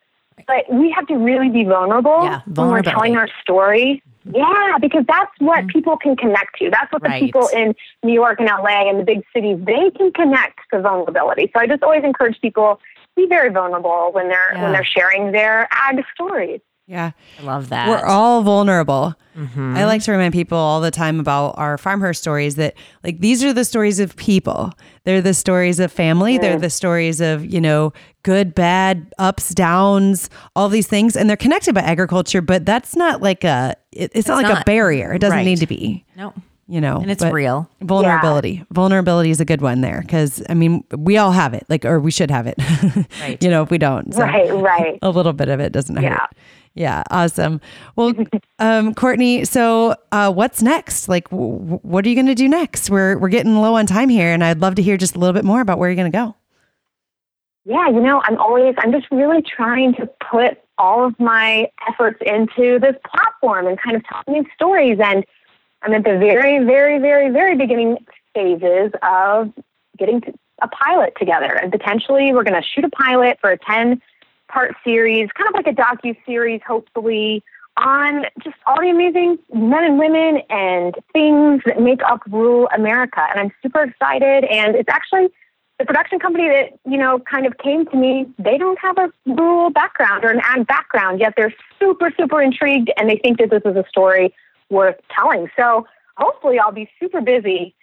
but 0.46 0.72
we 0.72 0.90
have 0.92 1.06
to 1.08 1.16
really 1.16 1.48
be 1.48 1.64
vulnerable 1.64 2.22
yeah, 2.22 2.42
when 2.46 2.68
we're 2.68 2.82
telling 2.82 3.16
our 3.16 3.28
story. 3.42 4.02
Yeah, 4.24 4.76
because 4.80 5.04
that's 5.08 5.32
what 5.38 5.60
mm-hmm. 5.60 5.68
people 5.68 5.96
can 5.96 6.16
connect 6.16 6.58
to. 6.58 6.70
That's 6.70 6.92
what 6.92 7.02
the 7.02 7.08
right. 7.08 7.22
people 7.22 7.48
in 7.48 7.74
New 8.02 8.12
York 8.12 8.40
and 8.40 8.48
LA 8.48 8.88
and 8.88 9.00
the 9.00 9.04
big 9.04 9.22
cities 9.34 9.58
they 9.64 9.90
can 9.96 10.12
connect 10.12 10.60
to 10.72 10.80
vulnerability. 10.80 11.50
So 11.54 11.60
I 11.60 11.66
just 11.66 11.82
always 11.82 12.04
encourage 12.04 12.40
people 12.40 12.76
to 12.76 13.22
be 13.22 13.26
very 13.26 13.50
vulnerable 13.50 14.10
when 14.12 14.28
they're 14.28 14.52
yeah. 14.52 14.62
when 14.62 14.72
they're 14.72 14.84
sharing 14.84 15.32
their 15.32 15.66
ag 15.70 16.04
stories. 16.14 16.60
Yeah. 16.88 17.10
I 17.38 17.42
love 17.42 17.68
that. 17.68 17.88
We're 17.88 18.04
all 18.04 18.42
vulnerable. 18.42 19.14
Mm-hmm. 19.36 19.76
I 19.76 19.84
like 19.84 20.02
to 20.04 20.12
remind 20.12 20.32
people 20.32 20.56
all 20.56 20.80
the 20.80 20.90
time 20.90 21.20
about 21.20 21.58
our 21.58 21.76
Farmher 21.76 22.14
stories 22.14 22.56
that, 22.56 22.74
like, 23.04 23.20
these 23.20 23.44
are 23.44 23.52
the 23.52 23.66
stories 23.66 24.00
of 24.00 24.16
people. 24.16 24.72
They're 25.04 25.20
the 25.20 25.34
stories 25.34 25.80
of 25.80 25.92
family. 25.92 26.38
They're 26.38 26.58
the 26.58 26.70
stories 26.70 27.20
of, 27.20 27.44
you 27.44 27.60
know, 27.60 27.92
good, 28.22 28.54
bad, 28.54 29.12
ups, 29.18 29.54
downs, 29.54 30.30
all 30.56 30.70
these 30.70 30.86
things. 30.86 31.14
And 31.14 31.28
they're 31.28 31.36
connected 31.36 31.74
by 31.74 31.82
agriculture, 31.82 32.40
but 32.40 32.64
that's 32.64 32.96
not 32.96 33.20
like 33.20 33.44
a, 33.44 33.76
it, 33.92 34.04
it's, 34.04 34.20
it's, 34.20 34.28
not 34.28 34.36
like 34.36 34.48
not. 34.48 34.62
a 34.62 34.64
barrier. 34.64 35.12
It 35.12 35.18
doesn't 35.18 35.36
right. 35.36 35.44
need 35.44 35.58
to 35.58 35.66
be. 35.66 36.06
No 36.16 36.32
you 36.68 36.80
know 36.80 36.98
and 36.98 37.10
it's 37.10 37.24
real. 37.24 37.68
vulnerability. 37.80 38.50
Yeah. 38.50 38.64
vulnerability 38.70 39.30
is 39.30 39.40
a 39.40 39.44
good 39.44 39.62
one 39.62 39.80
there 39.80 40.02
because 40.02 40.42
i 40.48 40.54
mean 40.54 40.84
we 40.96 41.16
all 41.16 41.32
have 41.32 41.54
it 41.54 41.64
like 41.68 41.84
or 41.84 41.98
we 41.98 42.10
should 42.10 42.30
have 42.30 42.46
it. 42.46 42.56
Right. 43.20 43.42
You 43.42 43.50
know 43.50 43.62
if 43.62 43.70
we 43.70 43.78
don't 43.78 44.14
so 44.14 44.22
right 44.22 44.52
right. 44.52 44.98
a 45.02 45.10
little 45.10 45.32
bit 45.32 45.48
of 45.48 45.60
it 45.60 45.72
doesn't 45.72 46.00
yeah. 46.00 46.18
hurt. 46.18 46.30
Yeah. 46.74 47.02
Awesome. 47.10 47.60
Well 47.96 48.12
um, 48.58 48.94
courtenay 48.94 49.44
so 49.44 49.96
uh, 50.12 50.30
what's 50.32 50.62
next? 50.62 51.08
Like 51.08 51.30
w- 51.30 51.78
what 51.82 52.04
are 52.04 52.08
you 52.08 52.14
going 52.14 52.26
to 52.26 52.34
do 52.34 52.48
next? 52.48 52.90
We're 52.90 53.18
we're 53.18 53.30
getting 53.30 53.56
low 53.56 53.74
on 53.74 53.86
time 53.86 54.08
here 54.08 54.32
and 54.32 54.44
i'd 54.44 54.60
love 54.60 54.74
to 54.76 54.82
hear 54.82 54.96
just 54.96 55.16
a 55.16 55.18
little 55.18 55.32
bit 55.34 55.44
more 55.44 55.60
about 55.60 55.78
where 55.78 55.88
you're 55.88 55.96
going 55.96 56.12
to 56.12 56.16
go. 56.16 56.34
Yeah 57.64 57.88
you 57.88 58.00
know 58.00 58.20
i'm 58.24 58.38
always 58.38 58.74
i'm 58.78 58.92
just 58.92 59.06
really 59.10 59.42
trying 59.42 59.94
to 59.94 60.08
put 60.30 60.58
all 60.78 61.04
of 61.04 61.18
my 61.18 61.68
efforts 61.88 62.18
into 62.24 62.78
this 62.78 62.94
platform 63.10 63.66
and 63.66 63.78
kind 63.80 63.96
of 63.96 64.02
telling 64.04 64.42
these 64.42 64.52
stories 64.54 64.98
and 65.02 65.24
I'm 65.82 65.94
at 65.94 66.04
the 66.04 66.18
very, 66.18 66.64
very, 66.64 66.98
very, 66.98 67.30
very 67.30 67.56
beginning 67.56 68.04
phases 68.34 68.90
of 69.02 69.52
getting 69.96 70.22
a 70.60 70.68
pilot 70.68 71.14
together. 71.18 71.54
And 71.54 71.70
potentially 71.70 72.32
we're 72.32 72.44
going 72.44 72.60
to 72.60 72.66
shoot 72.66 72.84
a 72.84 72.90
pilot 72.90 73.38
for 73.40 73.50
a 73.50 73.58
10 73.58 74.00
part 74.48 74.74
series, 74.84 75.28
kind 75.32 75.48
of 75.48 75.54
like 75.54 75.66
a 75.66 75.76
docu 75.76 76.16
series, 76.26 76.60
hopefully, 76.66 77.42
on 77.76 78.24
just 78.42 78.56
all 78.66 78.80
the 78.80 78.90
amazing 78.90 79.38
men 79.54 79.84
and 79.84 79.98
women 79.98 80.42
and 80.50 80.94
things 81.12 81.62
that 81.64 81.80
make 81.80 82.02
up 82.02 82.20
rural 82.28 82.68
America. 82.74 83.24
And 83.30 83.40
I'm 83.40 83.52
super 83.62 83.84
excited. 83.84 84.44
And 84.44 84.74
it's 84.74 84.88
actually 84.88 85.28
the 85.78 85.84
production 85.84 86.18
company 86.18 86.48
that, 86.48 86.78
you 86.90 86.98
know, 86.98 87.20
kind 87.20 87.46
of 87.46 87.56
came 87.58 87.86
to 87.86 87.96
me. 87.96 88.26
They 88.38 88.58
don't 88.58 88.78
have 88.80 88.98
a 88.98 89.12
rural 89.26 89.70
background 89.70 90.24
or 90.24 90.30
an 90.30 90.40
ag 90.42 90.66
background, 90.66 91.20
yet 91.20 91.34
they're 91.36 91.54
super, 91.78 92.12
super 92.18 92.42
intrigued 92.42 92.90
and 92.96 93.08
they 93.08 93.16
think 93.16 93.38
that 93.38 93.50
this 93.50 93.62
is 93.64 93.76
a 93.76 93.84
story 93.88 94.34
worth 94.70 94.96
telling. 95.14 95.48
So 95.56 95.86
hopefully 96.16 96.58
I'll 96.58 96.72
be 96.72 96.88
super 97.00 97.20
busy 97.20 97.74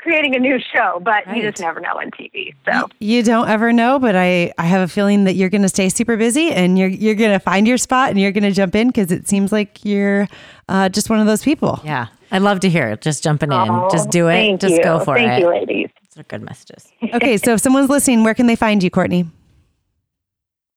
creating 0.00 0.34
a 0.34 0.38
new 0.38 0.58
show, 0.58 1.00
but 1.04 1.26
right. 1.26 1.36
you 1.36 1.42
just 1.42 1.60
never 1.60 1.80
know 1.80 1.90
on 1.90 2.10
TV. 2.10 2.54
So 2.64 2.88
you 2.98 3.22
don't 3.22 3.48
ever 3.48 3.72
know, 3.72 3.98
but 3.98 4.16
I, 4.16 4.52
I 4.58 4.64
have 4.64 4.82
a 4.82 4.88
feeling 4.88 5.24
that 5.24 5.34
you're 5.34 5.50
going 5.50 5.62
to 5.62 5.68
stay 5.68 5.88
super 5.88 6.16
busy 6.16 6.50
and 6.52 6.78
you're 6.78 6.88
you're 6.88 7.14
going 7.14 7.32
to 7.32 7.38
find 7.38 7.68
your 7.68 7.78
spot 7.78 8.10
and 8.10 8.20
you're 8.20 8.32
going 8.32 8.44
to 8.44 8.52
jump 8.52 8.74
in 8.74 8.88
because 8.88 9.12
it 9.12 9.28
seems 9.28 9.52
like 9.52 9.84
you're 9.84 10.28
uh, 10.68 10.88
just 10.88 11.10
one 11.10 11.20
of 11.20 11.26
those 11.26 11.42
people. 11.42 11.80
Yeah, 11.84 12.06
I 12.30 12.38
love 12.38 12.60
to 12.60 12.70
hear 12.70 12.88
it. 12.88 13.00
Just 13.00 13.22
jumping 13.22 13.52
in, 13.52 13.58
oh, 13.58 13.88
just 13.90 14.10
do 14.10 14.28
it, 14.28 14.58
just 14.60 14.74
you. 14.74 14.82
go 14.82 15.00
for 15.00 15.16
thank 15.16 15.26
it. 15.26 15.30
Thank 15.30 15.42
you, 15.42 15.48
ladies. 15.48 15.90
Those 16.14 16.20
are 16.20 16.24
good 16.24 16.42
messages. 16.42 16.88
okay, 17.14 17.36
so 17.36 17.54
if 17.54 17.60
someone's 17.60 17.90
listening, 17.90 18.24
where 18.24 18.34
can 18.34 18.46
they 18.46 18.56
find 18.56 18.82
you, 18.82 18.90
Courtenay? 18.90 19.24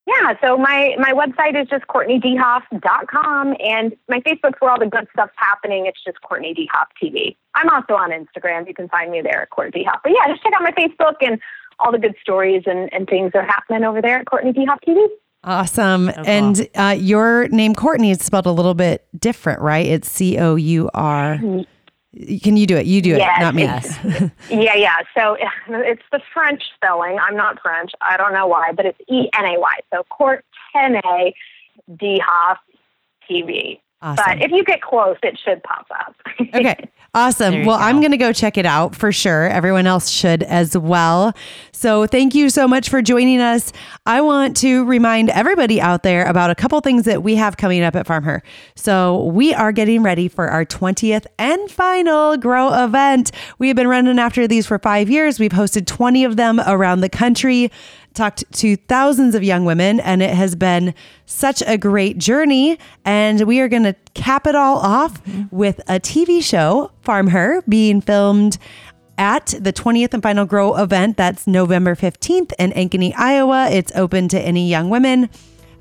Yeah, 0.06 0.34
so 0.42 0.58
my, 0.58 0.94
my 0.98 1.12
website 1.12 1.60
is 1.60 1.66
just 1.68 1.86
CourtenayDeHoff.com, 1.86 3.56
and 3.58 3.96
my 4.08 4.20
Facebook's 4.20 4.60
where 4.60 4.70
all 4.70 4.78
the 4.78 4.86
good 4.86 5.08
stuff's 5.12 5.32
happening. 5.36 5.86
It's 5.86 6.02
just 6.04 6.20
Courtenay 6.20 6.52
DeHoff 6.52 6.88
TV. 7.02 7.36
I'm 7.54 7.70
also 7.70 7.94
on 7.94 8.10
Instagram. 8.10 8.68
You 8.68 8.74
can 8.74 8.88
find 8.90 9.10
me 9.10 9.22
there 9.22 9.42
at 9.42 9.50
Courtenay 9.50 9.84
DeHoff. 9.84 10.00
But 10.02 10.12
yeah, 10.12 10.28
just 10.28 10.42
check 10.42 10.52
out 10.54 10.62
my 10.62 10.72
Facebook, 10.72 11.14
and 11.22 11.40
all 11.78 11.90
the 11.90 11.98
good 11.98 12.14
stories 12.20 12.62
and, 12.66 12.92
and 12.92 13.08
things 13.08 13.32
are 13.34 13.44
happening 13.44 13.84
over 13.84 14.00
there 14.02 14.18
at 14.18 14.26
Courtenay 14.26 14.52
DeHoff 14.52 14.78
TV. 14.86 15.06
Awesome. 15.42 16.10
and 16.24 16.68
uh, 16.74 16.96
your 16.98 17.48
name, 17.48 17.74
Courtenay, 17.74 18.10
is 18.10 18.24
spelled 18.24 18.46
a 18.46 18.52
little 18.52 18.74
bit 18.74 19.06
different, 19.18 19.60
right? 19.60 19.86
It's 19.86 20.10
C 20.10 20.38
O 20.38 20.56
U 20.56 20.90
R. 20.94 21.38
Can 22.42 22.56
you 22.56 22.66
do 22.66 22.76
it? 22.76 22.86
You 22.86 23.02
do 23.02 23.10
yes, 23.10 23.38
it, 23.38 23.42
not 23.42 23.54
me. 23.54 23.62
Yes. 23.62 23.98
yeah, 24.50 24.74
yeah. 24.76 24.96
So 25.16 25.36
it's 25.68 26.02
the 26.12 26.20
French 26.32 26.62
spelling. 26.74 27.18
I'm 27.18 27.36
not 27.36 27.60
French. 27.60 27.92
I 28.00 28.16
don't 28.16 28.32
know 28.32 28.46
why, 28.46 28.72
but 28.72 28.86
it's 28.86 28.98
E 29.08 29.28
N 29.36 29.44
A 29.44 29.58
Y. 29.58 29.74
So 29.92 30.04
Courtney 30.10 31.34
D 31.98 32.20
Hoff 32.24 32.58
TV. 33.28 33.80
Awesome. 34.04 34.22
But 34.26 34.42
if 34.42 34.50
you 34.50 34.62
get 34.64 34.82
close, 34.82 35.16
it 35.22 35.38
should 35.42 35.62
pop 35.62 35.86
up. 35.98 36.14
okay. 36.54 36.90
Awesome. 37.14 37.64
Well, 37.64 37.78
go. 37.78 37.84
I'm 37.84 38.00
going 38.00 38.10
to 38.10 38.18
go 38.18 38.34
check 38.34 38.58
it 38.58 38.66
out 38.66 38.94
for 38.94 39.12
sure. 39.12 39.48
Everyone 39.48 39.86
else 39.86 40.10
should 40.10 40.42
as 40.42 40.76
well. 40.76 41.32
So, 41.72 42.06
thank 42.06 42.34
you 42.34 42.50
so 42.50 42.68
much 42.68 42.90
for 42.90 43.00
joining 43.00 43.40
us. 43.40 43.72
I 44.04 44.20
want 44.20 44.58
to 44.58 44.84
remind 44.84 45.30
everybody 45.30 45.80
out 45.80 46.02
there 46.02 46.26
about 46.26 46.50
a 46.50 46.54
couple 46.54 46.78
things 46.80 47.04
that 47.04 47.22
we 47.22 47.36
have 47.36 47.56
coming 47.56 47.82
up 47.82 47.96
at 47.96 48.06
Farm 48.06 48.24
Her. 48.24 48.42
So, 48.74 49.24
we 49.24 49.54
are 49.54 49.72
getting 49.72 50.02
ready 50.02 50.28
for 50.28 50.48
our 50.48 50.66
20th 50.66 51.24
and 51.38 51.70
final 51.70 52.36
grow 52.36 52.74
event. 52.84 53.30
We 53.58 53.68
have 53.68 53.76
been 53.76 53.88
running 53.88 54.18
after 54.18 54.46
these 54.46 54.66
for 54.66 54.78
five 54.78 55.08
years. 55.08 55.40
We've 55.40 55.52
hosted 55.52 55.86
20 55.86 56.24
of 56.24 56.36
them 56.36 56.60
around 56.66 57.00
the 57.00 57.08
country 57.08 57.70
talked 58.14 58.44
to 58.52 58.76
thousands 58.76 59.34
of 59.34 59.42
young 59.42 59.64
women, 59.64 60.00
and 60.00 60.22
it 60.22 60.34
has 60.34 60.54
been 60.54 60.94
such 61.26 61.62
a 61.66 61.76
great 61.76 62.18
journey. 62.18 62.78
And 63.04 63.42
we 63.42 63.60
are 63.60 63.68
going 63.68 63.82
to 63.82 63.94
cap 64.14 64.46
it 64.46 64.54
all 64.54 64.78
off 64.78 65.22
mm-hmm. 65.24 65.54
with 65.54 65.80
a 65.80 66.00
TV 66.00 66.42
show, 66.42 66.92
Farm 67.02 67.28
Her, 67.28 67.62
being 67.68 68.00
filmed 68.00 68.58
at 69.18 69.54
the 69.58 69.72
20th 69.72 70.14
and 70.14 70.22
final 70.22 70.46
Grow 70.46 70.76
event. 70.76 71.16
That's 71.16 71.46
November 71.46 71.94
15th 71.94 72.52
in 72.58 72.72
Ankeny, 72.72 73.12
Iowa. 73.16 73.68
It's 73.70 73.92
open 73.94 74.28
to 74.28 74.40
any 74.40 74.68
young 74.68 74.90
women. 74.90 75.30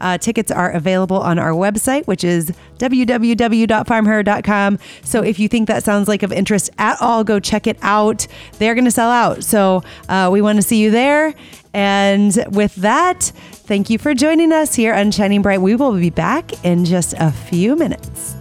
Uh, 0.02 0.18
tickets 0.18 0.52
are 0.52 0.72
available 0.72 1.18
on 1.18 1.40
our 1.40 1.52
website, 1.52 2.06
which 2.08 2.26
is 2.26 2.52
www.farmher.com. 2.78 4.80
So 5.02 5.22
if 5.22 5.40
you 5.40 5.48
think 5.48 5.70
that 5.70 5.84
sounds 5.84 6.10
like 6.10 6.24
of 6.24 6.34
interest 6.34 6.72
at 6.78 7.02
all, 7.02 7.24
go 7.24 7.40
check 7.40 7.68
it 7.68 7.78
out. 7.82 8.28
They're 8.60 8.76
going 8.76 8.84
to 8.84 8.92
sell 8.92 9.10
out. 9.10 9.46
So 9.46 9.82
uh, 10.10 10.30
we 10.32 10.42
want 10.42 10.58
to 10.58 10.62
see 10.62 10.82
you 10.82 10.92
there. 10.92 11.34
And 11.74 12.46
with 12.52 12.76
that, 12.76 13.32
thank 13.52 13.90
you 13.90 13.98
for 13.98 14.14
joining 14.14 14.52
us 14.52 14.76
here 14.76 14.94
on 14.94 15.12
Shining 15.12 15.42
Bright. 15.42 15.62
We 15.62 15.76
will 15.76 15.94
be 15.94 16.10
back 16.10 16.64
in 16.64 16.86
just 16.86 17.16
a 17.18 17.32
few 17.32 17.76
minutes. 17.76 18.36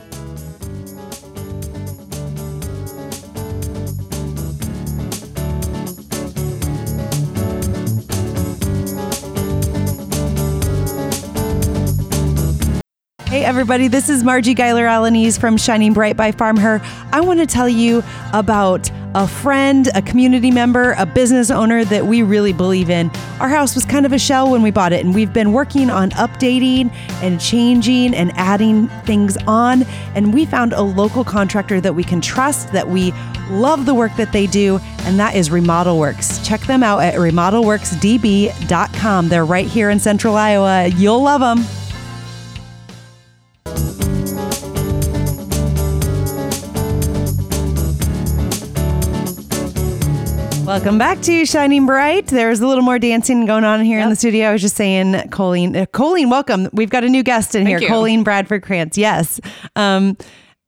Hey, 13.32 13.46
everybody, 13.46 13.88
this 13.88 14.10
is 14.10 14.22
Marji 14.22 14.54
Guyler-Alaniz 14.54 15.40
from 15.40 15.56
Shining 15.56 15.94
Bright 15.94 16.18
by 16.18 16.32
Farm 16.32 16.58
Her. 16.58 16.82
I 17.12 17.22
want 17.22 17.40
to 17.40 17.46
tell 17.46 17.66
you 17.66 18.02
about 18.34 18.90
a 19.14 19.26
friend, 19.26 19.88
a 19.94 20.02
community 20.02 20.50
member, 20.50 20.92
a 20.98 21.06
business 21.06 21.50
owner 21.50 21.82
that 21.82 22.04
we 22.04 22.22
really 22.22 22.52
believe 22.52 22.90
in. 22.90 23.10
Our 23.40 23.48
house 23.48 23.74
was 23.74 23.86
kind 23.86 24.04
of 24.04 24.12
a 24.12 24.18
shell 24.18 24.50
when 24.50 24.60
we 24.60 24.70
bought 24.70 24.92
it, 24.92 25.02
and 25.02 25.14
we've 25.14 25.32
been 25.32 25.54
working 25.54 25.88
on 25.88 26.10
updating 26.10 26.92
and 27.22 27.40
changing 27.40 28.14
and 28.14 28.32
adding 28.36 28.88
things 29.06 29.38
on. 29.46 29.84
And 30.14 30.34
we 30.34 30.44
found 30.44 30.74
a 30.74 30.82
local 30.82 31.24
contractor 31.24 31.80
that 31.80 31.94
we 31.94 32.04
can 32.04 32.20
trust, 32.20 32.70
that 32.74 32.88
we 32.88 33.12
love 33.48 33.86
the 33.86 33.94
work 33.94 34.14
that 34.16 34.32
they 34.32 34.46
do, 34.46 34.78
and 35.04 35.18
that 35.18 35.36
is 35.36 35.50
Remodel 35.50 35.98
Works. 35.98 36.46
Check 36.46 36.60
them 36.66 36.82
out 36.82 36.98
at 36.98 37.14
remodelworksdb.com. 37.14 39.28
They're 39.30 39.46
right 39.46 39.66
here 39.66 39.88
in 39.88 40.00
central 40.00 40.36
Iowa. 40.36 40.88
You'll 40.88 41.22
love 41.22 41.40
them. 41.40 41.64
Welcome 50.72 50.96
back 50.96 51.20
to 51.24 51.44
Shining 51.44 51.84
Bright. 51.84 52.28
There's 52.28 52.60
a 52.60 52.66
little 52.66 52.82
more 52.82 52.98
dancing 52.98 53.44
going 53.44 53.62
on 53.62 53.84
here 53.84 53.98
in 53.98 54.08
the 54.08 54.16
studio. 54.16 54.48
I 54.48 54.52
was 54.52 54.62
just 54.62 54.74
saying, 54.74 55.28
Colleen, 55.28 55.76
uh, 55.76 55.84
Colleen, 55.84 56.30
welcome. 56.30 56.66
We've 56.72 56.88
got 56.88 57.04
a 57.04 57.10
new 57.10 57.22
guest 57.22 57.54
in 57.54 57.66
here, 57.66 57.78
you. 57.78 57.88
Colleen 57.88 58.24
Bradford 58.24 58.62
Krantz. 58.62 58.96
Yes. 58.96 59.38
Um, 59.76 60.16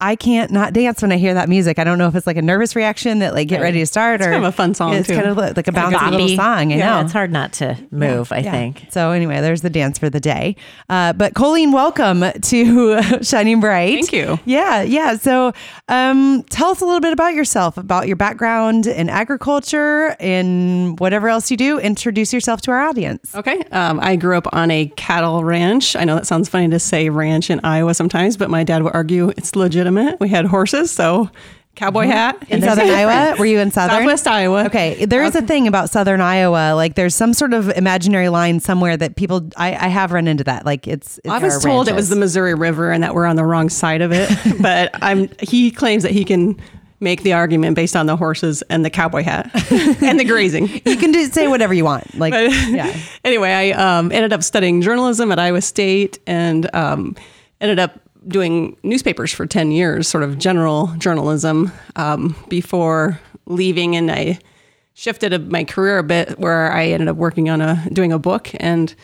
I 0.07 0.17
can't 0.17 0.51
not 0.51 0.75
dance 0.75 1.01
when 1.01 1.11
I 1.13 1.17
hear 1.17 1.33
that 1.33 1.49
music. 1.49 1.79
I 1.79 1.85
don't 1.85 1.97
know 1.97 2.07
if 2.09 2.15
it's 2.15 2.27
like 2.27 2.37
a 2.37 2.43
nervous 2.43 2.77
reaction 2.77 3.21
that 3.21 3.33
like 3.33 3.49
get 3.49 3.63
ready 3.63 3.79
to 3.79 3.87
start 3.87 4.21
or 4.21 4.25
kind 4.25 4.37
of 4.37 4.45
a 4.45 4.53
fun 4.53 4.75
song, 4.75 4.93
It's 4.93 5.09
too. 5.09 5.15
kind 5.15 5.27
of 5.27 5.37
like 5.39 5.57
a 5.57 5.73
bouncy 5.73 6.11
little 6.11 6.29
song. 6.37 6.73
I 6.73 6.77
Yeah, 6.77 6.97
know. 6.97 7.01
it's 7.01 7.13
hard 7.13 7.33
not 7.33 7.55
to 7.55 7.79
move, 7.91 8.31
I 8.31 8.41
Yeah. 8.41 8.51
think. 8.51 8.87
So 8.91 9.13
anyway, 9.13 9.41
there's 9.41 9.63
the 9.63 9.71
dance 9.71 9.99
for 9.99 10.11
the 10.11 10.21
day. 10.21 10.57
Uh, 10.91 11.15
but 11.15 11.33
Colleen, 11.33 11.73
welcome 11.73 12.23
to 12.39 13.03
Shining 13.23 13.61
Bright. 13.61 13.95
Thank 13.95 14.13
you. 14.13 14.39
Yeah, 14.45 14.83
yeah. 14.83 15.17
So 15.17 15.53
um, 15.89 16.43
tell 16.51 16.69
us 16.69 16.83
a 16.83 16.85
little 16.85 17.01
bit 17.01 17.15
about 17.15 17.33
yourself, 17.33 17.79
about 17.79 18.07
your 18.07 18.17
background 18.17 18.87
in 18.87 19.09
agriculture 19.09 20.17
and 20.21 21.01
whatever 21.01 21.31
else 21.31 21.51
you 21.51 21.57
do. 21.57 21.79
Introduce 21.79 22.31
yourself 22.31 22.61
to 22.63 22.71
our 22.73 22.83
audience. 22.83 23.35
Okay. 23.35 23.63
Um, 23.73 23.99
I 24.03 24.17
grew 24.17 24.37
up 24.37 24.49
on 24.53 24.71
a 24.71 24.87
cattle 24.97 25.45
ranch. 25.45 25.97
I 25.97 26.05
know 26.05 26.15
that 26.17 26.27
sounds 26.27 26.51
funny 26.51 26.69
to 26.69 26.79
say 26.79 27.09
ranch 27.09 27.49
in 27.49 27.61
Iowa 27.65 27.95
sometimes, 27.95 28.37
but 28.37 28.51
my 28.51 28.65
dad 28.65 28.83
would 28.83 28.93
argue 28.95 29.31
it's 29.31 29.57
legitimate. 29.57 29.94
We 30.21 30.29
had 30.29 30.47
horses, 30.47 30.91
so 30.91 31.31
cowboy 31.75 32.07
hat. 32.07 32.43
In 32.49 32.63
Southern 32.63 32.89
Iowa? 32.89 33.37
Were 33.39 33.47
you 33.47 33.59
in 33.59 33.71
Southern? 33.71 33.99
Southwest 33.99 34.27
Iowa. 34.27 34.65
Okay, 34.67 35.05
there 35.05 35.23
is 35.25 35.35
a 35.35 35.43
thing 35.43 35.67
about 35.67 35.91
Southern 35.91 36.21
Iowa. 36.21 36.75
Like, 36.75 36.95
there's 36.95 37.15
some 37.15 37.35
sort 37.35 37.53
of 37.53 37.69
imaginary 37.71 38.29
line 38.29 38.61
somewhere 38.61 38.97
that 38.97 39.17
people. 39.17 39.49
I, 39.57 39.69
I 39.75 39.89
have 39.89 40.13
run 40.13 40.29
into 40.29 40.45
that. 40.45 40.65
Like, 40.65 40.87
it's. 40.87 41.19
it's 41.19 41.29
I 41.29 41.39
was 41.39 41.63
told 41.63 41.89
it 41.89 41.95
was 41.95 42.09
the 42.09 42.17
Missouri 42.17 42.55
River 42.55 42.91
and 42.93 43.03
that 43.03 43.15
we're 43.15 43.27
on 43.27 43.37
the 43.37 43.45
wrong 43.45 43.69
side 43.69 44.03
of 44.03 44.13
it, 44.13 44.31
but 44.61 44.91
I'm. 45.03 45.29
He 45.41 45.71
claims 45.71 46.03
that 46.03 46.13
he 46.13 46.25
can 46.25 46.61
make 47.01 47.23
the 47.23 47.35
argument 47.35 47.77
based 47.77 47.97
on 47.97 48.07
the 48.07 48.17
horses 48.17 48.63
and 48.63 48.85
the 48.85 48.89
cowboy 48.89 49.23
hat 49.23 49.51
and 50.03 50.19
the 50.19 50.25
grazing. 50.25 50.69
You 50.87 50.97
can 50.97 51.13
do 51.13 51.27
say 51.27 51.49
whatever 51.49 51.75
you 51.75 51.85
want. 51.85 52.15
Like, 52.17 52.33
But 52.33 52.51
yeah. 52.71 52.97
anyway, 53.25 53.51
I 53.51 53.99
um, 53.99 54.11
ended 54.11 54.33
up 54.33 54.43
studying 54.43 54.81
journalism 54.81 55.31
at 55.31 55.39
Iowa 55.39 55.61
State 55.61 56.19
and 56.27 56.73
um, 56.75 57.15
ended 57.61 57.79
up 57.79 58.01
doing 58.27 58.77
newspapers 58.83 59.33
for 59.33 59.47
10 59.47 59.71
years, 59.71 60.09
sort 60.09 60.25
of 60.25 60.39
general 60.39 60.89
journalism, 60.99 61.73
um, 61.97 62.35
before 62.49 63.21
leaving. 63.47 63.97
And 63.97 64.11
I 64.11 64.39
shifted 64.95 65.51
my 65.51 65.65
career 65.65 65.99
a 65.99 66.05
bit 66.05 66.39
where 66.39 66.73
I 66.73 66.87
ended 66.87 67.09
up 67.09 67.17
working 67.17 67.51
on 67.51 67.61
a 67.61 67.87
doing 67.93 68.13
a 68.13 68.19
book 68.19 68.51
and 68.55 68.95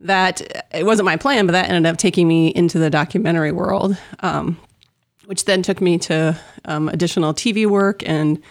that 0.00 0.66
it 0.72 0.84
wasn't 0.84 1.06
my 1.06 1.16
plan, 1.16 1.46
but 1.46 1.52
that 1.52 1.68
ended 1.68 1.90
up 1.90 1.96
taking 1.96 2.28
me 2.28 2.48
into 2.48 2.78
the 2.78 2.90
documentary 2.90 3.52
world, 3.52 3.96
um, 4.20 4.58
which 5.26 5.44
then 5.44 5.62
took 5.62 5.80
me 5.80 5.98
to 5.98 6.38
um, 6.64 6.88
additional 6.88 7.32
TV 7.32 7.66
work 7.66 8.06
and 8.06 8.42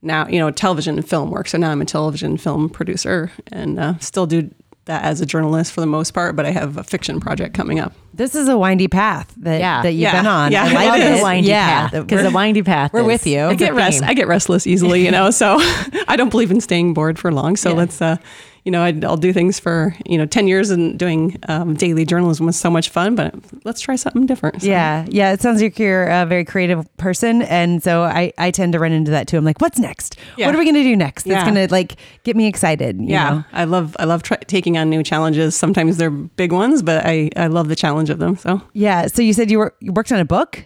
now 0.00 0.26
you 0.28 0.38
know 0.38 0.50
television 0.50 0.96
and 0.96 1.08
film 1.08 1.30
work. 1.30 1.48
So 1.48 1.58
now 1.58 1.70
I'm 1.70 1.82
a 1.82 1.84
television 1.84 2.36
film 2.36 2.68
producer 2.68 3.30
and 3.52 3.78
uh, 3.78 3.98
still 3.98 4.26
do 4.26 4.50
that 4.88 5.04
as 5.04 5.20
a 5.20 5.26
journalist 5.26 5.72
for 5.72 5.80
the 5.80 5.86
most 5.86 6.10
part. 6.12 6.34
But 6.36 6.44
I 6.44 6.50
have 6.50 6.76
a 6.76 6.82
fiction 6.82 7.20
project 7.20 7.54
coming 7.54 7.78
up. 7.78 7.92
This 8.12 8.34
is 8.34 8.48
a 8.48 8.58
windy 8.58 8.88
path 8.88 9.32
that, 9.38 9.60
Yeah. 9.60 9.82
that 9.82 9.92
you've 9.92 10.00
Yeah. 10.02 10.16
been 10.20 10.26
on. 10.26 10.50
Yeah, 10.52 10.64
I 10.64 10.70
it 10.70 10.74
like 10.74 11.00
is. 11.00 11.06
it. 11.06 11.16
the 11.18 11.22
windy 11.24 11.48
yeah, 11.48 11.88
path. 11.88 11.92
Because 12.06 12.22
the 12.22 12.30
windy 12.36 12.62
path. 12.62 12.92
we're 12.92 13.00
is- 13.00 13.06
with 13.06 13.26
you. 13.26 13.44
I 13.44 13.54
get 13.54 13.74
rest. 13.74 14.02
I 14.02 14.12
get 14.14 14.26
restless 14.26 14.66
easily, 14.66 15.04
you 15.04 15.10
know. 15.12 15.30
So 15.30 15.56
I 16.08 16.16
don't 16.16 16.30
believe 16.30 16.50
in 16.50 16.60
staying 16.60 16.94
bored 16.94 17.18
for 17.18 17.32
long. 17.32 17.56
So 17.56 17.70
Yeah. 17.70 17.76
let's, 17.76 18.02
uh, 18.02 18.16
you 18.64 18.72
know, 18.72 18.82
I'd, 18.82 19.04
I'll 19.04 19.16
do 19.16 19.32
things 19.32 19.58
for 19.58 19.94
you 20.06 20.18
know 20.18 20.26
ten 20.26 20.46
years 20.48 20.70
and 20.70 20.98
doing 20.98 21.36
um, 21.48 21.74
daily 21.74 22.04
journalism 22.04 22.46
was 22.46 22.56
so 22.56 22.70
much 22.70 22.90
fun. 22.90 23.14
But 23.14 23.34
let's 23.64 23.80
try 23.80 23.96
something 23.96 24.26
different. 24.26 24.62
So, 24.62 24.68
Yeah, 24.68 25.06
yeah. 25.08 25.32
It 25.32 25.40
sounds 25.40 25.62
like 25.62 25.78
you're 25.78 26.06
a 26.08 26.26
very 26.26 26.44
creative 26.44 26.84
person, 26.96 27.42
and 27.42 27.82
so 27.82 28.02
I, 28.02 28.32
I 28.38 28.50
tend 28.50 28.72
to 28.74 28.78
run 28.78 28.92
into 28.92 29.10
that 29.12 29.26
too. 29.28 29.36
I'm 29.38 29.44
like, 29.44 29.60
what's 29.60 29.78
next? 29.78 30.16
Yeah. 30.36 30.46
What 30.46 30.54
are 30.54 30.58
we 30.58 30.64
gonna 30.64 30.82
do 30.82 30.96
next? 30.96 31.24
That's 31.24 31.34
Yeah. 31.34 31.44
gonna 31.46 31.68
like 31.70 31.96
get 32.24 32.36
me 32.36 32.46
excited. 32.46 33.00
You 33.00 33.06
Yeah, 33.08 33.30
know? 33.30 33.44
I 33.52 33.64
love 33.64 33.96
I 33.98 34.04
love 34.04 34.22
try, 34.22 34.36
taking 34.46 34.76
on 34.78 34.90
new 34.90 35.02
challenges. 35.02 35.54
Sometimes 35.56 35.96
they're 35.96 36.10
big 36.10 36.52
ones, 36.52 36.82
but 36.82 37.04
I, 37.06 37.30
I 37.36 37.46
love 37.46 37.68
the 37.68 37.76
challenge 37.76 38.10
of 38.10 38.18
them. 38.18 38.36
So 38.36 38.60
yeah. 38.74 39.06
So 39.06 39.22
you 39.22 39.32
said 39.32 39.50
you 39.50 39.58
were 39.58 39.74
you 39.80 39.92
worked 39.92 40.12
on 40.12 40.18
a 40.20 40.24
book. 40.24 40.64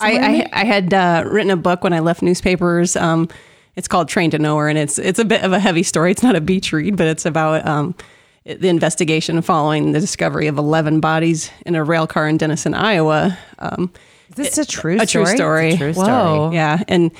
I, 0.00 0.12
somewhere 0.14 0.30
in 0.30 0.38
there? 0.38 0.48
I, 0.54 0.60
I 0.62 0.64
had 0.64 0.94
uh, 0.94 1.24
written 1.26 1.50
a 1.50 1.56
book 1.56 1.84
when 1.84 1.92
I 1.92 1.98
left 2.00 2.22
newspapers. 2.22 2.96
Um, 2.96 3.28
it's 3.76 3.88
called 3.88 4.08
Train 4.08 4.30
to 4.32 4.38
Nowhere, 4.38 4.68
and 4.68 4.78
it's 4.78 4.98
it's 4.98 5.18
a 5.18 5.24
bit 5.24 5.42
of 5.42 5.52
a 5.52 5.58
heavy 5.58 5.82
story. 5.82 6.10
It's 6.10 6.22
not 6.22 6.36
a 6.36 6.40
beach 6.40 6.72
read, 6.72 6.96
but 6.96 7.06
it's 7.06 7.24
about 7.24 7.66
um, 7.66 7.94
the 8.44 8.68
investigation 8.68 9.40
following 9.42 9.92
the 9.92 10.00
discovery 10.00 10.46
of 10.46 10.58
11 10.58 11.00
bodies 11.00 11.50
in 11.64 11.74
a 11.74 11.84
rail 11.84 12.06
car 12.06 12.28
in 12.28 12.36
Denison, 12.36 12.74
Iowa. 12.74 13.38
Um, 13.58 13.92
Is 14.30 14.34
this 14.36 14.58
a 14.58 14.66
true 14.66 15.00
a 15.00 15.06
true 15.06 15.26
story. 15.26 15.68
It's 15.68 15.76
a 15.76 15.78
true 15.78 15.92
story. 15.92 16.08
Whoa. 16.08 16.50
yeah, 16.52 16.82
and 16.88 17.10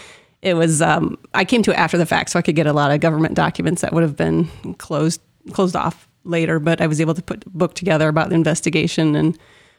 it 0.42 0.54
was. 0.54 0.82
Um, 0.82 1.18
I 1.32 1.44
came 1.44 1.62
to 1.62 1.70
it 1.70 1.78
after 1.78 1.96
the 1.96 2.06
fact, 2.06 2.30
so 2.30 2.38
I 2.38 2.42
could 2.42 2.56
get 2.56 2.66
a 2.66 2.72
lot 2.72 2.90
of 2.90 3.00
government 3.00 3.34
documents 3.34 3.82
that 3.82 3.92
would 3.92 4.02
have 4.02 4.16
been 4.16 4.48
closed 4.78 5.20
closed 5.52 5.76
off 5.76 6.08
later. 6.24 6.58
But 6.58 6.80
I 6.80 6.86
was 6.86 7.00
able 7.00 7.14
to 7.14 7.22
put 7.22 7.46
a 7.46 7.50
book 7.50 7.74
together 7.74 8.08
about 8.08 8.28
the 8.28 8.34
investigation 8.34 9.16
and 9.16 9.38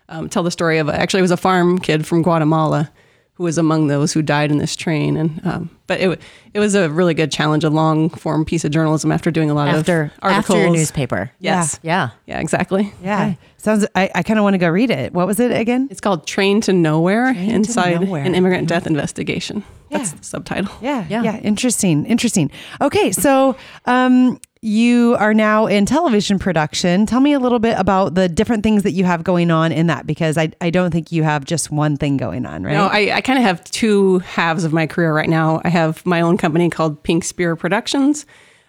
um, 0.09 0.29
tell 0.29 0.43
the 0.43 0.51
story 0.51 0.79
of. 0.79 0.89
Actually, 0.89 1.19
it 1.19 1.23
was 1.23 1.31
a 1.31 1.37
farm 1.37 1.77
kid 1.77 2.07
from 2.07 2.23
Guatemala 2.23 2.91
who 3.35 3.43
was 3.43 3.57
among 3.57 3.87
those 3.87 4.13
who 4.13 4.21
died 4.21 4.51
in 4.51 4.59
this 4.59 4.75
train. 4.75 5.17
And 5.17 5.45
um, 5.45 5.69
but 5.87 5.99
it 5.99 6.21
it 6.53 6.59
was 6.59 6.75
a 6.75 6.89
really 6.89 7.13
good 7.13 7.31
challenge, 7.31 7.63
a 7.63 7.69
long 7.69 8.09
form 8.09 8.45
piece 8.45 8.63
of 8.63 8.71
journalism 8.71 9.11
after 9.11 9.31
doing 9.31 9.49
a 9.49 9.53
lot 9.53 9.69
after 9.69 10.03
of 10.03 10.11
articles. 10.21 10.49
after 10.57 10.61
your 10.61 10.69
newspaper. 10.71 11.31
Yes. 11.39 11.79
Yeah. 11.81 12.11
Yeah, 12.27 12.39
exactly. 12.39 12.93
Yeah, 13.03 13.33
sounds. 13.57 13.85
I, 13.95 14.09
I 14.13 14.23
kind 14.23 14.37
of 14.39 14.43
want 14.43 14.53
to 14.53 14.59
go 14.59 14.69
read 14.69 14.91
it. 14.91 15.13
What 15.13 15.25
was 15.27 15.39
it 15.39 15.51
again? 15.51 15.87
It's 15.89 16.01
called 16.01 16.27
Train 16.27 16.61
to 16.61 16.73
Nowhere 16.73 17.33
to 17.33 17.39
Inside 17.39 18.01
Nowhere. 18.01 18.23
an 18.23 18.35
Immigrant 18.35 18.67
Death 18.69 18.85
Investigation. 18.87 19.63
That's 19.89 20.11
the 20.13 20.23
subtitle. 20.23 20.73
Yeah, 20.81 21.05
Yeah. 21.07 21.21
yeah, 21.23 21.37
Interesting, 21.37 22.05
interesting. 22.07 22.49
Okay, 22.81 23.11
so 23.11 23.55
um, 23.85 24.39
you 24.63 25.17
are 25.19 25.33
now 25.33 25.65
in 25.67 25.85
television 25.85 26.39
production. 26.39 27.05
Tell 27.05 27.19
me 27.19 27.33
a 27.33 27.39
little 27.39 27.59
bit 27.59 27.77
about 27.77 28.15
the 28.15 28.29
different 28.29 28.63
things 28.63 28.83
that 28.83 28.91
you 28.91 29.03
have 29.03 29.21
going 29.21 29.51
on 29.51 29.73
in 29.73 29.87
that, 29.87 30.07
because 30.07 30.37
I, 30.37 30.53
I 30.61 30.69
don't 30.69 30.89
think 30.91 31.11
you 31.11 31.21
have 31.23 31.43
just 31.43 31.69
one 31.69 31.97
thing 31.97 32.15
going 32.15 32.45
on, 32.45 32.63
right? 32.63 32.71
No, 32.71 32.85
I, 32.85 33.17
I 33.17 33.21
kind 33.21 33.37
of 33.37 33.43
have 33.43 33.61
two 33.65 34.19
halves 34.19 34.63
of 34.63 34.71
my 34.71 34.87
career 34.87 35.13
right 35.13 35.27
now. 35.27 35.59
I 35.65 35.69
have 35.69 36.05
my 36.05 36.21
own 36.21 36.37
company 36.37 36.69
called 36.69 37.03
Pink 37.03 37.25
Spear 37.25 37.57
Productions, 37.57 38.25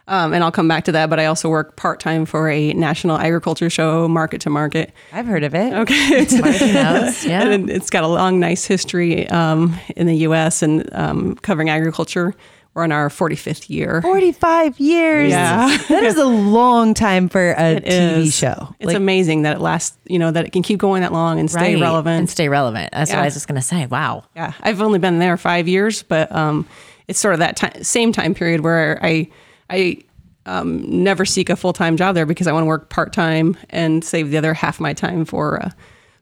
um, 0.08 0.32
and 0.34 0.42
I'll 0.42 0.50
come 0.50 0.66
back 0.66 0.82
to 0.86 0.92
that. 0.92 1.10
But 1.10 1.20
I 1.20 1.26
also 1.26 1.48
work 1.48 1.76
part 1.76 2.00
time 2.00 2.26
for 2.26 2.48
a 2.50 2.72
national 2.72 3.16
agriculture 3.16 3.70
show, 3.70 4.08
Market 4.08 4.40
to 4.40 4.50
Market. 4.50 4.92
I've 5.12 5.26
heard 5.26 5.44
of 5.44 5.54
it. 5.54 5.72
Okay, 5.74 5.94
it's. 6.10 7.24
Yeah. 7.24 7.48
and 7.48 7.70
it's 7.70 7.88
got 7.90 8.02
a 8.02 8.08
long, 8.08 8.40
nice 8.40 8.64
history 8.64 9.28
um, 9.28 9.78
in 9.94 10.08
the 10.08 10.16
U.S. 10.16 10.60
and 10.60 10.92
um, 10.92 11.36
covering 11.36 11.70
agriculture. 11.70 12.34
We're 12.74 12.82
on 12.82 12.90
our 12.92 13.08
45th 13.08 13.70
year. 13.70 14.02
45 14.02 14.80
years. 14.80 15.30
Yeah. 15.30 15.78
That 15.88 16.02
is 16.02 16.16
a 16.16 16.24
long 16.26 16.92
time 16.92 17.28
for 17.28 17.52
a 17.52 17.74
It 17.76 17.84
TV 17.84 18.16
is. 18.26 18.34
show. 18.36 18.74
It's 18.80 18.88
Like, 18.88 18.96
amazing 18.96 19.42
that 19.42 19.56
it 19.56 19.60
lasts. 19.60 19.96
You 20.06 20.18
know 20.18 20.30
that 20.32 20.44
it 20.44 20.50
can 20.50 20.62
keep 20.62 20.80
going 20.80 21.02
that 21.02 21.12
long 21.12 21.38
and 21.38 21.48
stay 21.50 21.74
Right. 21.76 21.80
relevant. 21.80 22.18
and 22.18 22.28
stay 22.30 22.48
relevant. 22.48 22.90
That's 22.92 23.10
what 23.12 23.20
I 23.20 23.24
was 23.26 23.34
just 23.34 23.46
gonna 23.46 23.62
say. 23.62 23.86
Wow. 23.86 24.24
Yeah, 24.34 24.52
I've 24.60 24.82
only 24.82 24.98
been 24.98 25.20
there 25.20 25.36
five 25.36 25.68
years, 25.68 26.02
but 26.02 26.34
um, 26.34 26.66
it's 27.06 27.20
sort 27.20 27.34
of 27.34 27.40
that 27.40 27.56
ti 27.56 27.84
same 27.84 28.12
time 28.12 28.34
period 28.34 28.62
where 28.62 28.98
I 29.02 29.28
I 29.70 29.98
um, 30.46 31.02
never 31.04 31.24
seek 31.24 31.48
a 31.50 31.56
full 31.56 31.72
time 31.72 31.96
job 31.96 32.14
there 32.16 32.26
because 32.26 32.46
I 32.48 32.52
want 32.52 32.64
to 32.64 32.68
work 32.68 32.90
part 32.90 33.12
time 33.12 33.56
and 33.70 34.02
save 34.04 34.30
the 34.30 34.36
other 34.36 34.52
half 34.52 34.80
my 34.80 34.92
time 34.92 35.24
for 35.24 35.62
uh, 35.62 35.70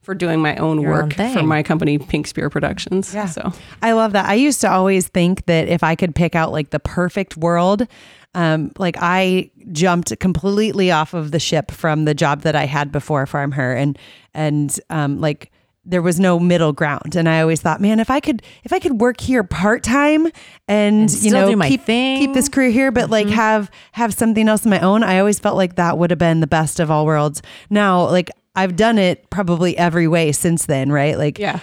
for 0.02 0.14
doing 0.14 0.40
my 0.40 0.56
own 0.56 0.80
Your 0.80 0.94
own 0.94 1.08
work 1.08 1.14
for 1.14 1.42
my 1.42 1.62
company, 1.62 1.98
Pink 1.98 2.26
Spear 2.26 2.50
Productions. 2.50 3.14
Yeah. 3.14 3.26
So 3.26 3.52
I 3.82 3.92
love 3.92 4.12
that. 4.12 4.26
I 4.26 4.34
used 4.34 4.60
to 4.62 4.70
always 4.70 5.08
think 5.08 5.46
that 5.46 5.68
if 5.68 5.82
I 5.82 5.94
could 5.94 6.14
pick 6.14 6.34
out 6.34 6.52
like 6.52 6.70
the 6.70 6.80
perfect 6.80 7.36
world, 7.36 7.86
um, 8.34 8.72
like 8.78 8.96
I 8.98 9.50
jumped 9.70 10.18
completely 10.18 10.90
off 10.90 11.14
of 11.14 11.30
the 11.30 11.38
ship 11.38 11.70
from 11.70 12.04
the 12.04 12.14
job 12.14 12.42
that 12.42 12.56
I 12.56 12.64
had 12.64 12.90
before 12.90 13.26
Farm 13.26 13.52
Her, 13.52 13.74
and 13.74 13.98
and 14.34 14.78
um, 14.90 15.20
like 15.20 15.52
there 15.84 16.02
was 16.02 16.20
no 16.20 16.38
middle 16.38 16.72
ground. 16.72 17.16
And 17.16 17.28
I 17.28 17.40
always 17.40 17.60
thought, 17.60 17.80
man, 17.80 18.00
if 18.00 18.10
I 18.10 18.20
could 18.20 18.42
if 18.64 18.72
I 18.72 18.78
could 18.78 19.00
work 19.00 19.20
here 19.20 19.42
part 19.42 19.82
time 19.82 20.28
and, 20.68 21.10
you 21.22 21.30
know 21.30 21.56
keep 21.62 21.82
thing. 21.82 22.18
keep 22.18 22.34
this 22.34 22.48
career 22.48 22.70
here, 22.70 22.90
but 22.90 23.10
like 23.10 23.28
have 23.28 23.70
have 23.92 24.14
something 24.14 24.48
else 24.48 24.64
of 24.64 24.70
my 24.70 24.80
own, 24.80 25.02
I 25.02 25.18
always 25.18 25.38
felt 25.38 25.56
like 25.56 25.76
that 25.76 25.98
would 25.98 26.10
have 26.10 26.18
been 26.18 26.40
the 26.40 26.46
best 26.46 26.80
of 26.80 26.90
all 26.90 27.04
worlds. 27.04 27.42
Now, 27.68 28.08
like 28.08 28.30
I've 28.54 28.76
done 28.76 28.98
it 28.98 29.30
probably 29.30 29.76
every 29.78 30.06
way 30.08 30.30
since 30.32 30.66
then, 30.66 30.92
right? 30.92 31.16
Like 31.16 31.38
Yeah. 31.38 31.60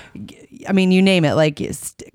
I 0.67 0.73
mean, 0.73 0.91
you 0.91 1.01
name 1.01 1.23
it, 1.23 1.35
like 1.35 1.61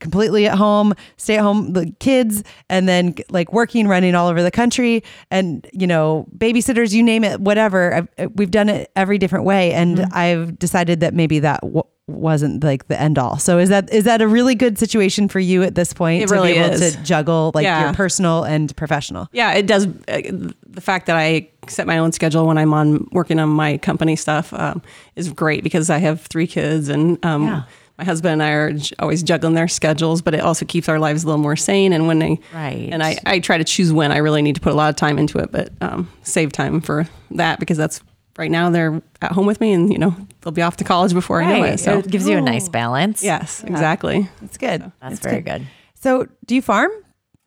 completely 0.00 0.46
at 0.46 0.58
home, 0.58 0.92
stay 1.16 1.36
at 1.38 1.42
home, 1.42 1.72
the 1.72 1.90
kids, 1.98 2.42
and 2.68 2.86
then 2.88 3.14
like 3.30 3.52
working, 3.54 3.88
running 3.88 4.14
all 4.14 4.28
over 4.28 4.42
the 4.42 4.50
country, 4.50 5.02
and 5.30 5.66
you 5.72 5.86
know, 5.86 6.26
babysitters, 6.36 6.92
you 6.92 7.02
name 7.02 7.24
it, 7.24 7.40
whatever. 7.40 7.94
I've, 7.94 8.08
we've 8.34 8.50
done 8.50 8.68
it 8.68 8.90
every 8.96 9.16
different 9.18 9.44
way, 9.46 9.72
and 9.72 9.96
Mm-hmm. 9.98 10.10
I've 10.12 10.58
decided 10.58 11.00
that 11.00 11.14
maybe 11.14 11.38
that 11.38 11.60
w- 11.62 11.84
wasn't 12.06 12.62
like 12.62 12.88
the 12.88 13.00
end 13.00 13.16
all. 13.18 13.38
So 13.38 13.58
is 13.58 13.70
that 13.70 13.90
is 13.90 14.04
that 14.04 14.20
a 14.20 14.28
really 14.28 14.54
good 14.54 14.78
situation 14.78 15.26
for 15.28 15.40
you 15.40 15.62
at 15.62 15.74
this 15.74 15.94
point 15.94 16.22
It 16.22 16.28
to 16.28 16.34
really 16.34 16.52
be 16.52 16.58
able 16.58 16.74
is. 16.82 16.96
to 16.96 17.02
juggle 17.02 17.50
like 17.54 17.64
Yeah. 17.64 17.84
your 17.84 17.94
personal 17.94 18.44
and 18.44 18.76
professional? 18.76 19.28
Yeah, 19.32 19.52
it 19.54 19.66
does. 19.66 19.86
Uh, 19.86 20.20
the 20.66 20.80
fact 20.82 21.06
that 21.06 21.16
I 21.16 21.48
set 21.68 21.86
my 21.86 21.98
own 21.98 22.12
schedule 22.12 22.46
when 22.46 22.58
I'm 22.58 22.72
on 22.74 23.08
working 23.12 23.38
on 23.38 23.48
my 23.48 23.78
company 23.78 24.16
stuff 24.16 24.52
um, 24.52 24.82
is 25.16 25.30
great 25.32 25.62
because 25.62 25.90
I 25.90 25.98
have 25.98 26.22
three 26.22 26.46
kids 26.46 26.88
and 26.88 27.22
um, 27.24 27.44
Yeah. 27.46 27.62
my 27.98 28.04
husband 28.04 28.32
and 28.34 28.42
I 28.42 28.50
are 28.50 28.72
j- 28.72 28.94
always 28.98 29.22
juggling 29.22 29.54
their 29.54 29.68
schedules, 29.68 30.20
but 30.22 30.34
it 30.34 30.40
also 30.40 30.64
keeps 30.64 30.88
our 30.88 30.98
lives 30.98 31.22
a 31.24 31.26
little 31.26 31.40
more 31.40 31.56
sane. 31.56 31.92
And 31.92 32.06
when 32.06 32.18
they, 32.18 32.40
Right. 32.52 32.88
and 32.92 33.02
I, 33.02 33.18
I 33.26 33.38
try 33.38 33.58
to 33.58 33.64
choose 33.64 33.92
when 33.92 34.10
I 34.12 34.16
really 34.18 34.42
need 34.42 34.56
to 34.56 34.60
put 34.60 34.72
a 34.72 34.76
lot 34.76 34.90
of 34.90 34.96
time 34.96 35.18
into 35.18 35.38
it, 35.38 35.50
but 35.52 35.70
um, 35.80 36.10
save 36.22 36.52
time 36.52 36.80
for 36.80 37.06
that 37.32 37.60
because 37.60 37.76
that's 37.76 38.00
right 38.36 38.50
now 38.50 38.68
they're 38.70 39.00
at 39.22 39.30
home 39.32 39.46
with 39.46 39.60
me 39.60 39.72
and, 39.72 39.92
you 39.92 39.98
know, 39.98 40.14
they'll 40.40 40.52
be 40.52 40.62
off 40.62 40.76
to 40.78 40.84
college 40.84 41.12
before 41.14 41.40
I 41.40 41.58
know 41.58 41.64
it. 41.64 41.78
So, 41.78 41.98
it 42.00 42.08
gives 42.10 42.26
you 42.28 42.36
a 42.36 42.40
nice 42.40 42.68
balance. 42.68 43.22
yes, 43.22 43.62
exactly. 43.64 44.28
It's 44.42 44.58
good. 44.58 44.90
That's 45.00 45.14
It's 45.14 45.22
very 45.24 45.40
good. 45.40 45.66
So, 45.94 46.26
do 46.46 46.54
you 46.56 46.62
farm? 46.62 46.90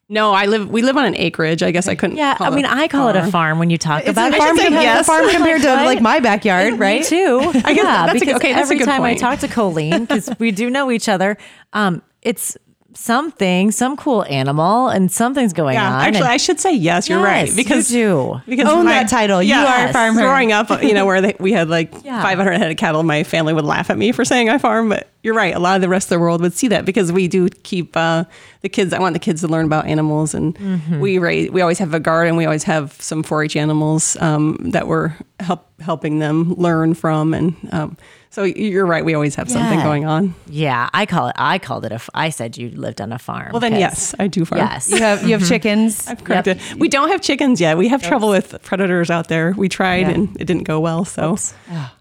No, 0.09 0.31
I 0.31 0.45
live, 0.45 0.69
we 0.69 0.83
live 0.83 0.95
on 0.95 1.05
an 1.05 1.15
acreage. 1.17 1.61
I 1.61 1.71
guess 1.71 1.87
I 1.89 1.95
couldn't. 1.95 2.15
Yeah, 2.15 2.35
call 2.35 2.47
I 2.47 2.55
mean, 2.55 2.65
I 2.65 2.87
call 2.87 3.09
it 3.09 3.17
a 3.17 3.27
farm 3.29 3.59
when 3.59 3.69
you 3.69 3.77
talk 3.77 4.01
It's 4.03 4.11
about 4.11 4.31
a 4.31 4.35
it. 4.35 4.39
farm, 4.39 4.55
compared, 4.57 4.83
yes. 4.83 5.01
a 5.01 5.03
farm 5.11 5.29
compared 5.29 5.61
to 5.63 5.67
like 5.67 6.01
my 6.01 6.19
backyard, 6.21 6.79
right? 6.79 7.01
Me 7.01 7.05
too. 7.05 7.39
I 7.65 7.73
guess 7.73 7.77
yeah, 7.77 8.05
that's 8.05 8.21
a- 8.21 8.35
okay, 8.35 8.53
that's 8.53 8.59
a 8.69 8.73
every 8.73 8.77
good 8.77 8.85
time 8.85 9.01
point. 9.01 9.17
I 9.21 9.29
talk 9.29 9.39
to 9.39 9.49
Colleen, 9.49 10.05
because 10.05 10.29
we 10.39 10.51
do 10.51 10.69
know 10.69 10.91
each 10.91 11.09
other, 11.09 11.37
um, 11.73 12.01
it's 12.21 12.55
something, 12.97 13.71
some 13.71 13.95
cool 13.95 14.25
animal, 14.25 14.87
and 14.89 15.11
something's 15.11 15.53
going 15.53 15.75
Yeah, 15.75 15.93
on. 15.93 16.01
actually, 16.01 16.17
and- 16.21 16.27
I 16.29 16.37
should 16.37 16.59
say 16.59 16.73
yes. 16.73 17.07
You're 17.07 17.21
right 17.23 17.49
because 17.55 17.91
you 17.91 17.97
do. 18.07 18.41
because 18.47 18.67
Own 18.67 18.85
that 18.85 19.07
title. 19.09 19.41
You 19.41 19.53
are 19.55 19.87
a 19.87 19.93
farmer. 19.93 20.21
Growing 20.21 20.51
up, 20.51 20.69
you 20.83 20.93
know, 20.93 21.05
where 21.05 21.21
they, 21.21 21.35
we 21.39 21.51
had 21.53 21.69
like 21.69 21.93
Yeah. 22.03 22.21
500 22.21 22.53
head 22.57 22.71
of 22.71 22.77
cattle, 22.77 23.03
my 23.03 23.23
family 23.23 23.53
would 23.53 23.65
laugh 23.65 23.89
at 23.89 23.97
me 23.97 24.11
for 24.11 24.25
saying 24.25 24.49
I 24.49 24.57
farm. 24.57 24.89
But 24.89 25.07
you're 25.23 25.33
right. 25.35 25.53
A 25.55 25.59
lot 25.59 25.75
of 25.75 25.81
the 25.81 25.89
rest 25.89 26.05
of 26.07 26.09
the 26.11 26.19
world 26.19 26.41
would 26.41 26.53
see 26.53 26.67
that 26.69 26.85
because 26.85 27.11
we 27.11 27.27
do 27.27 27.49
keep 27.49 27.95
uh, 27.95 28.23
the 28.61 28.69
kids. 28.69 28.93
I 28.93 28.99
want 28.99 29.13
the 29.13 29.19
kids 29.19 29.41
to 29.41 29.47
learn 29.47 29.65
about 29.65 29.85
animals, 29.85 30.33
and 30.33 30.55
Mm-hmm. 30.57 30.99
we 30.99 31.19
raise. 31.19 31.51
We 31.51 31.61
always 31.61 31.79
have 31.79 31.93
a 31.93 31.99
garden. 31.99 32.35
We 32.35 32.45
always 32.45 32.63
have 32.63 32.93
some 33.01 33.23
4-H 33.23 33.55
animals 33.55 34.17
um, 34.21 34.57
that 34.71 34.87
we're 34.87 35.13
help 35.39 35.65
helping 35.81 36.19
them 36.19 36.53
learn 36.55 36.93
from, 36.95 37.33
and 37.33 37.55
um, 37.71 37.97
so 38.29 38.43
you're 38.43 38.85
right. 38.85 39.03
We 39.03 39.13
always 39.13 39.35
have 39.35 39.49
something 39.49 39.79
going 39.79 40.05
on. 40.05 40.35
yeah, 40.47 40.89
I 40.93 41.05
call 41.05 41.27
it. 41.29 41.35
I 41.37 41.57
called 41.59 41.85
it 41.85 41.91
a. 41.91 41.95
f- 41.95 42.09
I 42.13 42.29
said 42.29 42.57
you 42.57 42.69
lived 42.69 43.01
on 43.01 43.11
a 43.11 43.19
farm. 43.19 43.51
Well, 43.51 43.59
then 43.59 43.73
yes, 43.75 44.13
I 44.19 44.27
do 44.27 44.45
farm. 44.45 44.59
yes. 44.61 44.89
You 44.91 44.97
have 44.97 45.23
you 45.23 45.37
have 45.37 45.47
chickens. 45.47 46.07
I've 46.07 46.23
corrected. 46.23 46.59
We 46.77 46.87
don't 46.89 47.09
have 47.09 47.21
chickens 47.21 47.59
yet. 47.59 47.77
We 47.77 47.87
have 47.87 48.01
trouble 48.03 48.29
with 48.29 48.55
predators 48.63 49.09
out 49.09 49.27
there. 49.27 49.53
We 49.57 49.69
tried 49.69 50.01
Yeah. 50.07 50.09
and 50.11 50.37
it 50.41 50.45
didn't 50.45 50.63
go 50.63 50.79
well. 50.79 51.05
So 51.05 51.37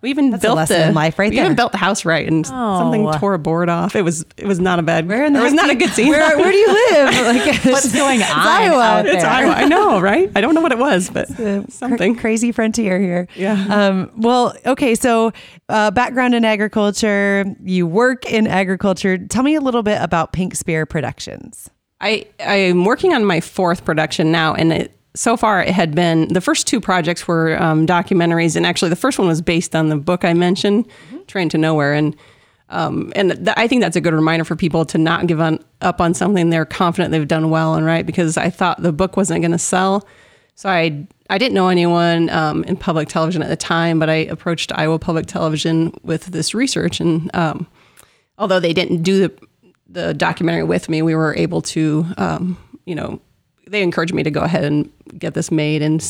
we 0.03 0.11
even 0.11 0.31
That's 0.31 0.43
a 0.43 0.47
built 0.49 0.57
lesson 0.57 0.81
the 0.81 0.89
in 0.89 0.95
life 0.95 1.19
right 1.19 1.31
we 1.31 1.37
there. 1.37 1.45
even 1.47 1.57
built 1.57 1.73
the 1.73 1.79
house 1.79 2.05
right 2.05 2.27
and 2.27 2.47
something 2.47 3.11
tore 3.15 3.35
a 3.35 3.39
board 3.39 3.69
off. 3.69 3.97
It 3.97 4.03
was 4.03 4.25
it 4.37 4.47
was 4.47 4.61
not 4.61 4.79
a 4.79 4.83
bad. 4.83 5.09
Where 5.09 5.25
in 5.25 5.33
the 5.33 5.41
it 5.41 5.43
was 5.45 5.53
not 5.53 5.67
do 5.67 5.73
a 5.73 5.75
good 5.77 5.91
scene. 5.91 6.09
Where, 6.09 6.37
where 6.39 6.51
do 6.53 6.57
you 6.59 6.69
live? 6.69 7.15
Like, 7.27 7.65
What's 7.65 7.93
going 7.93 8.23
on 8.23 8.29
Iowa. 8.31 8.83
out 8.83 9.07
it's 9.07 9.23
there? 9.23 9.27
Iowa. 9.31 9.53
I 9.53 9.65
know, 9.65 10.01
right? 10.01 10.31
I 10.37 10.41
don't 10.41 10.55
know 10.55 10.61
what 10.61 10.73
it 10.73 10.79
was, 10.79 11.11
but 11.11 11.27
Cra- 11.35 11.65
something. 11.71 12.15
crazy 12.17 12.53
frontier 12.53 13.01
here. 13.01 13.27
Yeah. 13.37 13.55
Um, 13.69 14.11
well, 14.17 14.55
okay. 14.65 14.95
So, 14.95 15.33
uh, 15.69 15.91
background 16.17 16.35
in 16.35 16.47
agriculture. 16.47 17.45
You 17.63 17.87
work 17.87 18.25
in 18.25 18.47
agriculture. 18.47 19.19
Tell 19.19 19.43
me 19.43 19.55
a 19.55 19.61
little 19.61 19.83
bit 19.83 20.01
about 20.01 20.33
Pink 20.33 20.55
Spear 20.55 20.87
Productions. 20.87 21.69
I 22.01 22.27
I'm 22.41 22.87
working 22.87 23.13
on 23.13 23.27
my 23.27 23.41
fourth 23.41 23.85
production 23.85 24.33
now, 24.33 24.55
and 24.55 24.73
it, 24.73 24.99
so 25.15 25.37
far 25.37 25.63
it 25.63 25.75
had 25.75 25.95
been 25.95 26.29
the 26.29 26.41
first 26.41 26.67
two 26.67 26.81
projects 26.81 27.29
were 27.29 27.63
um, 27.63 27.87
documentaries, 27.87 28.57
and 28.57 28.65
actually 28.65 28.89
the 28.89 28.97
first 28.97 29.19
one 29.19 29.29
was 29.29 29.43
based 29.43 29.77
on 29.77 29.91
the 29.91 29.97
book 29.99 30.25
I 30.25 30.33
mentioned, 30.33 30.89
Train 31.27 31.51
to 31.51 31.59
Nowhere, 31.59 31.93
and 31.93 32.17
um, 32.71 33.13
and 33.15 33.33
th- 33.33 33.55
I 33.59 33.69
think 33.69 33.83
that's 33.83 33.97
a 33.97 34.01
good 34.01 34.15
reminder 34.15 34.45
for 34.45 34.57
people 34.57 34.87
to 34.87 34.97
not 34.97 35.27
give 35.27 35.39
on, 35.39 35.63
up 35.83 36.01
on 36.01 36.15
something 36.15 36.49
they're 36.49 36.65
confident 36.65 37.13
they've 37.13 37.29
done 37.29 37.51
well 37.51 37.75
and 37.75 37.85
right, 37.85 38.07
because 38.07 38.39
I 38.39 38.49
thought 38.49 38.83
the 38.83 38.91
book 38.91 39.19
wasn't 39.19 39.43
going 39.43 39.53
to 39.53 39.59
sell, 39.59 40.09
so 40.55 40.71
I 40.71 41.07
I 41.29 41.39
didn't 41.39 41.55
know 41.55 41.69
anyone 41.69 42.31
um, 42.31 42.65
in 42.65 42.77
public 42.77 43.09
television 43.09 43.43
at 43.43 43.49
the 43.49 43.57
time, 43.57 43.99
but 43.99 44.09
I 44.09 44.15
approached 44.15 44.73
Iowa 44.75 44.99
Public 44.99 45.27
Television 45.27 45.93
with 46.03 46.27
this 46.27 46.55
research, 46.55 47.01
and 47.01 47.31
um, 47.35 47.67
although 48.39 48.61
they 48.61 48.73
didn't 48.73 49.03
do 49.03 49.29
the 49.29 49.47
the 49.89 50.15
documentary 50.15 50.65
with 50.65 50.89
me, 50.89 51.01
we 51.01 51.15
were 51.15 51.35
able 51.37 51.63
to, 51.63 52.05
um, 52.19 52.59
you 52.87 52.95
know, 52.95 53.21
they 53.69 53.83
encouraged 53.83 54.13
me 54.13 54.25
to 54.25 54.33
go 54.33 54.41
ahead 54.41 54.65
and 54.65 54.91
get 55.17 55.35
this 55.35 55.51
made, 55.51 55.81
and 55.83 56.03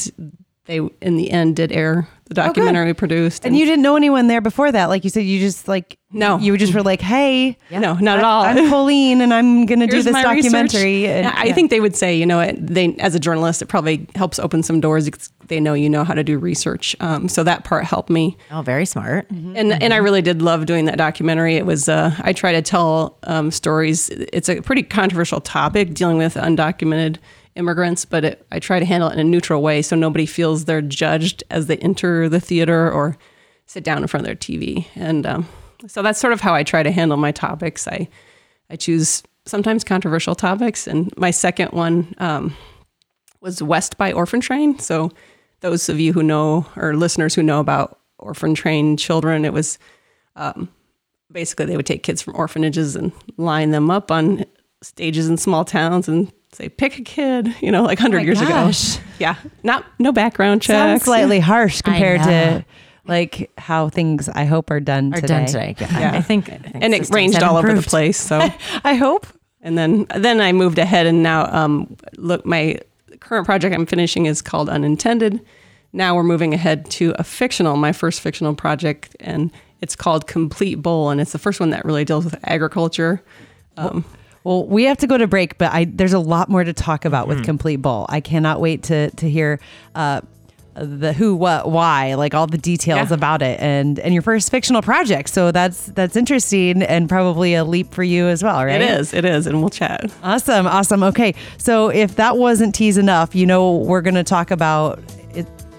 they 0.67 0.81
in 1.01 1.17
the 1.17 1.31
end 1.31 1.57
did 1.57 1.73
air 1.73 2.09
the 2.29 2.35
documentary 2.35 2.87
we 2.87 2.93
produced. 2.93 3.45
And 3.45 3.57
you 3.57 3.65
didn't 3.65 3.83
know 3.83 3.95
anyone 3.97 4.27
there 4.27 4.41
before 4.41 4.73
that, 4.73 4.87
like 4.87 5.05
you 5.05 5.11
said. 5.11 5.21
You 5.21 5.39
just 5.39 5.69
like 5.69 5.97
No. 6.11 6.39
You 6.39 6.57
just 6.57 6.75
were 6.75 6.83
like, 6.83 7.01
hey, 7.01 7.57
no, 7.71 7.95
not 7.95 8.19
at 8.19 8.25
all. 8.25 8.43
I'm 8.43 8.69
Colleen, 8.69 9.21
and 9.21 9.33
I'm 9.33 9.65
gonna 9.65 9.87
do 9.87 10.03
this 10.03 10.13
documentary. 10.13 11.07
And, 11.07 11.25
Yeah, 11.25 11.35
I 11.37 11.53
think 11.53 11.71
they 11.71 11.79
would 11.81 11.95
say, 11.95 12.17
you 12.17 12.27
know, 12.27 12.41
it, 12.41 12.57
they 12.67 12.97
as 12.99 13.15
a 13.15 13.21
journalist, 13.21 13.63
it 13.63 13.67
probably 13.67 14.09
helps 14.17 14.41
open 14.41 14.65
some 14.65 14.81
doors. 14.81 15.05
because 15.05 15.31
They 15.47 15.61
know 15.61 15.75
you 15.75 15.89
know 15.89 16.03
how 16.03 16.15
to 16.15 16.25
do 16.25 16.37
research, 16.37 16.97
um, 16.99 17.29
so 17.29 17.45
that 17.45 17.63
part 17.63 17.85
helped 17.85 18.11
me. 18.11 18.37
Oh, 18.51 18.63
very 18.63 18.87
smart. 18.87 19.31
and 19.31 19.81
and 19.81 19.95
I 19.95 19.99
really 19.99 20.23
did 20.23 20.43
love 20.43 20.67
doing 20.67 20.87
that 20.87 20.99
documentary. 20.99 21.55
It 21.55 21.65
was 21.65 21.89
uh, 21.89 22.13
I 22.23 22.33
try 22.33 22.51
to 22.53 22.63
tell 22.63 23.19
um, 23.23 23.53
stories. 23.53 24.09
It's 24.09 24.49
a 24.49 24.61
pretty 24.63 24.83
controversial 24.83 25.41
topic 25.41 25.95
dealing 25.95 26.17
with 26.19 26.35
undocumented 26.35 27.19
immigrants, 27.57 28.05
but 28.05 28.25
it, 28.25 28.47
I 28.53 28.59
try 28.59 28.79
to 28.79 28.85
handle 28.85 29.09
it 29.09 29.15
in 29.15 29.19
a 29.19 29.25
neutral 29.25 29.63
way 29.63 29.83
so 29.83 29.97
nobody 29.97 30.27
feels 30.27 30.65
they're 30.65 30.83
judged 30.83 31.43
as 31.51 31.67
they 31.67 31.77
enter 31.79 32.29
the 32.29 32.41
theater 32.41 32.91
or 32.91 33.17
sit 33.67 33.85
down 33.85 34.03
in 34.03 34.09
front 34.09 34.23
of 34.23 34.27
their 34.27 34.37
TV. 34.37 34.87
And 34.95 35.27
um, 35.27 35.49
so 35.87 36.03
that's 36.03 36.21
sort 36.21 36.33
of 36.33 36.41
how 36.41 36.55
I 36.55 36.63
try 36.63 36.83
to 36.83 36.91
handle 36.91 37.17
my 37.17 37.33
topics. 37.33 37.87
I 37.89 38.09
I 38.69 38.77
choose 38.77 39.23
sometimes 39.45 39.85
controversial 39.85 40.35
topics, 40.35 40.87
and 40.89 41.17
my 41.17 41.31
second 41.31 41.71
one 41.71 42.15
um, 42.19 42.57
was 43.41 43.63
West 43.63 43.97
by 43.97 44.13
Orphan 44.13 44.41
Train. 44.41 44.79
So 44.81 45.13
those 45.61 45.89
of 45.89 46.01
you 46.01 46.13
who 46.13 46.23
know 46.23 46.67
or 46.77 46.97
listeners 46.97 47.35
who 47.35 47.43
know 47.43 47.61
about 47.61 48.01
orphan 48.19 48.55
train 48.55 48.97
children, 48.97 49.45
it 49.45 49.53
was 49.53 49.79
um, 50.35 50.69
basically 51.31 51.67
they 51.67 51.77
would 51.77 51.87
take 51.87 52.03
kids 52.03 52.23
from 52.23 52.35
orphanages 52.37 52.97
and 52.97 53.13
line 53.37 53.71
them 53.71 53.91
up 53.91 54.11
on 54.11 54.45
stages 54.83 55.29
in 55.29 55.37
small 55.37 55.65
towns 55.65 56.09
and 56.09 56.33
say 56.57 56.69
pick 56.69 56.99
a 56.99 57.03
kid, 57.03 57.55
you 57.61 57.71
know, 57.71 57.83
like 57.83 57.99
100 57.99 58.17
my 58.19 58.23
years 58.23 58.41
gosh. 58.41 58.97
ago. 58.97 59.05
Yeah, 59.19 59.37
not 59.63 59.85
no 59.99 60.13
background 60.13 60.65
sounds 60.65 61.05
slightly 61.05 61.41
harsh 61.41 61.83
compared 61.83 62.23
to 62.23 62.65
like 63.07 63.51
how 63.59 63.89
things 63.89 64.29
I 64.29 64.45
hope 64.45 64.71
are 64.71 64.81
done 64.81 65.13
Are 65.13 65.21
today. 65.21 65.27
done 65.27 65.47
today. 65.47 65.77
Yeah. 65.79 65.99
Yeah. 66.01 66.13
I 66.15 66.21
think, 66.21 66.49
I 66.51 66.59
think 66.59 66.85
and 66.85 66.95
it 66.95 67.09
ranged 67.11 67.39
have 67.39 67.51
all 67.51 67.57
over 67.57 67.73
the 67.73 67.83
place. 67.83 68.21
So 68.21 68.39
I 68.85 68.95
hope. 68.95 69.27
And 69.63 69.77
then 69.77 70.07
then 70.15 70.41
I 70.41 70.53
moved 70.53 70.79
ahead 70.79 71.07
and 71.07 71.23
now 71.23 71.47
um, 71.53 71.97
look 72.17 72.45
my 72.45 72.81
current 73.21 73.47
project 73.47 73.75
I'm 73.75 73.87
finishing 73.87 74.27
is 74.27 74.43
called 74.43 74.69
Unintended. 74.69 75.41
Now 75.93 76.15
we're 76.15 76.25
moving 76.25 76.53
ahead 76.53 76.89
to 76.91 77.15
a 77.19 77.25
fictional, 77.25 77.77
my 77.77 77.93
first 77.93 78.21
fictional 78.21 78.55
project, 78.55 79.17
and 79.19 79.51
it's 79.81 79.97
called 79.97 80.27
Complete 80.27 80.77
Bull, 80.77 81.11
and 81.11 81.21
it's 81.21 81.33
the 81.33 81.39
first 81.39 81.59
one 81.59 81.71
that 81.71 81.85
really 81.85 82.05
deals 82.05 82.25
with 82.25 82.37
agriculture. 82.45 83.23
Um, 83.77 84.05
Well, 84.47 84.65
we 84.65 84.85
have 84.85 84.99
to 84.99 85.09
go 85.09 85.19
to 85.19 85.27
break, 85.27 85.59
but 85.59 85.73
I 85.73 85.87
there's 85.87 86.13
a 86.13 86.21
lot 86.21 86.49
more 86.49 86.63
to 86.63 86.73
talk 86.73 87.05
about 87.05 87.27
with 87.27 87.45
Complete 87.45 87.83
Bull. 87.83 88.07
I 88.09 88.21
cannot 88.21 88.61
wait 88.61 88.85
to 88.85 89.11
to 89.11 89.29
hear 89.29 89.59
uh, 89.97 90.21
the 90.75 91.13
who, 91.13 91.35
what, 91.35 91.69
why, 91.69 92.15
like 92.15 92.33
all 92.33 92.47
the 92.47 92.57
details 92.57 93.09
Yeah. 93.11 93.15
about 93.15 93.43
it, 93.43 93.59
and 93.59 93.99
and 93.99 94.15
your 94.15 94.23
first 94.23 94.53
fictional 94.53 94.83
project. 94.83 95.31
So 95.31 95.51
that's 95.51 95.87
that's 95.87 96.15
interesting 96.15 96.83
and 96.85 97.09
probably 97.09 97.55
a 97.55 97.65
leap 97.65 97.93
for 97.93 98.05
you 98.05 98.29
as 98.29 98.45
well, 98.45 98.65
right? 98.65 98.81
It 98.81 98.89
is, 98.89 99.13
it 99.13 99.25
is, 99.25 99.49
and 99.49 99.61
we'll 99.61 99.71
chat. 99.71 100.13
Awesome, 100.23 100.69
awesome. 100.69 101.03
Okay, 101.03 101.35
so 101.59 101.89
if 101.89 102.15
that 102.15 102.37
wasn't 102.39 102.73
tease 102.73 102.99
enough, 102.99 103.35
you 103.35 103.47
know 103.47 103.77
we're 103.79 104.03
going 104.03 104.15
to 104.15 104.23
talk 104.25 104.53
about. 104.53 105.01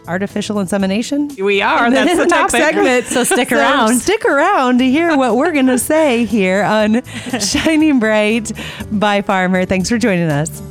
Artificial 0.08 0.60
insemination. 0.60 1.30
We 1.38 1.62
are. 1.62 1.90
That's 1.92 2.18
the 2.18 2.26
next 2.28 2.52
segment. 2.54 3.06
So 3.08 3.24
stick 3.24 3.52
around. 3.52 3.98
Stick 4.00 4.24
around 4.26 4.80
to 4.80 4.86
hear 4.86 5.18
what 5.18 5.36
we're 5.36 5.52
going 5.52 5.68
to 5.68 5.80
say 5.80 6.26
here 6.26 6.64
on 6.64 7.04
Shining 7.40 8.00
Bright 8.00 8.52
by 8.92 9.22
FarmHer. 9.22 9.68
Thanks 9.68 9.90
for 9.90 9.98
joining 9.98 10.30
us. 10.30 10.62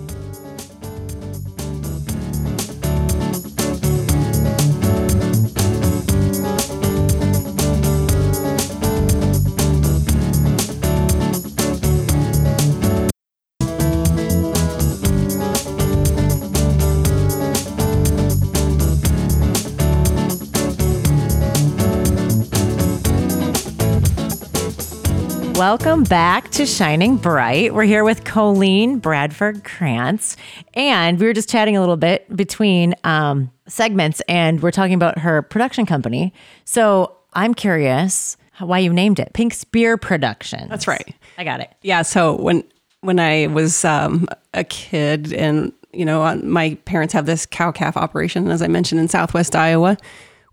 Welcome 25.69 26.05
back 26.05 26.51
to 26.53 26.65
Shining 26.65 27.17
Bright. 27.17 27.75
We're 27.75 27.83
here 27.83 28.05
with 28.05 28.23
Colleen 28.23 29.01
Bradford 29.01 29.65
Krantz, 29.65 30.37
and 30.75 31.19
we 31.19 31.27
were 31.27 31.33
just 31.33 31.51
chatting 31.51 31.77
a 31.77 31.81
little 31.81 31.97
bit 31.97 32.37
between 32.37 32.95
um, 33.03 33.51
segments, 33.67 34.23
and 34.29 34.63
we're 34.63 34.71
talking 34.71 34.95
about 34.95 35.19
her 35.19 35.43
production 35.43 35.85
company. 35.85 36.33
So 36.65 37.17
I'm 37.33 37.53
curious 37.53 38.37
why 38.61 38.79
you 38.79 38.93
named 38.93 39.19
it 39.19 39.33
Pink 39.33 39.55
Spear 39.55 39.97
Production. 39.97 40.69
That's 40.69 40.87
right. 40.87 41.13
I 41.37 41.43
got 41.43 41.59
it. 41.59 41.75
Yeah. 41.83 42.03
So 42.03 42.37
when 42.37 42.63
when 43.01 43.19
I 43.19 43.49
was 43.49 43.85
um, 43.85 44.29
a 44.55 44.63
kid, 44.63 45.33
and 45.33 45.73
you 45.93 46.05
know, 46.05 46.37
my 46.45 46.79
parents 46.85 47.13
have 47.13 47.27
this 47.27 47.45
cow 47.45 47.73
calf 47.73 47.97
operation, 47.97 48.53
as 48.53 48.63
I 48.63 48.69
mentioned 48.69 49.01
in 49.01 49.09
Southwest 49.09 49.57
Iowa. 49.57 49.97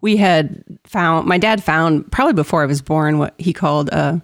We 0.01 0.17
had 0.17 0.63
found 0.85 1.27
my 1.27 1.37
dad 1.37 1.63
found 1.63 2.11
probably 2.11 2.33
before 2.33 2.63
I 2.63 2.65
was 2.65 2.81
born 2.81 3.19
what 3.19 3.35
he 3.37 3.53
called 3.53 3.89
a 3.89 4.23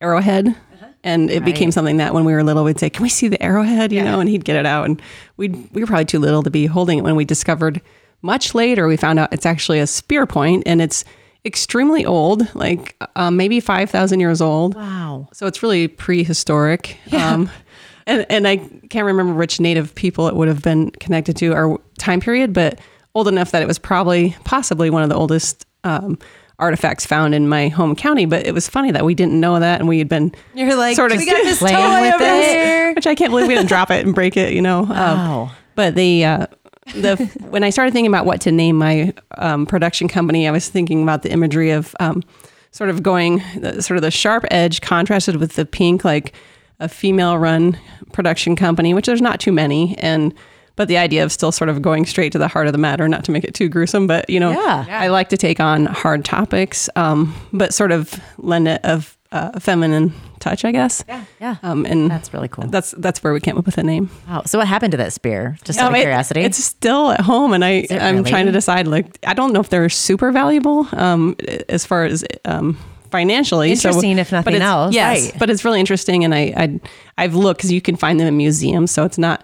arrowhead. 0.00 0.54
And 1.02 1.30
it 1.30 1.44
became 1.44 1.70
something 1.70 1.98
that 1.98 2.14
when 2.14 2.24
we 2.24 2.32
were 2.32 2.42
little, 2.42 2.64
we'd 2.64 2.80
say, 2.80 2.90
"Can 2.90 3.04
we 3.04 3.08
see 3.08 3.28
the 3.28 3.40
arrowhead?" 3.40 3.92
You 3.92 4.02
know, 4.02 4.18
and 4.18 4.28
he'd 4.28 4.44
get 4.44 4.56
it 4.56 4.66
out, 4.66 4.86
and 4.86 5.00
we 5.36 5.48
we 5.48 5.80
were 5.80 5.86
probably 5.86 6.04
too 6.04 6.18
little 6.18 6.42
to 6.42 6.50
be 6.50 6.66
holding 6.66 6.98
it. 6.98 7.02
When 7.02 7.14
we 7.14 7.24
discovered 7.24 7.80
much 8.22 8.56
later, 8.56 8.88
we 8.88 8.96
found 8.96 9.20
out 9.20 9.32
it's 9.32 9.46
actually 9.46 9.78
a 9.78 9.86
spear 9.86 10.26
point, 10.26 10.64
and 10.66 10.82
it's 10.82 11.04
extremely 11.44 12.04
old, 12.04 12.52
like 12.56 12.96
um, 13.14 13.36
maybe 13.36 13.60
five 13.60 13.88
thousand 13.88 14.18
years 14.18 14.40
old. 14.40 14.74
Wow. 14.74 15.28
So 15.32 15.46
it's 15.46 15.62
really 15.62 15.86
prehistoric. 15.86 16.98
Um, 17.12 17.48
and, 18.06 18.26
and 18.28 18.48
I 18.48 18.56
can't 18.90 19.06
remember 19.06 19.34
which 19.34 19.60
native 19.60 19.94
people 19.94 20.26
it 20.26 20.34
would 20.34 20.48
have 20.48 20.62
been 20.62 20.90
connected 20.90 21.36
to 21.36 21.52
or 21.52 21.80
time 21.98 22.20
period, 22.20 22.52
but 22.52 22.80
old 23.14 23.28
enough 23.28 23.52
that 23.52 23.62
it 23.62 23.66
was 23.66 23.78
probably 23.78 24.36
possibly 24.44 24.90
one 24.90 25.02
of 25.02 25.08
the 25.08 25.14
oldest 25.14 25.66
um, 25.84 26.18
artifacts 26.58 27.04
found 27.04 27.34
in 27.34 27.48
my 27.48 27.68
home 27.68 27.94
county. 27.94 28.26
But 28.26 28.46
it 28.46 28.52
was 28.52 28.68
funny 28.68 28.90
that 28.92 29.04
we 29.04 29.14
didn't 29.14 29.38
know 29.38 29.60
that 29.60 29.80
and 29.80 29.88
we 29.88 29.98
had 29.98 30.08
been 30.08 30.34
You're 30.54 30.74
like, 30.74 30.96
sort 30.96 31.12
of 31.12 31.18
we 31.18 31.26
got 31.26 31.42
this 31.44 31.58
playing 31.58 31.76
toy 31.76 32.00
with 32.02 32.14
over 32.14 32.24
it. 32.24 32.44
here. 32.44 32.94
which 32.94 33.06
I 33.06 33.14
can't 33.14 33.30
believe 33.30 33.46
we 33.48 33.54
didn't 33.54 33.68
drop 33.68 33.90
it 33.90 34.04
and 34.04 34.14
break 34.14 34.36
it, 34.36 34.52
you 34.52 34.62
know. 34.62 34.84
Um, 34.86 35.50
but 35.74 35.94
the 35.94 36.24
uh, 36.24 36.46
the 36.94 37.16
when 37.50 37.64
I 37.64 37.70
started 37.70 37.92
thinking 37.92 38.10
about 38.10 38.26
what 38.26 38.40
to 38.42 38.52
name 38.52 38.76
my 38.76 39.12
um, 39.38 39.66
production 39.66 40.08
company, 40.08 40.48
I 40.48 40.50
was 40.50 40.68
thinking 40.68 41.02
about 41.02 41.22
the 41.22 41.30
imagery 41.30 41.70
of 41.70 41.94
um, 42.00 42.22
sort 42.70 42.90
of 42.90 43.02
going 43.02 43.42
the, 43.56 43.82
sort 43.82 43.96
of 43.96 44.02
the 44.02 44.10
sharp 44.10 44.44
edge 44.50 44.80
contrasted 44.80 45.36
with 45.36 45.54
the 45.56 45.66
pink, 45.66 46.04
like 46.04 46.32
a 46.80 46.88
female 46.88 47.38
run 47.38 47.78
production 48.12 48.56
company, 48.56 48.94
which 48.94 49.06
there's 49.06 49.20
not 49.22 49.40
too 49.40 49.52
many, 49.52 49.96
and 49.98 50.32
but 50.76 50.88
the 50.88 50.96
idea 50.98 51.24
of 51.24 51.32
still 51.32 51.52
sort 51.52 51.68
of 51.68 51.82
going 51.82 52.06
straight 52.06 52.32
to 52.32 52.38
the 52.38 52.48
heart 52.48 52.66
of 52.66 52.72
the 52.72 52.78
matter, 52.78 53.08
not 53.08 53.24
to 53.24 53.32
make 53.32 53.44
it 53.44 53.54
too 53.54 53.68
gruesome, 53.68 54.06
but 54.06 54.28
you 54.30 54.38
know, 54.40 54.52
Yeah. 54.52 54.84
I 54.88 55.08
like 55.08 55.28
to 55.30 55.36
take 55.36 55.58
on 55.60 55.86
hard 55.86 56.24
topics, 56.24 56.88
um, 56.96 57.34
but 57.52 57.74
sort 57.74 57.92
of 57.92 58.14
lend 58.38 58.68
it 58.68 58.84
of 58.84 59.16
uh, 59.32 59.58
feminine 59.58 60.12
touch, 60.38 60.64
I 60.64 60.70
guess. 60.70 61.04
Yeah, 61.08 61.24
Yeah. 61.40 61.56
Um, 61.62 61.84
and 61.84 62.08
That's 62.10 62.32
really 62.32 62.46
cool. 62.48 62.66
That's 62.68 62.92
that's 62.98 63.22
where 63.24 63.32
we 63.32 63.40
came 63.40 63.58
up 63.58 63.66
with 63.66 63.74
the 63.74 63.82
name. 63.82 64.08
Wow. 64.28 64.42
So 64.46 64.58
what 64.58 64.68
happened 64.68 64.92
to 64.92 64.96
that 64.98 65.12
spear? 65.12 65.56
Just 65.64 65.78
out 65.80 65.90
of 65.90 65.96
it- 65.96 66.02
curiosity. 66.02 66.42
it's 66.42 66.62
still 66.62 67.10
at 67.10 67.20
home, 67.20 67.52
and 67.52 67.64
I 67.64 67.86
I'm 67.90 68.16
really? 68.18 68.30
trying 68.30 68.46
to 68.46 68.52
decide. 68.52 68.86
Like, 68.86 69.18
I 69.26 69.34
don't 69.34 69.52
know 69.52 69.60
if 69.60 69.68
they're 69.68 69.88
super 69.88 70.30
valuable 70.30 70.86
um, 70.92 71.34
as 71.68 71.84
far 71.84 72.04
as 72.04 72.24
um, 72.44 72.78
financially. 73.10 73.72
Interesting, 73.72 74.18
if 74.18 74.30
but 74.30 74.36
nothing 74.36 74.54
it's- 74.54 74.68
else. 74.68 74.94
Yes, 74.94 75.24
Right. 75.30 75.38
but 75.38 75.50
it's 75.50 75.64
really 75.64 75.80
interesting, 75.80 76.24
and 76.24 76.34
I, 76.34 76.52
I 76.56 76.80
I've 77.18 77.34
looked 77.34 77.58
because 77.58 77.72
you 77.72 77.80
can 77.80 77.96
find 77.96 78.20
them 78.20 78.28
in 78.28 78.36
museums, 78.36 78.90
so 78.92 79.04
it's 79.04 79.18
not 79.18 79.42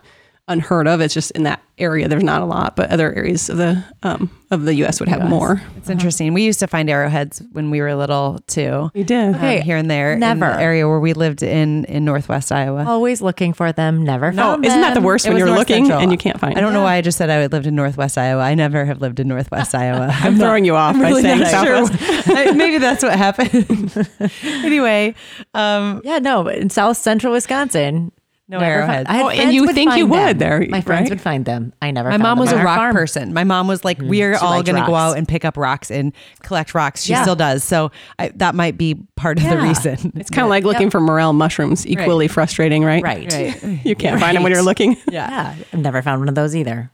unheard 0.49 0.89
of. 0.89 1.01
It's 1.01 1.15
just 1.15 1.31
in 1.33 1.45
that 1.45 1.63
area 1.79 2.07
there's 2.07 2.23
not 2.23 2.43
a 2.43 2.45
lot, 2.45 2.77
but 2.77 2.91
other 2.91 3.13
areas 3.15 3.49
of 3.49 3.57
the 3.57 3.83
um, 4.03 4.31
of 4.51 4.65
the 4.65 4.75
U.S. 4.77 5.01
would 5.01 5.09
have 5.09 5.29
more. 5.29 5.63
It's 5.79 5.89
interesting. 5.89 6.35
We 6.35 6.43
used 6.45 6.61
to 6.61 6.67
find 6.67 6.91
arrowheads 6.91 7.43
when 7.53 7.71
we 7.71 7.81
were 7.81 7.95
little 7.95 8.39
too. 8.47 8.91
We 8.95 9.03
did. 9.05 9.35
um, 9.35 9.41
here 9.63 9.77
and 9.77 9.91
there 9.91 10.17
never. 10.17 10.45
in 10.47 10.53
the 10.57 10.63
area 10.63 10.87
where 10.87 11.01
we 11.01 11.13
lived 11.15 11.43
in 11.43 11.85
in 11.87 12.05
Northwest 12.05 12.53
Iowa. 12.53 12.85
Always 12.87 13.23
looking 13.23 13.53
for 13.53 13.73
them, 13.73 14.05
never 14.05 14.29
Oh, 14.29 14.33
found 14.33 14.67
isn't 14.67 14.81
that 14.81 14.95
the 14.95 15.01
worst 15.01 15.27
It 15.27 15.31
when 15.31 15.39
you're 15.39 15.47
North 15.47 15.61
looking 15.61 15.85
Central. 15.87 16.01
and 16.03 16.13
you 16.13 16.19
can't 16.19 16.39
find? 16.39 16.57
I 16.59 16.61
don't 16.61 16.71
it? 16.71 16.75
know 16.75 16.83
why 16.83 16.97
I 16.97 17.01
just 17.01 17.19
said 17.19 17.31
I 17.31 17.47
lived 17.47 17.67
in 17.67 17.75
Northwest 17.75 18.19
Iowa. 18.19 18.43
I 18.43 18.55
never 18.55 18.85
have 18.85 19.01
lived 19.01 19.19
in 19.21 19.29
Northwest 19.29 19.75
Iowa. 19.75 20.09
I'm 20.13 20.37
throwing 20.39 20.65
you 20.65 20.75
off 20.77 20.95
by 20.97 21.09
really 21.09 21.23
saying 21.23 21.41
not 21.41 21.51
Southwest. 21.51 22.27
sure. 22.27 22.55
Maybe 22.55 22.79
that's 22.79 23.03
what 23.03 23.17
happened. 23.17 24.09
anyway, 24.65 25.15
um, 25.55 26.01
Yeah, 26.05 26.19
no, 26.19 26.47
in 26.49 26.69
South 26.71 26.97
Central 26.99 27.33
Wisconsin. 27.33 28.13
No 28.49 28.59
never 28.59 28.73
arrowheads. 28.81 29.09
I 29.09 29.13
had 29.15 29.23
Oh, 29.25 29.29
and 29.31 29.53
you 29.55 29.65
would 29.65 29.75
think 29.75 29.97
you 29.97 30.09
find 30.09 30.11
would 30.11 30.39
them. 30.41 30.61
there, 30.61 30.67
My 30.69 30.81
friends 30.81 31.03
right? 31.03 31.11
would 31.11 31.21
find 31.21 31.45
them. 31.45 31.73
I 31.81 31.91
never. 31.91 32.09
my 32.11 32.15
found 32.15 32.23
mom 32.23 32.39
was 32.39 32.53
on 32.53 32.61
a 32.61 32.65
rock 32.65 32.77
farm. 32.77 32.95
person. 32.95 33.33
My 33.33 33.45
mom 33.45 33.69
was 33.69 33.85
like, 33.85 33.99
hmm. 33.99 34.09
"We're 34.09 34.35
She 34.35 34.45
all 34.45 34.63
going 34.63 34.81
to 34.81 34.87
go 34.87 34.95
out 34.95 35.17
and 35.17 35.27
pick 35.27 35.45
up 35.45 35.57
rocks 35.57 35.91
and 35.91 36.13
collect 36.43 36.75
rocks." 36.75 37.03
She 37.05 37.13
Yeah. 37.13 37.23
still 37.23 37.37
does. 37.37 37.63
So 37.65 37.93
I, 38.19 38.29
that 38.37 38.55
might 38.55 38.77
be 38.77 38.97
part 39.17 39.39
of 39.39 39.45
the 39.49 39.59
reason. 39.59 40.13
It's 40.17 40.29
kind 40.35 40.45
of 40.45 40.51
like 40.51 40.65
looking 40.65 40.91
for 40.91 41.01
morel 41.01 41.33
mushrooms, 41.33 41.87
equally 41.87 42.29
frustrating, 42.29 42.85
right? 42.85 43.03
Right. 43.03 43.33
Right. 43.33 43.63
You 43.85 43.95
can't 43.95 44.21
find 44.21 44.37
them 44.37 44.43
when 44.43 44.53
you're 44.53 44.63
looking. 44.63 44.97
Yeah, 45.11 45.55
I've 45.73 45.79
never 45.81 46.03
found 46.03 46.21
one 46.21 46.29
of 46.29 46.35
those 46.35 46.55
either. 46.55 46.91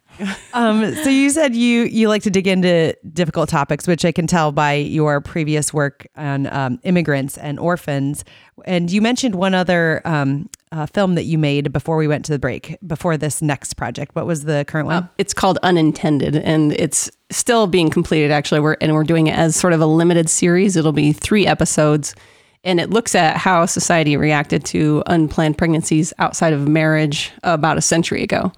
Um, 0.53 0.95
so 0.97 1.11
you 1.11 1.31
said 1.31 1.55
you 1.55 1.85
you 1.85 2.09
like 2.09 2.23
to 2.23 2.31
dig 2.31 2.47
into 2.47 2.97
difficult 3.13 3.49
topics, 3.49 3.87
which 3.87 4.05
I 4.05 4.13
can 4.13 4.27
tell 4.27 4.53
by 4.53 4.75
your 4.75 5.21
previous 5.21 5.73
work 5.73 6.07
on 6.17 6.47
um, 6.49 6.81
immigrants 6.83 7.39
and 7.39 7.59
orphans. 7.59 8.25
And 8.65 8.91
you 8.91 9.01
mentioned 9.01 9.35
one 9.35 9.55
other 9.55 10.03
um, 10.05 10.49
uh, 10.73 10.87
film 10.87 11.15
that 11.15 11.25
you 11.25 11.39
made 11.39 11.73
before 11.73 11.97
we 11.97 12.09
went 12.09 12.25
to 12.27 12.33
the 12.33 12.39
break, 12.39 12.77
before 12.87 13.17
this 13.17 13.41
next 13.41 13.75
project. 13.75 14.15
What 14.15 14.27
was 14.27 14.45
the 14.45 14.65
current 14.67 14.87
one? 14.87 15.09
It's 15.19 15.33
called 15.33 15.59
Unintended, 15.63 16.37
and 16.37 16.73
it's 16.73 17.11
still 17.31 17.67
being 17.67 17.91
completed. 17.91 18.31
Actually, 18.31 18.61
we're 18.61 18.77
and 18.81 18.93
we're 18.95 19.05
doing 19.05 19.29
it 19.29 19.37
as 19.37 19.57
sort 19.57 19.73
of 19.73 19.81
a 19.81 19.87
limited 19.87 20.29
series. 20.29 20.77
It'll 20.77 20.93
be 20.93 21.13
three 21.13 21.47
episodes, 21.47 22.15
and 22.65 22.81
it 22.81 22.91
looks 22.91 23.15
at 23.15 23.37
how 23.37 23.67
society 23.67 24.17
reacted 24.17 24.65
to 24.67 25.03
unplanned 25.07 25.57
pregnancies 25.57 26.13
outside 26.19 26.53
of 26.53 26.69
marriage 26.69 27.31
about 27.43 27.79
a 27.79 27.83
century 27.83 28.23
ago. 28.23 28.53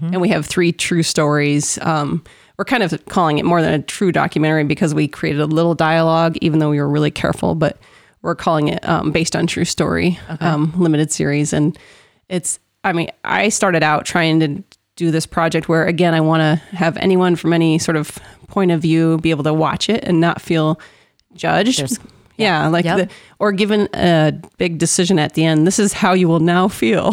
And 0.00 0.20
we 0.20 0.28
have 0.30 0.46
three 0.46 0.72
true 0.72 1.02
stories. 1.02 1.78
Um, 1.82 2.24
we're 2.56 2.64
kind 2.64 2.82
of 2.82 3.04
calling 3.06 3.38
it 3.38 3.44
more 3.44 3.60
than 3.62 3.74
a 3.74 3.82
true 3.82 4.12
documentary 4.12 4.64
because 4.64 4.94
we 4.94 5.08
created 5.08 5.40
a 5.40 5.46
little 5.46 5.74
dialogue, 5.74 6.36
even 6.40 6.58
though 6.58 6.70
we 6.70 6.80
were 6.80 6.88
really 6.88 7.10
careful. 7.10 7.54
But 7.54 7.78
we're 8.22 8.34
calling 8.34 8.68
it 8.68 8.86
um, 8.88 9.12
based 9.12 9.34
on 9.36 9.46
true 9.46 9.64
story, 9.64 10.18
um, 10.40 10.72
limited 10.76 11.12
series, 11.12 11.52
and 11.52 11.78
it's. 12.28 12.58
I 12.84 12.92
mean, 12.92 13.08
I 13.24 13.48
started 13.48 13.82
out 13.82 14.04
trying 14.04 14.40
to 14.40 14.62
do 14.96 15.10
this 15.10 15.26
project 15.26 15.68
where, 15.68 15.86
again, 15.86 16.14
I 16.14 16.20
want 16.20 16.40
to 16.42 16.76
have 16.76 16.96
anyone 16.98 17.34
from 17.34 17.52
any 17.52 17.78
sort 17.78 17.96
of 17.96 18.18
point 18.48 18.70
of 18.70 18.80
view 18.82 19.18
be 19.18 19.30
able 19.30 19.44
to 19.44 19.54
watch 19.54 19.88
it 19.88 20.04
and 20.04 20.20
not 20.20 20.40
feel 20.40 20.78
judged. 21.34 21.80
There's- 21.80 21.98
yeah, 22.36 22.66
like 22.68 22.84
Yep. 22.84 22.96
the 22.96 23.08
or 23.38 23.52
given 23.52 23.88
a 23.94 24.32
big 24.58 24.78
decision 24.78 25.18
at 25.18 25.34
the 25.34 25.44
end. 25.44 25.66
This 25.66 25.78
is 25.78 25.92
how 25.92 26.12
you 26.12 26.28
will 26.28 26.40
now 26.40 26.68
feel, 26.68 27.12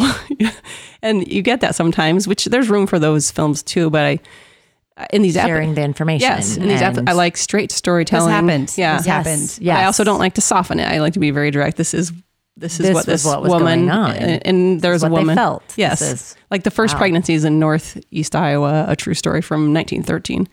and 1.02 1.26
you 1.26 1.42
get 1.42 1.60
that 1.60 1.74
sometimes. 1.74 2.26
Which 2.28 2.44
there's 2.46 2.68
room 2.68 2.86
for 2.86 2.98
those 2.98 3.30
films 3.30 3.62
too, 3.62 3.90
but 3.90 4.04
I 4.04 5.06
in 5.12 5.22
these 5.22 5.34
Sharing 5.34 5.74
the 5.74 5.82
information. 5.82 6.20
Yes, 6.28 6.56
in 6.56 6.68
these 6.68 6.82
I 6.82 7.12
like 7.12 7.36
straight 7.36 7.72
storytelling. 7.72 8.26
This 8.28 8.34
happened. 8.34 8.74
Yeah, 8.76 8.96
This 8.98 9.06
Yes, 9.06 9.26
happened. 9.26 9.58
Yes. 9.60 9.78
I 9.78 9.84
also 9.84 10.04
don't 10.04 10.18
like 10.18 10.34
to 10.34 10.40
soften 10.40 10.78
it. 10.78 10.84
I 10.86 10.98
like 11.00 11.14
to 11.14 11.18
be 11.18 11.30
very 11.30 11.50
direct. 11.50 11.76
This 11.76 11.94
is 11.94 12.12
this 12.58 12.78
is 12.78 12.86
This 12.86 12.94
what 12.94 13.06
this 13.06 13.24
what 13.24 13.40
was 13.42 13.48
woman 13.50 13.86
going 13.86 13.90
on. 13.90 14.10
and, 14.12 14.46
and 14.46 14.80
there's 14.82 15.00
This 15.00 15.06
is 15.08 15.08
a 15.08 15.10
woman 15.10 15.34
felt. 15.36 15.62
Yes, 15.76 16.00
This 16.00 16.12
is- 16.12 16.36
like 16.50 16.64
the 16.64 16.70
first 16.70 16.94
wow. 16.94 16.98
pregnancies 16.98 17.44
in 17.44 17.58
northeast 17.58 18.36
Iowa, 18.36 18.84
a 18.88 18.94
true 18.94 19.14
story 19.14 19.40
from 19.40 19.72
1913, 19.72 20.46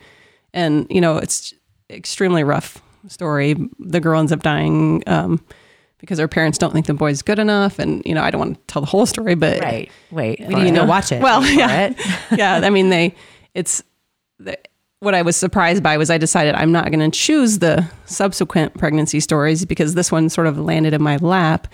and 0.54 0.86
you 0.88 1.00
know 1.02 1.18
it's 1.18 1.52
extremely 1.90 2.42
rough 2.42 2.78
story. 3.08 3.56
The 3.78 4.00
girl 4.00 4.20
ends 4.20 4.32
up 4.32 4.42
dying 4.42 5.02
um, 5.06 5.44
because 5.98 6.18
her 6.18 6.28
parents 6.28 6.58
don't 6.58 6.72
think 6.72 6.86
the 6.86 6.94
boy's 6.94 7.22
good 7.22 7.38
enough, 7.38 7.78
and 7.78 8.02
you 8.04 8.14
know 8.14 8.22
I 8.22 8.30
don't 8.30 8.38
want 8.38 8.54
to 8.56 8.72
tell 8.72 8.82
the 8.82 8.86
whole 8.86 9.06
story, 9.06 9.34
but 9.34 9.60
Right. 9.60 9.90
Wait. 10.10 10.40
We 10.40 10.54
need 10.54 10.70
to 10.70 10.80
go 10.80 10.84
watch 10.84 11.12
it. 11.12 11.22
well, 11.22 11.44
yeah, 11.46 11.88
it. 11.88 12.38
yeah. 12.38 12.60
I 12.62 12.70
mean, 12.70 12.90
they. 12.90 13.14
It's 13.54 13.82
the, 14.38 14.58
what 15.00 15.14
I 15.14 15.22
was 15.22 15.36
surprised 15.36 15.82
by 15.82 15.96
was 15.96 16.10
I 16.10 16.18
decided 16.18 16.54
I'm 16.54 16.72
not 16.72 16.90
going 16.90 17.10
to 17.10 17.18
choose 17.18 17.58
the 17.58 17.88
subsequent 18.04 18.76
pregnancy 18.78 19.18
stories 19.18 19.64
because 19.64 19.94
this 19.94 20.12
one 20.12 20.28
sort 20.28 20.46
of 20.46 20.58
landed 20.58 20.92
in 20.92 21.02
my 21.02 21.16
lap, 21.16 21.68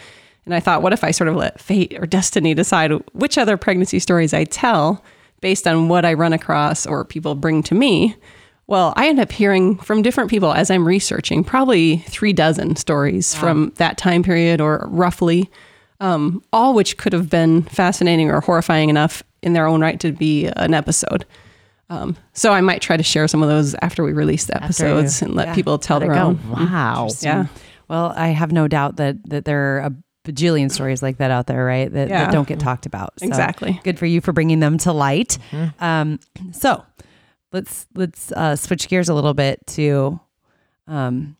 and 0.44 0.54
I 0.54 0.60
thought, 0.60 0.80
what 0.80 0.92
if 0.92 1.02
I 1.02 1.10
sort 1.10 1.28
of 1.28 1.34
let 1.34 1.60
fate 1.60 1.96
or 1.98 2.06
destiny 2.06 2.54
decide 2.54 2.92
which 3.12 3.36
other 3.36 3.56
pregnancy 3.56 3.98
stories 3.98 4.32
I 4.32 4.44
tell 4.44 5.04
based 5.40 5.66
on 5.66 5.88
what 5.88 6.04
I 6.04 6.14
run 6.14 6.32
across 6.32 6.86
or 6.86 7.04
people 7.04 7.34
bring 7.34 7.62
to 7.64 7.74
me, 7.74 8.16
Well, 8.68 8.92
I 8.96 9.08
end 9.08 9.20
up 9.20 9.30
hearing 9.30 9.76
from 9.76 10.02
different 10.02 10.28
people 10.28 10.52
as 10.52 10.70
I'm 10.70 10.86
researching, 10.86 11.44
probably 11.44 11.98
three 11.98 12.32
dozen 12.32 12.74
stories 12.76 13.34
from 13.34 13.72
that 13.76 13.96
time 13.96 14.22
period 14.24 14.60
or 14.60 14.86
roughly, 14.90 15.48
um, 16.00 16.42
all 16.52 16.74
which 16.74 16.96
could 16.96 17.12
have 17.12 17.30
been 17.30 17.62
fascinating 17.62 18.28
or 18.30 18.40
horrifying 18.40 18.88
enough 18.88 19.22
in 19.42 19.52
their 19.52 19.66
own 19.66 19.80
right 19.80 20.00
to 20.00 20.10
be 20.10 20.46
an 20.56 20.74
episode. 20.74 21.24
Um, 21.88 22.16
so 22.32 22.52
I 22.52 22.60
might 22.60 22.82
try 22.82 22.96
to 22.96 23.02
share 23.04 23.28
some 23.28 23.40
of 23.42 23.48
those 23.48 23.76
after 23.82 24.02
we 24.02 24.12
release 24.12 24.46
the 24.46 24.56
episodes 24.62 25.22
and 25.22 25.34
let 25.36 25.54
people 25.54 25.78
tell 25.78 26.00
their 26.00 26.14
Go. 26.14 26.20
own. 26.20 26.50
Wow. 26.50 27.08
Yeah. 27.20 27.46
Well, 27.88 28.12
I 28.16 28.28
have 28.28 28.50
no 28.50 28.66
doubt 28.66 28.96
that 28.96 29.16
that 29.30 29.44
there 29.44 29.76
are 29.76 29.78
a 29.82 29.92
bajillion 30.24 30.72
stories 30.72 31.04
like 31.04 31.18
that 31.18 31.30
out 31.30 31.46
there, 31.46 31.64
right? 31.64 31.92
That, 31.92 32.08
Yeah. 32.08 32.24
that 32.24 32.32
don't 32.32 32.48
get 32.48 32.58
talked 32.58 32.84
about. 32.84 33.12
So 33.20 33.26
Exactly. 33.26 33.80
Good 33.84 33.96
for 33.96 34.06
you 34.06 34.20
for 34.20 34.32
bringing 34.32 34.58
them 34.58 34.76
to 34.78 34.92
light. 34.92 35.38
Mm-hmm. 35.52 35.84
Um, 35.84 36.18
so 36.50 36.84
let's 37.52 37.86
let's 37.94 38.32
uh, 38.32 38.56
switch 38.56 38.88
gears 38.88 39.08
a 39.08 39.14
little 39.14 39.34
bit 39.34 39.66
to 39.68 40.20
um, 40.88 41.36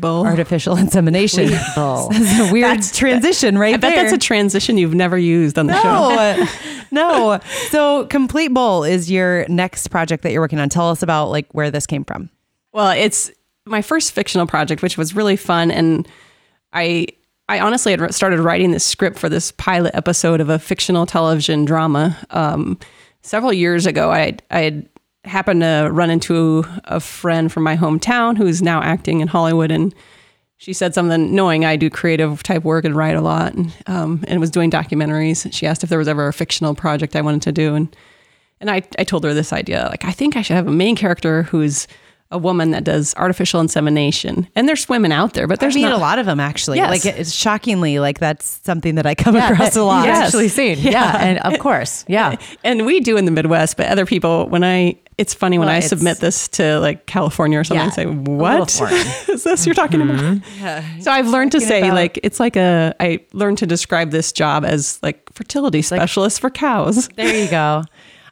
bull. 0.00 0.26
artificial 0.26 0.76
insemination. 0.78 1.50
bull. 1.74 2.08
That's 2.12 2.50
a 2.50 2.52
weird 2.52 2.82
transition, 2.82 3.58
right 3.58 3.74
I 3.74 3.76
bet 3.76 3.94
there. 3.94 4.04
that's 4.04 4.14
a 4.14 4.18
transition 4.18 4.76
you've 4.78 4.94
never 4.94 5.16
used 5.16 5.58
on 5.58 5.66
the 5.66 5.80
show. 5.80 6.46
no, 6.90 6.90
no. 6.90 7.40
So, 7.70 8.06
Complete 8.06 8.48
Bull 8.48 8.84
is 8.84 9.10
your 9.10 9.46
next 9.48 9.88
project 9.88 10.22
that 10.24 10.32
you're 10.32 10.40
working 10.40 10.58
on. 10.58 10.68
Tell 10.68 10.90
us 10.90 11.02
about 11.02 11.30
like 11.30 11.46
where 11.52 11.70
this 11.70 11.86
came 11.86 12.04
from. 12.04 12.30
Well, 12.72 12.90
it's 12.90 13.30
my 13.66 13.82
first 13.82 14.12
fictional 14.12 14.46
project, 14.46 14.82
which 14.82 14.98
was 14.98 15.14
really 15.14 15.36
fun, 15.36 15.70
and 15.70 16.08
I 16.72 17.06
I 17.48 17.60
honestly 17.60 17.92
had 17.92 18.14
started 18.14 18.40
writing 18.40 18.72
this 18.72 18.84
script 18.84 19.18
for 19.18 19.28
this 19.28 19.52
pilot 19.52 19.94
episode 19.94 20.40
of 20.40 20.48
a 20.48 20.58
fictional 20.58 21.06
television 21.06 21.64
drama 21.64 22.16
um, 22.30 22.78
several 23.22 23.52
years 23.52 23.86
ago. 23.86 24.10
I 24.10 24.36
I 24.50 24.60
had 24.60 24.88
happened 25.24 25.60
to 25.62 25.88
run 25.92 26.10
into 26.10 26.64
a 26.84 27.00
friend 27.00 27.52
from 27.52 27.62
my 27.62 27.76
hometown 27.76 28.36
who's 28.36 28.62
now 28.62 28.82
acting 28.82 29.20
in 29.20 29.28
Hollywood, 29.28 29.70
and 29.70 29.94
she 30.56 30.72
said 30.72 30.94
something 30.94 31.34
knowing 31.34 31.64
I 31.64 31.76
do 31.76 31.90
creative 31.90 32.42
type 32.42 32.64
work 32.64 32.84
and 32.84 32.96
write 32.96 33.16
a 33.16 33.20
lot, 33.20 33.54
and, 33.54 33.72
um, 33.86 34.24
and 34.26 34.40
was 34.40 34.50
doing 34.50 34.70
documentaries. 34.70 35.52
She 35.52 35.66
asked 35.66 35.84
if 35.84 35.90
there 35.90 35.98
was 35.98 36.08
ever 36.08 36.28
a 36.28 36.32
fictional 36.32 36.74
project 36.74 37.14
I 37.16 37.20
wanted 37.20 37.42
to 37.42 37.52
do, 37.52 37.74
and 37.74 37.94
and 38.60 38.70
I, 38.70 38.82
I 38.98 39.04
told 39.04 39.22
her 39.22 39.34
this 39.34 39.52
idea 39.52 39.86
like, 39.88 40.04
I 40.04 40.10
think 40.10 40.36
I 40.36 40.42
should 40.42 40.56
have 40.56 40.66
a 40.66 40.72
main 40.72 40.96
character 40.96 41.44
who's 41.44 41.86
a 42.30 42.36
woman 42.36 42.72
that 42.72 42.84
does 42.84 43.14
artificial 43.16 43.58
insemination. 43.60 44.46
And 44.54 44.68
there's 44.68 44.86
women 44.86 45.12
out 45.12 45.32
there, 45.32 45.46
but 45.46 45.60
There's 45.60 45.74
there's 45.74 45.82
I 45.82 45.86
mean, 45.86 45.90
not 45.92 45.98
a 45.98 46.02
lot 46.02 46.18
of 46.18 46.26
them 46.26 46.40
actually. 46.40 46.76
Yes. 46.76 47.04
Like 47.04 47.18
it's 47.18 47.32
shockingly 47.32 47.98
like 48.00 48.18
that's 48.18 48.60
something 48.64 48.96
that 48.96 49.06
I 49.06 49.14
come 49.14 49.34
Yeah, 49.34 49.50
across 49.52 49.76
a 49.76 49.82
lot. 49.82 50.04
Yes. 50.06 50.26
actually 50.26 50.48
seen. 50.48 50.78
Yeah. 50.78 51.16
And 51.18 51.38
of 51.38 51.58
course. 51.58 52.04
Yeah. 52.06 52.36
And 52.64 52.84
we 52.84 53.00
do 53.00 53.16
in 53.16 53.24
the 53.24 53.30
Midwest, 53.30 53.76
but 53.78 53.86
other 53.86 54.04
people, 54.04 54.46
when 54.48 54.62
I, 54.62 54.96
it's 55.16 55.32
funny 55.32 55.58
when 55.58 55.68
Well, 55.68 55.76
I 55.76 55.80
submit 55.80 56.18
this 56.18 56.48
to 56.48 56.78
like 56.80 57.06
California 57.06 57.58
or 57.58 57.64
something, 57.64 57.78
Yeah, 57.80 57.84
and 57.84 57.94
say, 57.94 58.04
a 58.04 58.08
little 58.08 58.36
what 58.36 58.70
foreign. 58.70 58.94
is 59.28 59.44
this 59.44 59.64
you're 59.64 59.74
talking 59.74 60.00
mm-hmm. 60.00 60.10
about? 60.10 60.42
Yeah. 60.58 60.98
So 60.98 61.10
I've 61.10 61.28
learned 61.28 61.52
to 61.52 61.60
say 61.60 61.80
about- 61.80 61.94
like, 61.94 62.20
it's 62.22 62.40
like 62.40 62.56
a, 62.56 62.94
I 63.00 63.20
learned 63.32 63.58
to 63.58 63.66
describe 63.66 64.10
this 64.10 64.32
job 64.32 64.64
as 64.66 64.98
like 65.02 65.32
fertility 65.32 65.80
specialist 65.80 66.40
for 66.40 66.50
cows. 66.50 67.08
There 67.16 67.34
you 67.34 67.50
go. 67.50 67.84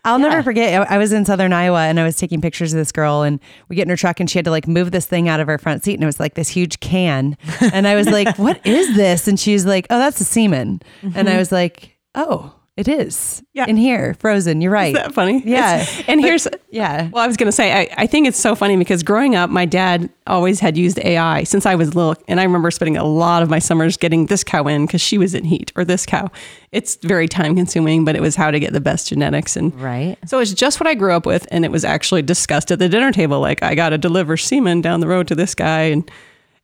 I'll 0.06 0.18
never 0.18 0.42
forget. 0.42 0.90
I 0.90 0.98
was 0.98 1.12
in 1.12 1.24
Southern 1.24 1.52
Iowa 1.52 1.80
and 1.80 1.98
I 2.00 2.04
was 2.04 2.16
taking 2.16 2.40
pictures 2.40 2.72
of 2.72 2.78
this 2.78 2.92
girl, 2.92 3.22
and 3.22 3.40
we 3.68 3.76
get 3.76 3.82
in 3.82 3.88
her 3.90 3.96
truck, 3.96 4.20
and 4.20 4.30
she 4.30 4.38
had 4.38 4.44
to 4.46 4.50
like 4.50 4.66
move 4.68 4.92
this 4.92 5.04
thing 5.06 5.28
out 5.28 5.40
of 5.40 5.46
her 5.48 5.58
front 5.58 5.84
seat, 5.84 5.94
and 5.94 6.02
it 6.02 6.06
was 6.06 6.20
like 6.20 6.34
this 6.34 6.48
huge 6.48 6.80
can. 6.80 7.36
And 7.72 7.86
I 7.86 7.96
was 7.96 8.08
like, 8.08 8.38
"What 8.38 8.64
is 8.66 8.96
this?" 8.96 9.28
And 9.28 9.38
she 9.38 9.52
was 9.52 9.66
like, 9.66 9.86
"Oh, 9.90 9.98
that's 9.98 10.20
a 10.20 10.24
semen." 10.24 10.80
And 11.14 11.28
I 11.28 11.36
was 11.36 11.50
like, 11.52 11.98
"Oh, 12.14 12.54
it 12.76 12.88
is. 12.88 13.42
Yeah. 13.54 13.64
in 13.66 13.76
here, 13.76 14.14
frozen. 14.14 14.60
You're 14.60 14.70
right. 14.70 14.94
Is 14.94 15.00
that 15.02 15.14
funny? 15.14 15.42
Yeah. 15.44 15.76
It's- 15.82 16.02
and 16.08 16.20
here's, 16.20 16.46
yeah. 16.70 17.08
Well, 17.10 17.24
I 17.24 17.26
was 17.26 17.36
going 17.38 17.46
to 17.46 17.52
say, 17.52 17.72
I, 17.72 17.88
I 17.96 18.06
think 18.06 18.28
it's 18.28 18.38
so 18.38 18.54
funny 18.54 18.76
because 18.76 19.02
growing 19.02 19.34
up, 19.34 19.48
my 19.48 19.64
dad 19.64 20.10
always 20.26 20.60
had 20.60 20.76
used 20.76 20.98
AI 20.98 21.44
since 21.44 21.64
I 21.64 21.74
was 21.74 21.94
little. 21.94 22.14
And 22.28 22.38
I 22.38 22.42
remember 22.44 22.70
spending 22.70 22.96
a 22.98 23.04
lot 23.04 23.42
of 23.42 23.48
my 23.48 23.58
summers 23.58 23.96
getting 23.96 24.26
this 24.26 24.44
cow 24.44 24.64
in 24.66 24.84
because 24.86 25.00
she 25.00 25.16
was 25.16 25.34
in 25.34 25.44
heat 25.44 25.72
or 25.74 25.84
this 25.86 26.04
cow. 26.04 26.30
It's 26.70 26.96
very 26.96 27.28
time 27.28 27.56
consuming, 27.56 28.04
but 28.04 28.14
it 28.14 28.20
was 28.20 28.36
how 28.36 28.50
to 28.50 28.60
get 28.60 28.72
the 28.74 28.80
best 28.80 29.08
genetics. 29.08 29.56
And 29.56 29.74
Right. 29.80 30.18
so 30.26 30.38
it's 30.40 30.52
just 30.52 30.78
what 30.78 30.86
I 30.86 30.94
grew 30.94 31.12
up 31.14 31.24
with. 31.24 31.46
And 31.50 31.64
it 31.64 31.70
was 31.70 31.84
actually 31.84 32.22
discussed 32.22 32.70
at 32.70 32.78
the 32.78 32.88
dinner 32.90 33.10
table. 33.10 33.40
Like, 33.40 33.62
I 33.62 33.74
got 33.74 33.88
to 33.90 33.98
deliver 33.98 34.36
semen 34.36 34.82
down 34.82 35.00
the 35.00 35.08
road 35.08 35.28
to 35.28 35.34
this 35.34 35.54
guy. 35.54 35.82
And, 35.84 36.10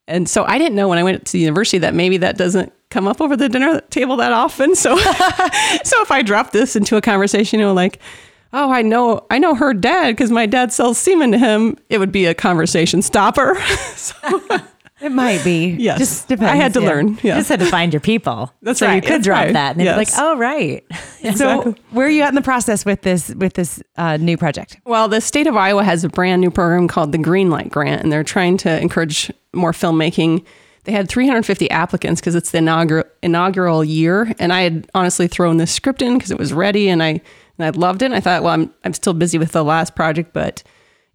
and 0.09 0.29
so 0.29 0.45
I 0.45 0.59
didn't 0.59 0.75
know 0.75 0.89
when 0.89 0.99
I 0.99 1.03
went 1.03 1.25
to 1.27 1.33
the 1.33 1.39
university 1.39 1.79
that 1.79 1.95
maybe 1.95 2.17
that 2.19 2.37
doesn't 2.37 2.73
come 2.91 3.07
up 3.07 3.21
over 3.21 3.37
the 3.37 3.49
dinner 3.49 3.81
table 3.91 4.17
that 4.17 4.33
often. 4.33 4.75
So, 4.75 4.97
so 5.85 6.03
if 6.03 6.11
I 6.11 6.23
drop 6.23 6.53
this 6.53 6.77
into 6.77 6.97
a 6.97 7.01
conversation, 7.01 7.61
you 7.61 7.67
know, 7.67 7.73
like, 7.73 8.01
oh, 8.53 8.71
I 8.71 8.83
know, 8.83 9.27
I 9.31 9.39
know 9.39 9.55
her 9.55 9.73
dad 9.73 10.11
because 10.11 10.31
my 10.31 10.47
dad 10.47 10.73
sells 10.73 10.99
semen 10.99 11.33
to 11.33 11.39
him, 11.39 11.79
it 11.89 11.99
would 11.99 12.13
be 12.13 12.27
a 12.27 12.35
conversation 12.35 13.01
stopper. 13.01 13.59
so, 13.97 14.15
It 15.03 15.11
might 15.13 15.43
be. 15.43 15.71
yes, 15.79 15.99
Just 15.99 16.29
depends. 16.29 16.53
I 16.53 16.57
had 16.57 16.73
to 16.75 16.81
yeah. 16.81 16.87
learn. 16.89 17.09
You 17.09 17.19
Yeah. 17.23 17.37
just 17.37 17.49
had 17.49 17.61
to 17.61 17.67
find 17.67 17.93
your 17.93 18.01
people. 18.01 18.53
That's 18.63 18.79
so 18.79 18.87
right, 18.87 18.95
you 18.97 19.01
could 19.03 19.11
that's 19.15 19.25
drop 19.25 19.45
right. 19.45 19.53
that 19.53 19.71
and 19.73 19.81
they'd 19.81 19.91
be 19.91 19.97
like, 19.97 20.09
oh, 20.17 20.37
right. 20.37 20.85
So, 21.37 21.77
where 21.91 22.07
are 22.07 22.11
you 22.11 22.23
at 22.23 22.31
in 22.31 22.35
the 22.35 22.43
process 22.43 22.85
with 22.85 23.03
this 23.03 23.29
with 23.35 23.55
this 23.55 23.81
uh, 23.97 24.17
new 24.17 24.37
project? 24.37 24.77
Well, 24.85 25.07
the 25.09 25.21
state 25.21 25.47
of 25.47 25.57
Iowa 25.57 25.85
has 25.85 26.03
a 26.03 26.09
brand 26.09 26.41
new 26.41 26.51
program 26.51 26.89
called 26.89 27.13
the 27.13 27.19
Greenlight 27.19 27.71
Grant, 27.71 28.03
and 28.03 28.13
they're 28.13 28.25
trying 28.25 28.57
to 28.59 28.81
encourage 28.81 29.31
more 29.53 29.71
filmmaking. 29.73 30.45
They 30.85 30.91
had 30.91 31.09
350 31.09 31.71
applicants 31.71 32.21
because 32.21 32.35
it's 32.35 32.51
the 32.51 32.59
inaugural 32.59 33.05
inaugural 33.23 33.85
year, 33.85 34.35
and 34.41 34.53
I 34.53 34.63
had 34.63 34.91
honestly 34.95 35.29
thrown 35.29 35.59
this 35.59 35.71
script 35.71 36.03
in 36.03 36.15
because 36.19 36.33
it 36.33 36.39
was 36.39 36.53
ready, 36.53 36.89
and 36.89 37.01
I 37.03 37.21
and 37.59 37.67
I 37.67 37.71
loved 37.71 38.03
it. 38.03 38.07
And 38.07 38.15
I 38.17 38.21
thought, 38.21 38.43
well, 38.43 38.53
I'm 38.55 38.75
I'm 38.83 38.93
still 38.93 39.15
busy 39.15 39.39
with 39.39 39.53
the 39.53 39.63
last 39.63 39.95
project, 39.95 40.33
but 40.33 40.65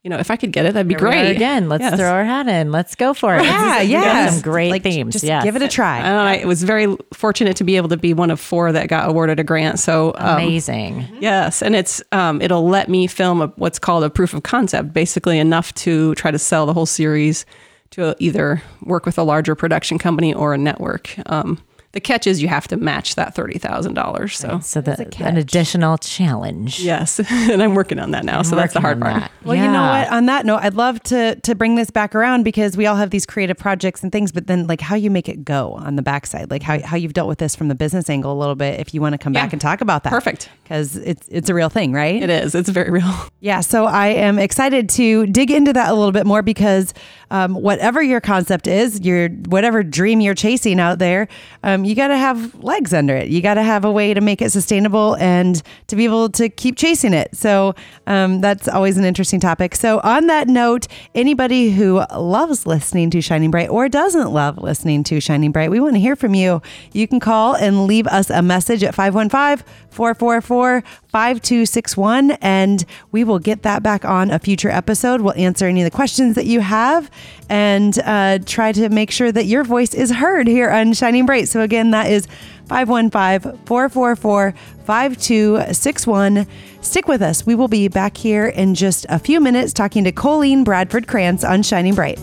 you 0.04 0.10
know, 0.10 0.18
if 0.18 0.32
I 0.32 0.38
could 0.38 0.52
get 0.54 0.66
it, 0.66 0.74
that'd 0.74 0.88
be 0.88 0.94
Here 0.94 1.00
great. 1.00 1.32
Again, 1.36 1.68
let's 1.68 1.82
Yes. 1.82 1.98
throw 1.98 2.08
our 2.10 2.24
hat 2.24 2.48
in. 2.48 2.72
Let's 2.72 2.96
go 2.96 3.14
for 3.14 3.36
it. 3.36 3.44
Yeah, 3.44 3.80
This 3.80 3.84
is- 3.84 3.88
we 3.90 3.94
got 3.94 4.06
yeah. 4.06 4.30
Some 4.30 4.42
great 4.42 4.72
Like, 4.72 4.84
themes. 4.84 5.14
Just 5.14 5.26
yes. 5.26 5.44
give 5.44 5.56
it 5.56 5.62
a 5.62 5.68
try. 5.68 6.00
I 6.02 6.38
I 6.42 6.46
was 6.46 6.64
very 6.64 6.96
fortunate 7.14 7.58
to 7.58 7.64
be 7.64 7.76
able 7.78 7.90
to 7.90 7.98
be 7.98 8.14
one 8.14 8.32
of 8.32 8.40
four 8.40 8.72
that 8.72 8.88
got 8.88 9.10
awarded 9.10 9.40
a 9.40 9.44
grant. 9.44 9.80
So 9.80 10.14
um, 10.18 10.38
Amazing. 10.38 11.06
Yes, 11.20 11.62
and 11.62 11.76
it's 11.76 12.02
um, 12.14 12.42
it'll 12.42 12.68
let 12.70 12.88
me 12.90 13.08
film 13.08 13.42
a, 13.42 13.48
what's 13.58 13.80
called 13.80 14.04
a 14.06 14.10
proof 14.10 14.34
of 14.34 14.44
concept, 14.44 14.94
basically 14.94 15.40
enough 15.40 15.74
to 15.76 16.16
try 16.16 16.32
to 16.32 16.40
sell 16.40 16.66
the 16.66 16.74
whole 16.74 16.86
series 16.86 17.46
to 17.92 18.16
either 18.20 18.62
work 18.84 19.06
with 19.06 19.18
a 19.18 19.24
larger 19.24 19.56
production 19.56 19.98
company 19.98 20.34
or 20.34 20.54
a 20.54 20.58
network. 20.58 21.16
Um, 21.26 21.58
the 21.98 22.02
catch 22.02 22.28
is 22.28 22.42
you 22.44 22.48
have 22.48 22.68
to 22.68 22.78
match 22.78 23.16
that 23.16 23.34
thirty 23.34 23.58
thousand 23.58 23.96
dollars. 23.96 24.38
So 24.38 24.60
So 24.62 24.82
the, 24.82 24.94
an 25.20 25.36
additional 25.38 25.98
challenge. 25.98 26.80
yes, 26.80 27.20
and 27.30 27.64
I'm 27.64 27.74
working 27.74 27.98
on 27.98 28.12
that 28.12 28.24
now. 28.24 28.44
So 28.44 28.56
that's 28.56 28.74
the 28.76 28.82
hard 28.82 29.00
part. 29.02 29.14
that. 29.16 29.32
Well, 29.44 29.56
you 29.56 29.64
know 29.72 29.82
what? 29.82 30.12
On 30.12 30.28
that 30.28 30.46
note, 30.46 30.60
I'd 30.62 30.76
love 30.76 31.02
to 31.04 31.36
to 31.36 31.56
bring 31.56 31.74
this 31.76 31.90
back 31.90 32.14
around 32.14 32.44
because 32.44 32.78
we 32.78 32.86
all 32.86 32.96
have 32.98 33.10
these 33.10 33.26
creative 33.26 33.58
projects 33.58 34.04
and 34.04 34.12
things, 34.12 34.32
but 34.32 34.46
then 34.46 34.68
like 34.68 34.80
how 34.82 34.96
you 34.96 35.10
make 35.10 35.28
it 35.28 35.44
go 35.44 35.74
on 35.74 35.96
the 35.96 36.02
backside, 36.04 36.52
like 36.52 36.62
how, 36.62 36.80
how 36.86 36.96
you've 36.98 37.14
dealt 37.14 37.28
with 37.28 37.40
this 37.40 37.56
from 37.56 37.68
the 37.68 37.76
business 37.76 38.10
angle 38.10 38.32
a 38.32 38.38
little 38.40 38.56
bit. 38.56 38.80
If 38.80 38.94
you 38.94 39.02
want 39.02 39.14
to 39.14 39.18
come 39.18 39.34
back 39.34 39.54
and 39.54 39.60
talk 39.62 39.82
about 39.82 40.04
that, 40.04 40.12
Perfect. 40.12 40.50
because 40.64 40.96
it's 40.98 41.28
it's 41.30 41.50
a 41.50 41.54
real 41.56 41.70
thing, 41.70 41.94
right? 41.94 42.22
It 42.22 42.30
is. 42.30 42.54
It's 42.54 42.70
very 42.70 42.92
real. 42.92 43.12
Yeah, 43.40 43.62
so 43.62 43.86
I 43.86 44.08
am 44.08 44.40
excited 44.40 44.90
to 44.90 45.28
dig 45.28 45.52
into 45.52 45.72
that 45.72 45.90
a 45.90 45.94
little 45.94 46.12
bit 46.12 46.26
more 46.26 46.42
because 46.42 46.94
um, 47.30 47.54
whatever 47.54 48.02
your 48.02 48.20
concept 48.20 48.68
is, 48.68 49.00
your 49.02 49.30
whatever 49.30 49.84
dream 49.84 50.20
you're 50.22 50.34
chasing 50.36 50.80
out 50.80 50.98
there, 51.00 51.28
um, 51.64 51.86
you 51.88 51.96
got 51.96 52.08
to 52.10 52.18
have 52.18 52.56
legs 52.64 52.94
under 52.94 53.16
it. 53.16 53.30
You 53.30 53.42
got 53.42 53.56
to 53.56 53.64
have 53.64 53.86
a 53.86 53.92
way 53.92 54.14
to 54.14 54.22
make 54.22 54.42
it 54.42 54.52
sustainable 54.52 55.16
and 55.18 55.62
to 55.88 55.96
be 55.96 56.06
able 56.06 56.30
to 56.30 56.50
keep 56.50 56.76
chasing 56.76 57.14
it. 57.14 57.36
So 57.36 57.76
um, 58.06 58.42
that's 58.42 58.68
always 58.68 58.98
an 58.98 59.06
interesting 59.06 59.40
topic. 59.40 59.76
So 59.76 60.00
on 60.04 60.28
that 60.28 60.48
note, 60.48 60.88
anybody 61.16 61.72
who 61.72 62.04
loves 62.16 62.66
listening 62.66 63.10
to 63.12 63.22
Shining 63.22 63.52
Bright 63.52 63.70
or 63.70 63.90
doesn't 63.90 64.32
love 64.32 64.58
listening 64.58 65.04
to 65.06 65.20
Shining 65.20 65.52
Bright, 65.52 65.72
we 65.72 65.80
want 65.80 65.96
to 65.96 66.00
hear 66.00 66.16
from 66.16 66.34
you. 66.34 66.62
You 66.94 67.08
can 67.08 67.20
call 67.20 67.56
and 67.56 67.86
leave 67.86 68.08
us 68.08 68.30
a 68.30 68.42
message 68.42 68.84
at 68.84 68.96
515 68.96 69.66
444 69.90 70.82
5261 71.08 72.32
and 72.42 72.86
we 73.12 73.24
will 73.24 73.40
get 73.40 73.64
that 73.64 73.82
back 73.82 74.06
on 74.06 74.30
a 74.30 74.40
future 74.40 74.70
episode. 74.70 75.22
We'll 75.22 75.34
answer 75.34 75.66
any 75.66 75.82
of 75.82 75.86
the 75.86 75.96
questions 75.96 76.36
that 76.36 76.46
you 76.46 76.60
have 76.60 77.10
and 77.50 77.98
uh, 78.00 78.40
try 78.46 78.72
to 78.74 78.90
make 78.90 79.12
sure 79.12 79.32
that 79.32 79.46
your 79.46 79.64
voice 79.64 79.94
is 79.94 80.12
heard 80.12 80.48
here 80.48 80.70
on 80.70 80.94
Shining 80.94 81.26
Bright. 81.26 81.48
So, 81.48 81.62
again, 81.62 81.77
that 81.94 82.12
is 82.12 82.28
515 82.68 83.58
444 83.66 84.54
5261. 84.86 86.48
Stick 86.82 87.08
with 87.08 87.22
us. 87.22 87.46
We 87.46 87.56
will 87.56 87.68
be 87.68 87.88
back 87.88 88.18
here 88.18 88.48
in 88.48 88.76
just 88.76 89.06
a 89.10 89.20
few 89.20 89.40
minutes 89.40 89.74
talking 89.74 90.04
to 90.04 90.12
Colleen 90.12 90.64
Bradford 90.64 91.08
Krantz 91.08 91.44
on 91.44 91.64
Shining 91.64 91.96
Bright. 91.96 92.20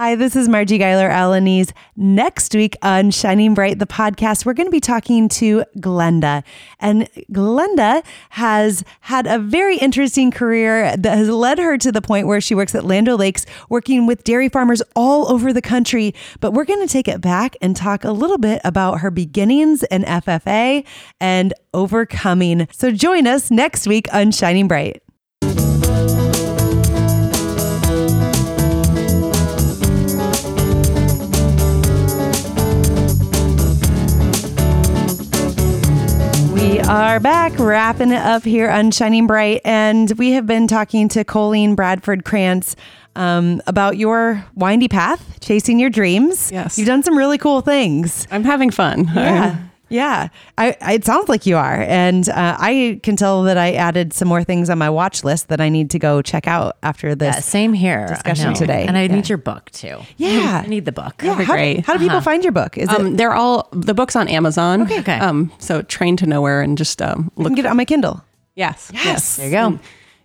Hi, 0.00 0.10
Hi, 0.10 0.14
this 0.14 0.34
is 0.34 0.48
Marji 0.48 0.80
Guyler-Alaniz. 0.80 1.72
Next 1.94 2.54
week 2.54 2.74
on 2.80 3.10
Shining 3.10 3.52
Bright, 3.52 3.78
the 3.78 3.86
podcast, 3.86 4.46
we're 4.46 4.54
going 4.54 4.66
to 4.66 4.70
be 4.70 4.80
talking 4.80 5.28
to 5.28 5.62
Glenda. 5.76 6.42
And 6.78 7.06
Glenda 7.30 8.02
has 8.30 8.82
had 9.00 9.26
a 9.26 9.38
very 9.38 9.76
interesting 9.76 10.30
career 10.30 10.96
that 10.96 11.18
has 11.18 11.28
led 11.28 11.58
her 11.58 11.76
to 11.76 11.92
the 11.92 12.00
point 12.00 12.26
where 12.26 12.40
she 12.40 12.54
works 12.54 12.74
at 12.74 12.86
Land 12.86 13.08
Lakes, 13.08 13.44
working 13.68 14.06
with 14.06 14.24
dairy 14.24 14.48
farmers 14.48 14.82
all 14.96 15.30
over 15.30 15.52
the 15.52 15.60
country. 15.60 16.14
But 16.40 16.54
we're 16.54 16.64
going 16.64 16.84
to 16.84 16.90
take 16.90 17.06
it 17.06 17.20
back 17.20 17.54
and 17.60 17.76
talk 17.76 18.02
a 18.02 18.12
little 18.12 18.38
bit 18.38 18.62
about 18.64 19.00
her 19.00 19.10
beginnings 19.10 19.82
in 19.82 20.04
FFA 20.04 20.82
and 21.20 21.52
overcoming. 21.74 22.68
So 22.72 22.90
join 22.90 23.26
us 23.26 23.50
next 23.50 23.86
week 23.86 24.08
on 24.14 24.30
Shining 24.30 24.66
Bright. 24.66 25.02
Are 36.90 37.20
back 37.20 37.56
wrapping 37.56 38.10
it 38.10 38.20
up 38.20 38.42
here 38.42 38.68
on 38.68 38.90
Shining 38.90 39.28
Bright, 39.28 39.60
and 39.64 40.10
we 40.18 40.32
have 40.32 40.44
been 40.44 40.66
talking 40.66 41.08
to 41.10 41.22
Colleen 41.22 41.76
Bradford 41.76 42.24
Krantz 42.24 42.74
um, 43.14 43.62
about 43.68 43.96
your 43.96 44.44
windy 44.56 44.88
path, 44.88 45.38
chasing 45.38 45.78
your 45.78 45.88
dreams. 45.88 46.50
Yes. 46.50 46.78
You've 46.78 46.88
done 46.88 47.04
some 47.04 47.16
really 47.16 47.38
cool 47.38 47.60
things. 47.60 48.26
I'm 48.32 48.42
having 48.42 48.72
fun. 48.72 49.08
Yeah. 49.14 49.56
Yeah, 49.90 50.28
I, 50.56 50.76
I, 50.80 50.92
it 50.94 51.04
sounds 51.04 51.28
like 51.28 51.44
you 51.46 51.56
are, 51.56 51.82
and 51.82 52.28
uh, 52.28 52.56
I 52.58 53.00
can 53.02 53.16
tell 53.16 53.42
that 53.42 53.58
I 53.58 53.72
added 53.72 54.12
some 54.12 54.28
more 54.28 54.42
things 54.44 54.70
on 54.70 54.78
my 54.78 54.88
watch 54.88 55.24
list 55.24 55.48
that 55.48 55.60
I 55.60 55.68
need 55.68 55.90
to 55.90 55.98
go 55.98 56.22
check 56.22 56.46
out 56.46 56.76
after 56.82 57.14
this. 57.14 57.34
Yeah, 57.34 57.40
same 57.40 57.72
here. 57.72 58.06
Discussion 58.06 58.54
today. 58.54 58.86
And 58.86 58.96
I 58.96 59.02
Yeah. 59.02 59.14
need 59.16 59.28
your 59.28 59.38
book 59.38 59.70
too. 59.72 59.98
Yeah. 60.16 60.62
I 60.64 60.68
need 60.68 60.84
the 60.84 60.92
book. 60.92 61.20
Yeah, 61.22 61.34
how, 61.34 61.52
great. 61.54 61.84
how 61.84 61.94
do 61.94 61.98
people 61.98 62.20
find 62.20 62.42
your 62.44 62.52
book? 62.52 62.78
Is 62.78 62.88
it 62.88 62.94
Um, 63.00 63.16
they're 63.16 63.34
all 63.34 63.68
the 63.72 63.92
books 63.94 64.14
on 64.16 64.28
Amazon. 64.28 64.82
Okay. 64.82 65.00
Okay. 65.00 65.18
Um, 65.18 65.50
so 65.58 65.82
train 65.82 66.16
to 66.18 66.26
nowhere 66.26 66.62
and 66.62 66.78
just 66.78 67.02
um, 67.02 67.30
I 67.36 67.42
look. 67.42 67.48
can 67.50 67.56
get 67.56 67.64
it 67.64 67.68
on 67.68 67.76
my 67.76 67.84
Kindle? 67.84 68.22
yes. 68.54 68.90
Yes. 68.94 69.36
There 69.36 69.46
you 69.46 69.52
go. 69.52 69.78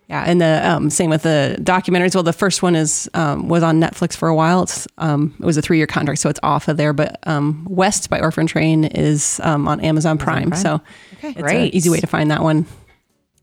Yeah, 0.08 0.22
and 0.24 0.40
the 0.40 0.60
um, 0.70 0.88
same 0.88 1.10
with 1.10 1.22
the 1.24 1.56
documentaries. 1.60 2.14
Well, 2.14 2.22
the 2.22 2.32
first 2.32 2.62
one 2.62 2.76
is 2.76 3.10
um, 3.14 3.48
was 3.48 3.64
on 3.64 3.80
Netflix 3.80 4.16
for 4.16 4.28
a 4.28 4.34
while. 4.36 4.62
It's 4.62 4.86
um, 4.98 5.34
it 5.40 5.44
was 5.44 5.56
a 5.56 5.62
three 5.62 5.78
year 5.78 5.86
contract, 5.88 6.20
so 6.20 6.28
it's 6.30 6.38
off 6.44 6.68
of 6.68 6.76
there. 6.76 6.92
But 6.92 7.18
um, 7.26 7.66
West 7.68 8.08
by 8.08 8.20
Orphan 8.20 8.46
Train 8.46 8.84
is 8.84 9.40
um, 9.42 9.66
on 9.66 9.80
Amazon 9.80 10.16
Prime, 10.16 10.50
Prime. 10.50 10.60
so 10.62 10.80
Okay. 11.14 11.30
it's 11.30 11.40
Great. 11.42 11.70
an 11.70 11.74
easy 11.74 11.90
way 11.90 11.98
to 11.98 12.06
find 12.06 12.30
that 12.30 12.42
one. 12.42 12.66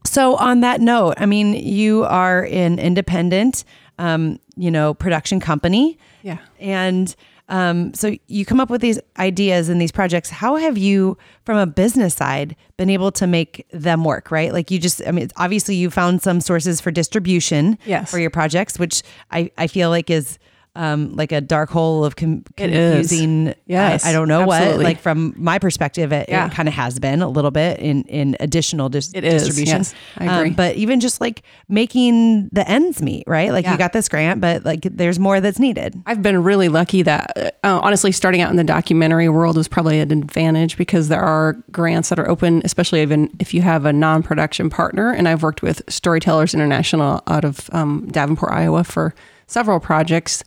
So 0.05 0.35
on 0.37 0.61
that 0.61 0.79
note, 0.79 1.15
I 1.17 1.25
mean, 1.25 1.53
you 1.53 2.03
are 2.05 2.43
an 2.45 2.79
independent, 2.79 3.63
um, 3.97 4.39
you 4.55 4.71
know, 4.71 4.93
production 4.93 5.39
company. 5.41 5.97
Yeah. 6.21 6.37
And 6.59 7.13
um, 7.49 7.93
so 7.93 8.15
you 8.27 8.45
come 8.45 8.59
up 8.59 8.69
with 8.69 8.81
these 8.81 8.99
ideas 9.19 9.69
and 9.69 9.79
these 9.81 9.91
projects. 9.91 10.29
How 10.29 10.55
have 10.55 10.77
you, 10.77 11.17
from 11.45 11.57
a 11.57 11.65
business 11.65 12.15
side, 12.15 12.55
been 12.77 12.89
able 12.89 13.11
to 13.13 13.27
make 13.27 13.65
them 13.71 14.03
work? 14.05 14.31
Right? 14.31 14.53
Like 14.53 14.71
you 14.71 14.79
just, 14.79 15.01
I 15.05 15.11
mean, 15.11 15.29
obviously 15.37 15.75
you 15.75 15.89
found 15.89 16.21
some 16.21 16.39
sources 16.41 16.79
for 16.81 16.89
distribution 16.91 17.77
Yes. 17.85 18.09
for 18.09 18.19
your 18.19 18.29
projects, 18.29 18.79
which 18.79 19.03
I, 19.31 19.51
I 19.57 19.67
feel 19.67 19.89
like 19.89 20.09
is 20.09 20.39
um, 20.75 21.15
like 21.15 21.31
a 21.31 21.39
dark 21.41 21.69
hole 21.69 22.03
of 22.03 22.15
com- 22.15 22.43
confusing. 22.57 23.53
Yes, 23.67 24.05
I, 24.05 24.09
I 24.09 24.11
don't 24.13 24.27
know 24.27 24.45
what. 24.45 24.79
Like 24.79 24.99
from 24.99 25.33
my 25.37 25.59
perspective, 25.59 26.11
it, 26.11 26.29
Yeah. 26.29 26.47
it 26.47 26.51
kind 26.53 26.67
of 26.67 26.73
has 26.73 26.97
been 26.99 27.21
a 27.21 27.27
little 27.27 27.51
bit 27.51 27.79
in 27.79 28.03
in 28.03 28.35
additional 28.39 28.89
dis- 28.89 29.11
It 29.13 29.23
is, 29.23 29.43
distribution. 29.45 29.77
yes. 29.79 29.95
I 30.17 30.25
agree. 30.37 30.49
Um, 30.49 30.55
but 30.55 30.75
even 30.75 30.99
just 30.99 31.21
like 31.21 31.43
making 31.69 32.49
the 32.51 32.67
ends 32.69 33.01
meet, 33.01 33.23
right? 33.27 33.51
Like 33.51 33.65
Yeah. 33.65 33.73
you 33.73 33.77
got 33.77 33.93
this 33.93 34.09
grant, 34.09 34.41
but 34.41 34.65
like 34.65 34.81
there's 34.83 35.19
more 35.19 35.39
that's 35.41 35.59
needed. 35.59 36.01
I've 36.05 36.21
been 36.21 36.41
really 36.43 36.69
lucky 36.69 37.01
that, 37.03 37.57
uh, 37.63 37.79
honestly, 37.83 38.11
starting 38.11 38.41
out 38.41 38.49
in 38.49 38.57
the 38.57 38.63
documentary 38.63 39.29
world 39.29 39.57
was 39.57 39.67
probably 39.67 39.99
an 39.99 40.11
advantage 40.11 40.77
because 40.77 41.07
there 41.09 41.21
are 41.23 41.53
grants 41.71 42.09
that 42.09 42.19
are 42.19 42.27
open, 42.29 42.61
especially 42.65 43.01
even 43.01 43.29
if 43.39 43.53
you 43.53 43.61
have 43.61 43.85
a 43.85 43.93
non 43.93 44.23
production 44.23 44.69
partner. 44.69 45.11
And 45.11 45.27
I've 45.27 45.43
worked 45.43 45.61
with 45.61 45.81
Storytellers 45.87 46.53
International 46.53 47.21
out 47.27 47.45
of 47.45 47.69
um, 47.73 48.07
Davenport, 48.11 48.51
Iowa 48.51 48.83
for 48.83 49.13
several 49.47 49.79
projects. 49.79 50.43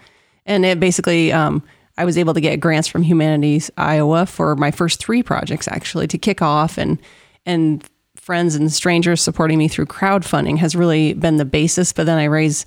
And 0.46 0.64
it 0.64 0.80
basically, 0.80 1.32
um, 1.32 1.62
I 1.98 2.04
was 2.04 2.16
able 2.16 2.34
to 2.34 2.40
get 2.40 2.60
grants 2.60 2.88
from 2.88 3.02
Humanities 3.02 3.70
Iowa 3.76 4.26
for 4.26 4.56
my 4.56 4.70
first 4.70 5.00
three 5.00 5.22
projects 5.22 5.68
actually 5.68 6.06
to 6.08 6.18
kick 6.18 6.40
off 6.40 6.78
and, 6.78 6.98
and, 7.44 7.84
friends 8.26 8.56
and 8.56 8.72
strangers 8.72 9.22
supporting 9.22 9.56
me 9.56 9.68
through 9.68 9.86
crowdfunding 9.86 10.58
has 10.58 10.74
really 10.74 11.12
been 11.12 11.36
the 11.36 11.44
basis. 11.44 11.92
But 11.92 12.06
then 12.06 12.18
I 12.18 12.24
raise 12.24 12.66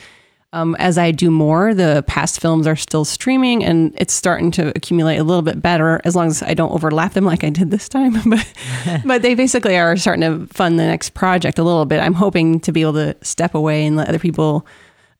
um, 0.52 0.76
as 0.80 0.98
I 0.98 1.12
do 1.12 1.30
more, 1.30 1.76
the 1.76 2.04
past 2.08 2.40
films 2.40 2.66
are 2.66 2.76
still 2.76 3.06
streaming 3.06 3.64
and 3.64 3.94
it's 3.98 4.14
starting 4.14 4.50
to 4.52 4.70
accumulate 4.76 5.18
a 5.18 5.24
little 5.24 5.44
bit 5.44 5.62
better 5.62 6.02
as 6.06 6.16
long 6.16 6.28
as 6.28 6.42
I 6.42 6.56
don't 6.56 6.72
overlap 6.72 7.14
them 7.14 7.24
like 7.24 7.44
I 7.44 7.52
did 7.52 7.70
this 7.70 7.88
time. 7.88 8.16
but, 8.30 8.54
but 9.06 9.22
they 9.22 9.36
basically 9.36 9.78
are 9.78 9.96
starting 9.96 10.22
to 10.22 10.52
fund 10.52 10.80
the 10.80 10.86
next 10.86 11.14
project 11.14 11.60
a 11.60 11.64
little 11.64 11.86
bit. 11.86 12.00
I'm 12.00 12.16
hoping 12.16 12.60
to 12.62 12.72
be 12.72 12.82
able 12.82 12.94
to 12.94 13.16
step 13.22 13.54
away 13.54 13.86
and 13.86 13.96
let 13.96 14.08
other 14.08 14.18
people, 14.18 14.66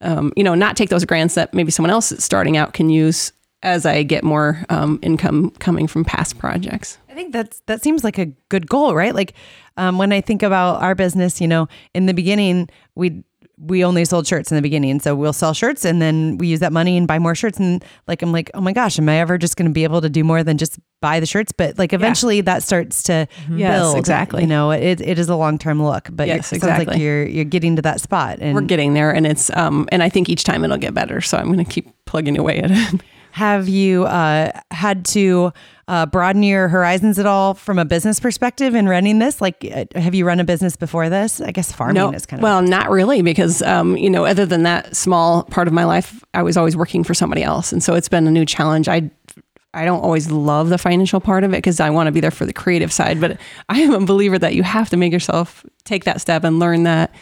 um, 0.00 0.32
you 0.36 0.44
know, 0.44 0.54
not 0.54 0.76
take 0.76 0.88
those 0.88 1.04
grants 1.04 1.34
that 1.34 1.52
maybe 1.54 1.70
someone 1.70 1.90
else 1.90 2.08
that's 2.08 2.24
starting 2.24 2.56
out 2.56 2.72
can 2.72 2.90
use 2.90 3.32
as 3.62 3.84
I 3.84 4.02
get 4.02 4.24
more 4.24 4.64
um, 4.70 4.98
income 5.02 5.50
coming 5.58 5.86
from 5.86 6.04
past 6.04 6.38
projects. 6.38 6.98
I 7.08 7.14
think 7.14 7.32
that's 7.32 7.60
that 7.66 7.82
seems 7.82 8.04
like 8.04 8.18
a 8.18 8.26
good 8.48 8.68
goal, 8.68 8.94
right? 8.94 9.14
Like 9.14 9.34
um, 9.76 9.98
when 9.98 10.12
I 10.12 10.20
think 10.20 10.42
about 10.42 10.82
our 10.82 10.94
business, 10.94 11.40
you 11.40 11.48
know, 11.48 11.68
in 11.94 12.06
the 12.06 12.14
beginning 12.14 12.68
we 12.94 13.22
we 13.62 13.84
only 13.84 14.04
sold 14.06 14.26
shirts 14.26 14.50
in 14.50 14.56
the 14.56 14.62
beginning, 14.62 15.00
so 15.00 15.14
we'll 15.14 15.32
sell 15.34 15.52
shirts 15.52 15.84
and 15.84 16.00
then 16.00 16.38
we 16.38 16.46
use 16.46 16.60
that 16.60 16.72
money 16.72 16.96
and 16.96 17.06
buy 17.06 17.18
more 17.18 17.34
shirts. 17.34 17.58
And 17.58 17.84
like 18.08 18.22
I'm 18.22 18.32
like, 18.32 18.50
oh 18.54 18.60
my 18.60 18.72
gosh, 18.72 18.98
am 18.98 19.08
I 19.08 19.16
ever 19.16 19.36
just 19.36 19.56
going 19.56 19.68
to 19.68 19.72
be 19.74 19.84
able 19.84 20.00
to 20.00 20.08
do 20.08 20.24
more 20.24 20.42
than 20.42 20.56
just 20.56 20.78
buy 21.02 21.20
the 21.20 21.26
shirts? 21.26 21.52
But 21.52 21.78
like 21.78 21.92
eventually 21.92 22.40
that 22.42 22.62
starts 22.62 23.02
to 23.04 23.28
Yes, 23.50 23.78
build. 23.78 23.98
exactly. 23.98 24.42
You 24.42 24.48
know, 24.48 24.70
it, 24.70 25.00
it 25.02 25.18
is 25.18 25.28
a 25.28 25.36
long 25.36 25.58
term 25.58 25.82
look, 25.82 26.08
but 26.10 26.26
Yes, 26.26 26.52
it 26.52 26.60
sounds 26.60 26.70
like 26.78 26.82
exactly. 26.82 27.04
you're 27.04 27.26
you're 27.26 27.44
getting 27.44 27.76
to 27.76 27.82
that 27.82 28.00
spot. 28.00 28.38
And 28.40 28.54
We're 28.54 28.62
getting 28.62 28.94
there 28.94 29.12
and 29.14 29.26
it's, 29.26 29.50
um, 29.56 29.86
and 29.92 30.02
I 30.02 30.08
think 30.08 30.28
each 30.30 30.44
time 30.44 30.64
it'll 30.64 30.78
get 30.78 30.94
better. 30.94 31.20
So 31.20 31.36
I'm 31.36 31.52
going 31.52 31.62
to 31.64 31.70
keep 31.70 31.88
plugging 32.06 32.38
away 32.38 32.60
at 32.60 32.70
it. 32.70 33.00
Have 33.32 33.68
you 33.68 34.04
uh, 34.04 34.52
had 34.70 35.04
to 35.06 35.52
uh, 35.88 36.06
broaden 36.06 36.42
your 36.42 36.68
horizons 36.68 37.18
at 37.18 37.26
all 37.26 37.54
from 37.54 37.78
a 37.78 37.84
business 37.84 38.20
perspective 38.20 38.74
in 38.74 38.88
running 38.88 39.18
this? 39.18 39.40
Like, 39.40 39.66
uh, 39.72 39.84
have 39.98 40.14
you 40.14 40.26
run 40.26 40.40
a 40.40 40.44
business 40.44 40.76
before 40.76 41.08
this? 41.08 41.40
I 41.40 41.50
guess 41.50 41.72
farming 41.72 42.14
is 42.14 42.26
kind 42.26 42.40
of 42.40 42.42
well, 42.42 42.62
not 42.62 42.90
really, 42.90 43.22
because 43.22 43.62
um, 43.62 43.96
you 43.96 44.10
know, 44.10 44.24
other 44.24 44.46
than 44.46 44.62
that 44.64 44.94
small 44.96 45.44
part 45.44 45.68
of 45.68 45.74
my 45.74 45.84
life, 45.84 46.22
I 46.34 46.42
was 46.42 46.56
always 46.56 46.76
working 46.76 47.04
for 47.04 47.14
somebody 47.14 47.42
else, 47.42 47.72
and 47.72 47.82
so 47.82 47.94
it's 47.94 48.08
been 48.08 48.26
a 48.26 48.30
new 48.30 48.44
challenge. 48.44 48.88
I 48.88 49.10
I 49.72 49.84
don't 49.84 50.00
always 50.00 50.30
love 50.30 50.68
the 50.68 50.78
financial 50.78 51.20
part 51.20 51.44
of 51.44 51.52
it 51.52 51.58
because 51.58 51.78
I 51.78 51.90
want 51.90 52.08
to 52.08 52.12
be 52.12 52.20
there 52.20 52.32
for 52.32 52.44
the 52.44 52.52
creative 52.52 52.92
side, 52.92 53.20
but 53.20 53.38
I 53.68 53.80
am 53.80 53.94
a 53.94 54.04
believer 54.04 54.38
that 54.38 54.54
you 54.54 54.62
have 54.62 54.90
to 54.90 54.96
make 54.96 55.12
yourself 55.12 55.64
take 55.84 56.04
that 56.04 56.20
step 56.20 56.44
and 56.44 56.58
learn 56.58 56.82
that 56.84 57.14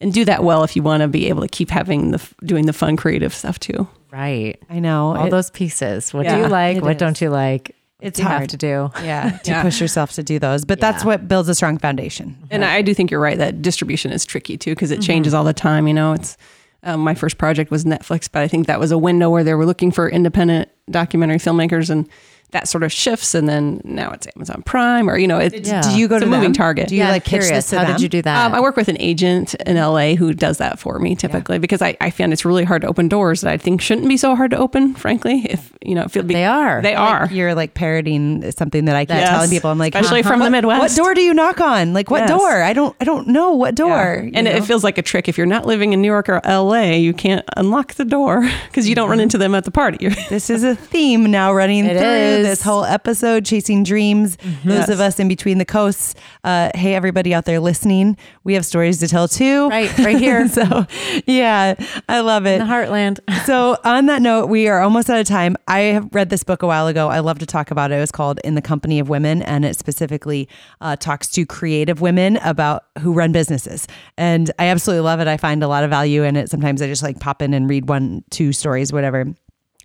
and 0.00 0.12
do 0.12 0.24
that 0.24 0.42
well 0.44 0.64
if 0.64 0.76
you 0.76 0.82
want 0.82 1.02
to 1.02 1.08
be 1.08 1.28
able 1.28 1.42
to 1.42 1.48
keep 1.48 1.70
having 1.70 2.10
the 2.10 2.22
doing 2.44 2.66
the 2.66 2.72
fun 2.72 2.96
creative 2.96 3.34
stuff 3.34 3.58
too. 3.58 3.86
Right. 4.12 4.60
I 4.70 4.78
know 4.78 5.14
All 5.16 5.26
it- 5.26 5.30
those 5.30 5.50
pieces. 5.50 6.12
What 6.14 6.26
do 6.28 6.36
you 6.36 6.46
like? 6.46 6.76
it 6.78 6.82
What 6.82 6.92
is. 6.92 6.98
don't 6.98 7.20
you 7.20 7.30
like? 7.30 7.74
It's 8.00 8.18
do 8.18 8.22
you 8.22 8.28
have 8.28 8.38
hard. 8.40 8.50
to 8.50 8.56
do. 8.56 8.90
yeah 9.02 9.38
to 9.44 9.50
Yeah. 9.50 9.62
push 9.62 9.80
yourself 9.80 10.12
to 10.12 10.22
do 10.22 10.38
those, 10.38 10.64
but 10.64 10.78
that's 10.80 11.04
what 11.04 11.26
builds 11.26 11.48
a 11.48 11.54
strong 11.54 11.78
foundation. 11.78 12.36
And 12.50 12.64
I 12.64 12.82
do 12.82 12.92
think 12.92 13.10
you're 13.10 13.20
right 13.20 13.38
that 13.38 13.62
distribution 13.62 14.12
is 14.12 14.26
tricky 14.26 14.56
too 14.58 14.72
because 14.72 14.90
it 14.90 15.00
changes 15.00 15.32
all 15.32 15.44
the 15.44 15.54
time. 15.54 15.88
You 15.88 15.94
know, 15.94 16.12
it's 16.12 16.36
um, 16.82 17.00
my 17.00 17.14
first 17.14 17.38
project 17.38 17.70
was 17.70 17.84
Netflix, 17.86 18.28
but 18.30 18.42
I 18.42 18.48
think 18.48 18.66
that 18.66 18.78
was 18.78 18.90
a 18.92 18.98
window 18.98 19.30
where 19.30 19.42
they 19.42 19.54
were 19.54 19.64
looking 19.64 19.90
for 19.90 20.06
independent 20.08 20.68
documentary 20.90 21.38
filmmakers, 21.38 21.88
and 21.88 22.06
that 22.52 22.68
sort 22.68 22.82
of 22.84 22.92
shifts. 22.92 23.34
And 23.34 23.48
then 23.48 23.80
now 23.84 24.10
it's 24.12 24.26
Amazon 24.36 24.62
Prime, 24.64 25.08
or 25.10 25.18
you 25.18 25.26
know, 25.26 25.38
it, 25.38 25.66
Yeah. 25.66 25.82
Do 25.82 25.98
you 25.98 26.06
go 26.08 26.16
it's 26.16 26.22
to 26.22 26.28
a 26.28 26.30
moving 26.30 26.44
them? 26.44 26.52
target. 26.52 26.88
Do 26.88 26.94
you 26.94 27.02
yeah, 27.02 27.10
like 27.10 27.24
pitch 27.24 27.42
curious. 27.42 27.50
this 27.50 27.70
to 27.70 27.78
How 27.78 27.84
them? 27.84 27.92
did 27.96 28.02
you 28.02 28.08
do 28.08 28.22
that? 28.22 28.46
Um, 28.46 28.54
I 28.54 28.60
work 28.60 28.76
with 28.76 28.88
an 28.88 28.96
agent 29.00 29.54
in 29.54 29.76
LA 29.76 30.14
who 30.14 30.32
does 30.32 30.58
that 30.58 30.78
for 30.78 30.98
me 30.98 31.14
typically 31.16 31.58
because 31.58 31.82
I, 31.82 31.96
I 32.00 32.10
find 32.10 32.32
it's 32.32 32.44
really 32.44 32.64
hard 32.64 32.82
to 32.82 32.88
open 32.88 33.08
doors 33.08 33.40
that 33.40 33.52
I 33.52 33.56
think 33.56 33.80
shouldn't 33.80 34.08
be 34.08 34.16
so 34.16 34.34
hard 34.36 34.50
to 34.52 34.56
open, 34.58 34.94
frankly. 34.94 35.46
If 35.50 35.72
you 35.82 35.94
know, 35.94 36.02
if 36.04 36.16
it 36.16 36.26
be, 36.26 36.34
They 36.34 36.44
are. 36.46 36.80
They 36.80 36.94
are. 36.94 37.28
You're 37.30 37.54
like 37.54 37.74
parroting 37.74 38.50
something 38.52 38.84
that 38.86 38.96
I 38.96 39.04
keep 39.04 39.16
Yes. 39.16 39.28
telling 39.30 39.50
people. 39.50 39.70
I'm 39.70 39.78
like, 39.78 39.94
Especially 39.94 40.22
huh, 40.22 40.30
from 40.30 40.38
the 40.38 40.44
what- 40.46 40.52
Midwest. 40.52 40.80
What 40.80 41.04
door 41.04 41.14
do 41.14 41.20
you 41.22 41.34
knock 41.34 41.60
on? 41.60 41.92
Like, 41.92 42.10
what 42.10 42.20
Yes. 42.20 42.30
door? 42.30 42.62
I 42.62 42.72
don't. 42.72 42.94
I 43.00 43.04
don't 43.04 43.28
know 43.28 43.52
what 43.52 43.74
door. 43.74 43.88
Yeah. 44.24 44.30
And 44.34 44.44
know? 44.46 44.50
it 44.52 44.64
feels 44.64 44.84
like 44.84 44.96
a 44.98 45.02
trick. 45.02 45.28
If 45.28 45.36
you're 45.36 45.46
not 45.46 45.66
living 45.66 45.92
in 45.92 46.00
New 46.00 46.08
York 46.08 46.28
or 46.28 46.40
LA, 46.44 46.92
you 46.92 47.12
can't 47.12 47.44
unlock 47.56 47.94
the 47.94 48.04
door 48.04 48.48
because 48.68 48.88
you 48.88 48.94
don't 48.94 49.10
run 49.10 49.20
into 49.20 49.38
them 49.38 49.54
at 49.54 49.64
the 49.64 49.70
party. 49.70 50.08
This 50.30 50.48
is 50.50 50.64
a 50.64 50.74
theme 50.74 51.30
now 51.30 51.52
running 51.52 51.84
It 51.84 51.98
through 51.98 52.08
is. 52.08 52.33
This 52.42 52.62
whole 52.62 52.84
episode, 52.84 53.44
Chasing 53.44 53.82
Dreams. 53.84 54.36
Those 54.64 54.74
Yes. 54.74 54.88
of 54.88 55.00
us 55.00 55.20
in 55.20 55.28
between 55.28 55.58
the 55.58 55.64
coasts. 55.64 56.14
Uh, 56.42 56.70
hey, 56.74 56.94
everybody 56.94 57.32
out 57.34 57.44
there 57.44 57.60
listening, 57.60 58.16
we 58.44 58.54
have 58.54 58.64
stories 58.66 58.98
to 59.00 59.08
tell 59.08 59.28
too. 59.28 59.68
Right, 59.68 59.96
right 59.98 60.18
here. 60.18 60.48
so, 60.48 60.86
yeah, 61.26 61.74
I 62.08 62.20
love 62.20 62.46
it. 62.46 62.60
in 62.60 62.66
the 62.66 62.72
heartland. 62.72 63.18
so 63.46 63.76
on 63.84 64.06
that 64.06 64.22
note, 64.22 64.46
we 64.48 64.68
are 64.68 64.80
almost 64.80 65.08
out 65.10 65.20
of 65.20 65.26
time. 65.26 65.56
I 65.68 65.80
have 65.80 66.08
read 66.12 66.30
this 66.30 66.44
book 66.44 66.62
a 66.62 66.66
while 66.66 66.86
ago. 66.86 67.08
I 67.08 67.20
love 67.20 67.38
to 67.40 67.46
talk 67.46 67.70
about 67.70 67.90
it. 67.92 67.96
It 67.96 68.00
was 68.00 68.12
called 68.12 68.40
In 68.44 68.54
the 68.54 68.62
Company 68.62 68.98
of 68.98 69.08
Women, 69.08 69.42
and 69.42 69.64
it 69.64 69.76
specifically 69.76 70.48
uh, 70.80 70.96
talks 70.96 71.28
to 71.32 71.46
creative 71.46 72.00
women 72.00 72.36
about 72.38 72.84
who 73.00 73.12
run 73.12 73.32
businesses. 73.32 73.86
And 74.16 74.50
I 74.58 74.66
absolutely 74.66 75.02
love 75.04 75.20
it. 75.20 75.28
I 75.28 75.36
find 75.36 75.62
a 75.62 75.68
lot 75.68 75.84
of 75.84 75.90
value 75.90 76.22
in 76.24 76.36
it. 76.36 76.50
Sometimes 76.50 76.82
I 76.82 76.86
just 76.86 77.02
like 77.02 77.20
pop 77.20 77.42
in 77.42 77.54
and 77.54 77.68
read 77.68 77.88
one, 77.88 78.24
two 78.30 78.52
stories, 78.52 78.92
whatever. 78.92 79.26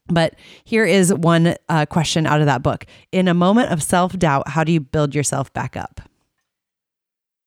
But 0.10 0.36
here 0.64 0.86
is 0.86 1.14
one 1.14 1.55
uh, 1.70 1.86
question 1.86 2.26
out 2.26 2.39
of 2.39 2.45
that 2.47 2.64
book. 2.64 2.86
In 3.12 3.28
a 3.28 3.34
moment 3.34 3.72
of 3.72 3.82
self 3.82 4.18
doubt, 4.18 4.49
how 4.49 4.64
do 4.64 4.72
you 4.72 4.80
build 4.80 5.16
yourself 5.16 5.51
back 5.53 5.78
up? 5.78 6.01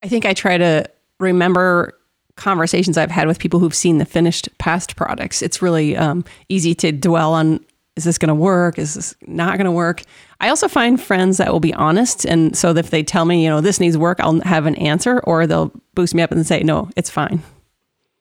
I 0.02 0.08
think 0.08 0.24
I 0.24 0.34
try 0.34 0.58
to 0.58 0.88
remember 1.20 1.98
conversations 2.36 2.96
I've 2.96 3.10
had 3.10 3.28
with 3.28 3.38
people 3.38 3.60
who've 3.60 3.74
seen 3.74 3.98
the 3.98 4.04
finished 4.04 4.48
past 4.58 4.96
products. 4.96 5.42
It's 5.42 5.62
really 5.62 5.96
um, 5.96 6.24
easy 6.48 6.74
to 6.76 6.92
dwell 6.92 7.34
on 7.34 7.64
is 7.94 8.04
this 8.04 8.16
going 8.16 8.28
to 8.28 8.34
work? 8.34 8.78
Is 8.78 8.94
this 8.94 9.14
not 9.26 9.58
going 9.58 9.66
to 9.66 9.70
work? 9.70 10.02
I 10.40 10.48
also 10.48 10.66
find 10.66 11.00
friends 11.00 11.36
that 11.36 11.52
will 11.52 11.60
be 11.60 11.74
honest. 11.74 12.24
And 12.24 12.56
so 12.56 12.70
if 12.70 12.88
they 12.88 13.02
tell 13.02 13.26
me, 13.26 13.44
you 13.44 13.50
know, 13.50 13.60
this 13.60 13.80
needs 13.80 13.98
work, 13.98 14.18
I'll 14.18 14.40
have 14.40 14.64
an 14.64 14.76
answer 14.76 15.20
or 15.20 15.46
they'll 15.46 15.72
boost 15.94 16.14
me 16.14 16.22
up 16.22 16.32
and 16.32 16.46
say, 16.46 16.62
no, 16.62 16.88
it's 16.96 17.10
fine. 17.10 17.42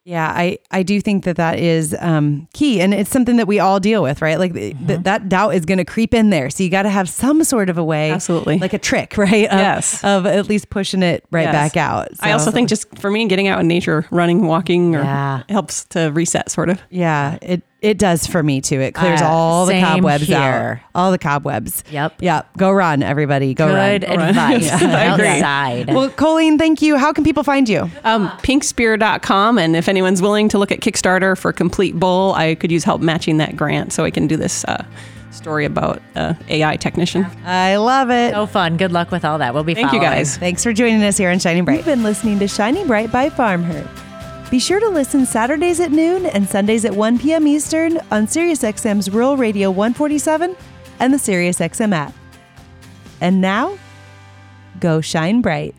Yeah, 0.03 0.27
I, 0.27 0.57
I 0.71 0.81
do 0.81 0.99
think 0.99 1.25
that 1.25 1.35
that 1.35 1.59
is 1.59 1.95
um, 1.99 2.47
key. 2.53 2.81
And 2.81 2.91
it's 2.93 3.11
something 3.11 3.37
that 3.37 3.47
we 3.47 3.59
all 3.59 3.79
deal 3.79 4.01
with, 4.01 4.19
right? 4.21 4.39
Like 4.39 4.53
th- 4.53 4.75
th- 4.87 5.01
that 5.01 5.29
doubt 5.29 5.53
is 5.53 5.63
going 5.65 5.77
to 5.77 5.85
creep 5.85 6.13
in 6.15 6.31
there. 6.31 6.49
So 6.49 6.63
you 6.63 6.71
got 6.71 6.83
to 6.83 6.89
have 6.89 7.07
some 7.07 7.43
sort 7.43 7.69
of 7.69 7.77
a 7.77 7.83
way. 7.83 8.09
Absolutely. 8.11 8.57
Like 8.57 8.73
a 8.73 8.79
trick, 8.79 9.15
right? 9.17 9.45
Of, 9.45 9.59
Yes. 9.59 10.03
Of 10.03 10.25
at 10.25 10.49
least 10.49 10.71
pushing 10.71 11.03
it 11.03 11.23
right 11.29 11.43
Yes. 11.43 11.53
back 11.53 11.77
out. 11.77 12.07
I 12.19 12.31
also 12.31 12.49
think 12.49 12.67
just 12.67 12.97
for 12.97 13.11
me, 13.11 13.27
getting 13.27 13.47
out 13.47 13.59
in 13.59 13.67
nature, 13.67 14.07
running, 14.09 14.47
walking, 14.47 14.95
or 14.95 15.03
Yeah. 15.03 15.43
helps 15.49 15.85
to 15.89 16.07
reset 16.11 16.49
sort 16.49 16.69
of. 16.69 16.81
Yeah, 16.89 17.37
it 17.41 17.61
it 17.81 17.97
does 17.97 18.27
for 18.27 18.41
me 18.43 18.61
too. 18.61 18.79
It 18.79 18.93
clears 18.93 19.21
Uh, 19.21 19.27
all 19.27 19.65
the 19.65 19.79
cobwebs 19.79 20.27
here. 20.27 20.81
out. 20.83 20.89
All 20.93 21.11
the 21.11 21.17
cobwebs. 21.17 21.83
Yep. 21.91 22.21
Yep. 22.21 22.57
Go 22.57 22.71
run, 22.71 23.01
everybody. 23.03 23.53
Go 23.53 23.67
run. 23.67 23.99
Good 24.01 24.07
run. 24.09 24.29
advice. 24.29 24.71
I 24.81 25.13
agree. 25.13 25.27
Outside. 25.27 25.93
Well, 25.93 26.09
Colleen, 26.09 26.57
thank 26.57 26.81
you. 26.81 26.97
How 26.97 27.11
can 27.11 27.23
people 27.23 27.43
find 27.43 27.67
you? 27.67 27.89
Um, 28.03 28.29
pinkspear.com. 28.43 29.57
And 29.57 29.75
if 29.75 29.89
anyone's 29.89 30.21
willing 30.21 30.47
to 30.49 30.57
look 30.57 30.71
at 30.71 30.79
Kickstarter 30.79 31.37
for 31.37 31.51
Complete 31.51 31.99
Bull, 31.99 32.33
I 32.35 32.55
could 32.55 32.71
use 32.71 32.83
help 32.83 33.01
matching 33.01 33.37
that 33.37 33.57
grant 33.57 33.93
so 33.93 34.03
I 34.03 34.11
can 34.11 34.27
do 34.27 34.37
this 34.37 34.63
uh, 34.65 34.85
story 35.31 35.65
about 35.65 36.01
uh, 36.15 36.33
AI 36.49 36.75
technician. 36.77 37.25
I 37.45 37.77
love 37.77 38.09
it. 38.11 38.33
so 38.33 38.45
fun. 38.45 38.77
Good 38.77 38.91
luck 38.91 39.09
with 39.11 39.25
all 39.25 39.39
that. 39.39 39.53
We'll 39.53 39.63
be 39.63 39.73
Thank 39.73 39.91
you 39.93 39.99
guys. 39.99 40.37
Thanks 40.37 40.63
for 40.63 40.71
joining 40.73 41.03
us 41.03 41.17
here 41.17 41.31
on 41.31 41.39
Shining 41.39 41.65
Bright. 41.65 41.77
You've 41.77 41.85
been 41.85 42.03
listening 42.03 42.37
to 42.39 42.47
Shining 42.47 42.85
Bright 42.85 43.11
by 43.11 43.29
Farm 43.29 43.63
FarmHer. 43.63 44.10
Be 44.51 44.59
sure 44.59 44.81
to 44.81 44.89
listen 44.89 45.25
Saturdays 45.25 45.79
at 45.79 45.93
noon 45.93 46.25
and 46.25 46.47
Sundays 46.47 46.83
at 46.83 46.93
1 46.93 47.19
p.m. 47.19 47.47
Eastern 47.47 47.99
on 48.11 48.27
SiriusXM's 48.27 49.09
Rural 49.09 49.37
Radio 49.37 49.71
147 49.71 50.57
and 50.99 51.13
the 51.13 51.17
SiriusXM 51.17 51.93
app. 51.93 52.13
And 53.21 53.39
now, 53.39 53.79
go 54.81 54.99
shine 54.99 55.39
bright. 55.39 55.73